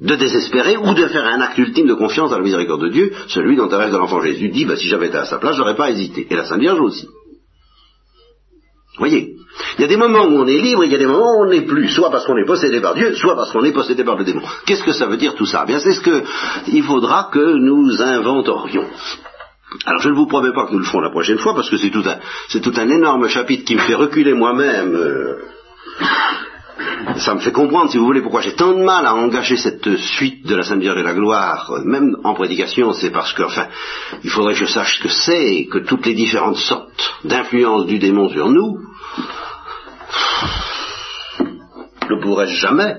De 0.01 0.15
désespérer 0.15 0.77
ou 0.77 0.93
de 0.93 1.07
faire 1.07 1.25
un 1.25 1.41
acte 1.41 1.57
ultime 1.57 1.87
de 1.87 1.93
confiance 1.95 2.29
dans 2.29 2.37
la 2.37 2.43
miséricorde 2.43 2.83
de 2.83 2.89
Dieu, 2.89 3.11
celui 3.27 3.55
dont 3.55 3.67
Thérèse 3.67 3.91
de 3.91 3.97
l'Enfant 3.97 4.21
Jésus 4.21 4.49
dit, 4.49 4.65
bah, 4.65 4.75
si 4.75 4.87
j'avais 4.87 5.07
été 5.07 5.17
à 5.17 5.25
sa 5.25 5.37
place, 5.37 5.55
j'aurais 5.55 5.75
pas 5.75 5.89
hésité. 5.89 6.27
Et 6.29 6.35
la 6.35 6.45
Sainte 6.45 6.59
Vierge 6.59 6.79
aussi. 6.79 7.07
Voyez, 8.99 9.35
il 9.77 9.81
y 9.81 9.85
a 9.85 9.87
des 9.87 9.97
moments 9.97 10.25
où 10.25 10.39
on 10.39 10.47
est 10.47 10.59
libre, 10.59 10.83
il 10.83 10.91
y 10.91 10.95
a 10.95 10.97
des 10.97 11.05
moments 11.05 11.39
où 11.39 11.45
on 11.45 11.49
n'est 11.49 11.61
plus, 11.61 11.89
soit 11.89 12.09
parce 12.09 12.25
qu'on 12.25 12.37
est 12.37 12.45
possédé 12.45 12.81
par 12.81 12.95
Dieu, 12.95 13.15
soit 13.15 13.35
parce 13.35 13.51
qu'on 13.51 13.63
est 13.63 13.71
possédé 13.71 14.03
par 14.03 14.17
le 14.17 14.23
démon. 14.23 14.41
Qu'est-ce 14.65 14.83
que 14.83 14.91
ça 14.91 15.05
veut 15.05 15.17
dire 15.17 15.35
tout 15.35 15.45
ça? 15.45 15.65
Bien, 15.65 15.79
c'est 15.79 15.93
ce 15.93 16.01
que 16.01 16.23
il 16.67 16.83
faudra 16.83 17.29
que 17.31 17.57
nous 17.57 18.01
inventorions. 18.01 18.85
Alors 19.85 20.01
je 20.01 20.09
ne 20.09 20.15
vous 20.15 20.27
promets 20.27 20.53
pas 20.53 20.65
que 20.65 20.73
nous 20.73 20.79
le 20.79 20.85
ferons 20.85 21.01
la 21.01 21.11
prochaine 21.11 21.37
fois, 21.37 21.53
parce 21.53 21.69
que 21.69 21.77
c'est 21.77 21.91
tout 21.91 22.03
un, 22.05 22.17
c'est 22.49 22.61
tout 22.61 22.73
un 22.75 22.89
énorme 22.89 23.27
chapitre 23.27 23.65
qui 23.65 23.75
me 23.75 23.81
fait 23.81 23.95
reculer 23.95 24.33
moi-même. 24.33 24.95
Euh, 24.95 25.35
ça 27.17 27.35
me 27.35 27.39
fait 27.39 27.51
comprendre, 27.51 27.89
si 27.89 27.97
vous 27.97 28.05
voulez, 28.05 28.21
pourquoi 28.21 28.41
j'ai 28.41 28.53
tant 28.53 28.73
de 28.73 28.83
mal 28.83 29.05
à 29.05 29.15
engager 29.15 29.57
cette 29.57 29.97
suite 29.97 30.45
de 30.45 30.55
la 30.55 30.63
Sainte 30.63 30.79
Vierge 30.79 30.97
de 30.97 31.03
la 31.03 31.13
Gloire, 31.13 31.71
euh, 31.71 31.83
même 31.83 32.17
en 32.23 32.33
prédication, 32.33 32.93
c'est 32.93 33.11
parce 33.11 33.33
que, 33.33 33.43
enfin, 33.43 33.67
il 34.23 34.29
faudrait 34.29 34.53
que 34.53 34.59
je 34.59 34.65
sache 34.65 34.97
ce 34.97 35.03
que 35.03 35.09
c'est, 35.09 35.67
que 35.71 35.79
toutes 35.79 36.05
les 36.05 36.13
différentes 36.13 36.57
sortes 36.57 37.13
d'influences 37.23 37.85
du 37.85 37.99
démon 37.99 38.29
sur 38.29 38.49
nous, 38.49 38.79
ne 42.09 42.21
pourrais 42.21 42.47
jamais. 42.47 42.95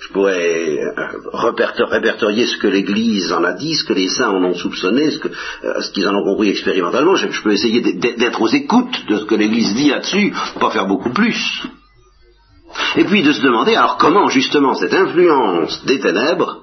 Je 0.00 0.12
pourrais 0.12 0.78
euh, 0.78 1.86
répertorier 1.90 2.46
ce 2.46 2.56
que 2.56 2.66
l'Église 2.66 3.32
en 3.32 3.44
a 3.44 3.52
dit, 3.52 3.74
ce 3.74 3.84
que 3.84 3.92
les 3.92 4.08
saints 4.08 4.30
en 4.30 4.42
ont 4.42 4.54
soupçonné, 4.54 5.06
euh, 5.06 5.80
ce 5.80 5.92
qu'ils 5.92 6.08
en 6.08 6.14
ont 6.14 6.24
compris 6.24 6.50
expérimentalement. 6.50 7.14
Je, 7.14 7.30
je 7.30 7.42
peux 7.42 7.52
essayer 7.52 7.80
d'être 7.80 8.40
aux 8.40 8.48
écoutes 8.48 9.06
de 9.08 9.18
ce 9.18 9.24
que 9.24 9.36
l'Église 9.36 9.74
dit 9.74 9.90
là-dessus, 9.90 10.32
pas 10.58 10.70
faire 10.70 10.86
beaucoup 10.86 11.10
plus. 11.10 11.62
Et 12.96 13.04
puis 13.04 13.22
de 13.22 13.32
se 13.32 13.42
demander, 13.42 13.74
alors 13.74 13.96
comment 13.98 14.28
justement 14.28 14.74
cette 14.74 14.94
influence 14.94 15.84
des 15.84 16.00
ténèbres 16.00 16.62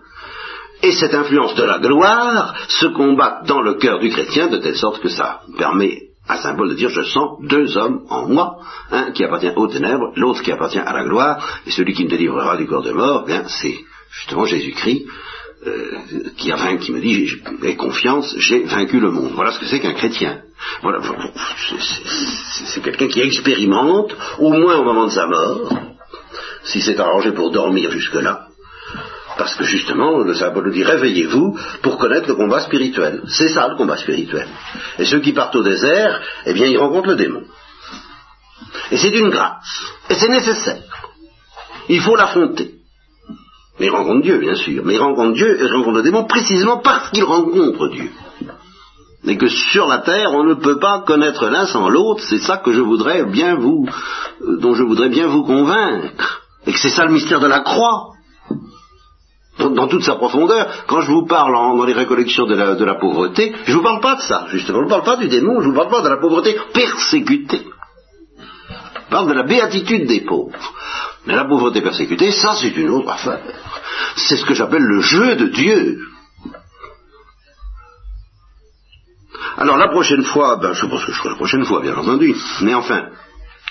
et 0.84 0.92
cette 0.92 1.14
influence 1.14 1.56
de 1.56 1.64
la 1.64 1.80
gloire 1.80 2.56
se 2.68 2.86
combattent 2.88 3.48
dans 3.48 3.62
le 3.62 3.76
cœur 3.76 4.00
du 4.00 4.10
chrétien 4.10 4.48
de 4.48 4.58
telle 4.58 4.76
sorte 4.76 5.02
que 5.02 5.10
ça 5.10 5.42
permet 5.58 6.08
à 6.28 6.38
symbole 6.38 6.70
de 6.70 6.76
dire 6.76 6.90
je 6.90 7.04
sens 7.04 7.40
deux 7.44 7.78
hommes 7.78 8.02
en 8.10 8.28
moi, 8.28 8.58
un 8.92 9.12
qui 9.12 9.24
appartient 9.24 9.52
aux 9.56 9.68
ténèbres, 9.68 10.12
l'autre 10.16 10.44
qui 10.44 10.52
appartient 10.52 10.80
à 10.80 10.94
la 10.94 11.06
gloire, 11.06 11.62
et 11.66 11.72
celui 11.72 11.94
qui 11.94 12.04
me 12.04 12.10
délivrera 12.10 12.58
du 12.58 12.68
corps 12.68 12.84
de 12.84 12.92
mort, 12.92 13.26
bien 13.26 13.46
c'est 13.48 13.76
justement 14.12 14.46
Jésus-Christ 14.46 15.06
euh, 15.66 15.92
qui, 16.38 16.52
qui 16.82 16.92
me 16.92 17.00
dit 17.00 17.28
j'ai 17.28 17.76
confiance, 17.76 18.36
j'ai 18.38 18.64
vaincu 18.64 19.00
le 19.00 19.12
monde. 19.12 19.32
Voilà 19.34 19.52
ce 19.52 19.60
que 19.60 19.66
c'est 19.66 19.80
qu'un 19.80 19.94
chrétien. 19.94 20.42
Voilà, 20.82 21.00
c'est 22.66 22.82
quelqu'un 22.82 23.08
qui 23.08 23.22
expérimente, 23.22 24.16
au 24.40 24.52
moins 24.52 24.78
au 24.78 24.84
moment 24.84 25.06
de 25.06 25.12
sa 25.12 25.28
mort, 25.28 25.72
si 26.68 26.82
c'est 26.82 27.00
arrangé 27.00 27.32
pour 27.32 27.52
dormir 27.52 27.92
jusque-là, 27.92 28.48
parce 29.38 29.56
que 29.56 29.64
justement, 29.64 30.20
le 30.20 30.34
Saint 30.34 30.52
Paul 30.52 30.72
dit 30.72 30.84
réveillez-vous 30.84 31.58
pour 31.84 31.98
connaître 31.98 32.28
le 32.28 32.36
combat 32.36 32.62
spirituel. 32.62 33.22
C'est 33.28 33.50
ça 33.50 33.68
le 33.68 33.76
combat 33.76 33.98
spirituel. 33.98 34.48
Et 34.98 35.06
ceux 35.06 35.20
qui 35.20 35.34
partent 35.34 35.56
au 35.56 35.64
désert, 35.64 36.22
eh 36.46 36.54
bien, 36.54 36.66
ils 36.66 36.78
rencontrent 36.78 37.10
le 37.10 37.16
démon. 37.16 37.44
Et 38.92 38.98
c'est 38.98 39.12
d'une 39.12 39.30
grâce. 39.30 39.84
Et 40.10 40.16
c'est 40.16 40.30
nécessaire. 40.30 40.82
Il 41.88 42.02
faut 42.02 42.16
l'affronter. 42.16 42.72
Mais 43.80 43.88
ils 43.88 43.92
rencontrent 43.92 44.24
Dieu, 44.24 44.40
bien 44.40 44.56
sûr. 44.56 44.84
Mais 44.84 44.96
ils 44.96 45.00
rencontrent 45.02 45.36
Dieu 45.36 45.62
et 45.62 45.66
ils 45.66 45.72
rencontrent 45.72 45.98
le 45.98 46.04
démon 46.04 46.26
précisément 46.26 46.80
parce 46.80 47.12
qu'ils 47.12 47.24
rencontrent 47.24 47.90
Dieu. 47.90 48.10
Et 49.26 49.38
que 49.38 49.50
sur 49.50 49.88
la 49.88 50.00
terre, 50.00 50.32
on 50.34 50.46
ne 50.46 50.56
peut 50.56 50.80
pas 50.80 51.04
connaître 51.06 51.48
l'un 51.48 51.66
sans 51.68 51.90
l'autre. 51.90 52.24
C'est 52.24 52.40
ça 52.40 52.58
que 52.58 52.72
je 52.72 52.82
voudrais 52.82 53.26
bien 53.26 53.56
vous, 53.56 53.86
euh, 54.42 54.58
dont 54.58 54.74
je 54.74 54.84
voudrais 54.84 55.10
bien 55.10 55.28
vous 55.28 55.44
convaincre. 55.44 56.47
Et 56.68 56.74
que 56.74 56.80
c'est 56.80 56.90
ça 56.90 57.06
le 57.06 57.14
mystère 57.14 57.40
de 57.40 57.48
la 57.48 57.62
croix 57.62 58.12
dans, 59.58 59.88
toute 59.88 60.04
sa 60.04 60.16
profondeur, 60.16 60.86
quand 60.88 61.02
je 61.02 61.12
vous 61.12 61.26
parle 61.26 61.54
dans 61.54 61.84
les 61.84 61.94
récollections 61.94 62.46
de 62.46 62.56
la, 62.56 62.96
pauvreté, 62.96 63.56
je 63.66 63.72
ne 63.72 63.78
vous 63.78 63.84
parle 63.84 64.02
pas 64.02 64.16
de 64.16 64.22
ça, 64.22 64.46
justement. 64.50 64.80
Je 64.80 64.84
ne 64.84 64.88
vous 64.88 64.90
parle 64.90 65.04
pas 65.04 65.16
du 65.18 65.28
démon, 65.28 65.62
je 65.62 65.68
ne 65.68 65.72
vous 65.72 65.78
parle 65.78 65.90
pas 65.90 66.02
de 66.02 66.10
la 66.10 66.18
pauvreté 66.18 66.56
persécutée. 66.74 67.66
Je 68.38 69.10
parle 69.10 69.30
de 69.30 69.34
la 69.34 69.44
béatitude 69.44 70.06
des 70.08 70.22
pauvres. 70.22 70.54
Mais 71.26 71.36
la 71.36 71.46
pauvreté 71.46 71.82
persécutée, 71.82 72.32
ça 72.32 72.54
c'est 72.56 72.76
une 72.76 72.90
autre 72.90 73.10
affaire. 73.10 73.42
C'est 74.16 74.38
ce 74.38 74.46
que 74.46 74.54
j'appelle 74.54 74.84
le 74.84 75.02
jeu 75.02 75.36
de 75.36 75.48
Dieu. 75.48 76.00
Alors 79.58 79.78
la 79.78 79.88
prochaine 79.90 80.24
fois, 80.24 80.58
ben, 80.58 80.74
je 80.74 80.86
pense 80.86 81.04
que 81.04 81.12
je 81.12 81.18
ferai 81.18 81.30
la 81.30 81.36
prochaine 81.36 81.66
fois, 81.66 81.82
bien 81.82 81.96
entendu. 81.96 82.36
Mais 82.62 82.76
enfin, 82.76 83.08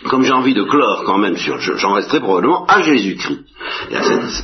comme 0.05 0.25
j'ai 0.25 0.33
envie 0.33 0.55
de 0.55 0.63
clore 0.63 1.05
quand 1.05 1.19
même 1.19 1.37
sur, 1.37 1.59
j'en 1.59 1.95
resterai 1.95 2.21
probablement 2.21 2.67
à 2.67 2.83
Jésus-Christ. 2.83 3.45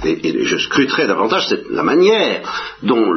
Et, 0.05 0.45
je 0.45 0.57
scruterai 0.57 1.07
davantage 1.07 1.55
la 1.71 1.83
manière 1.83 2.43
dont 2.83 3.13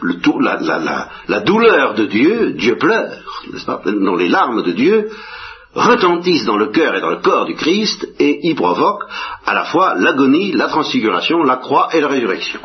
la, 0.00 1.08
la, 1.28 1.40
douleur 1.40 1.94
de 1.94 2.06
Dieu, 2.06 2.52
Dieu 2.52 2.76
pleure, 2.76 3.12
n'est-ce 3.52 3.64
pas, 3.64 3.82
dont 3.84 4.16
les 4.16 4.28
larmes 4.28 4.62
de 4.62 4.72
Dieu 4.72 5.10
retentissent 5.74 6.46
dans 6.46 6.56
le 6.56 6.68
cœur 6.68 6.96
et 6.96 7.00
dans 7.00 7.10
le 7.10 7.20
corps 7.20 7.46
du 7.46 7.54
Christ 7.54 8.08
et 8.18 8.48
y 8.48 8.54
provoquent 8.54 9.04
à 9.44 9.54
la 9.54 9.64
fois 9.64 9.94
l'agonie, 9.94 10.52
la 10.52 10.68
transfiguration, 10.68 11.42
la 11.42 11.56
croix 11.56 11.90
et 11.92 12.00
la 12.00 12.08
résurrection. 12.08 12.60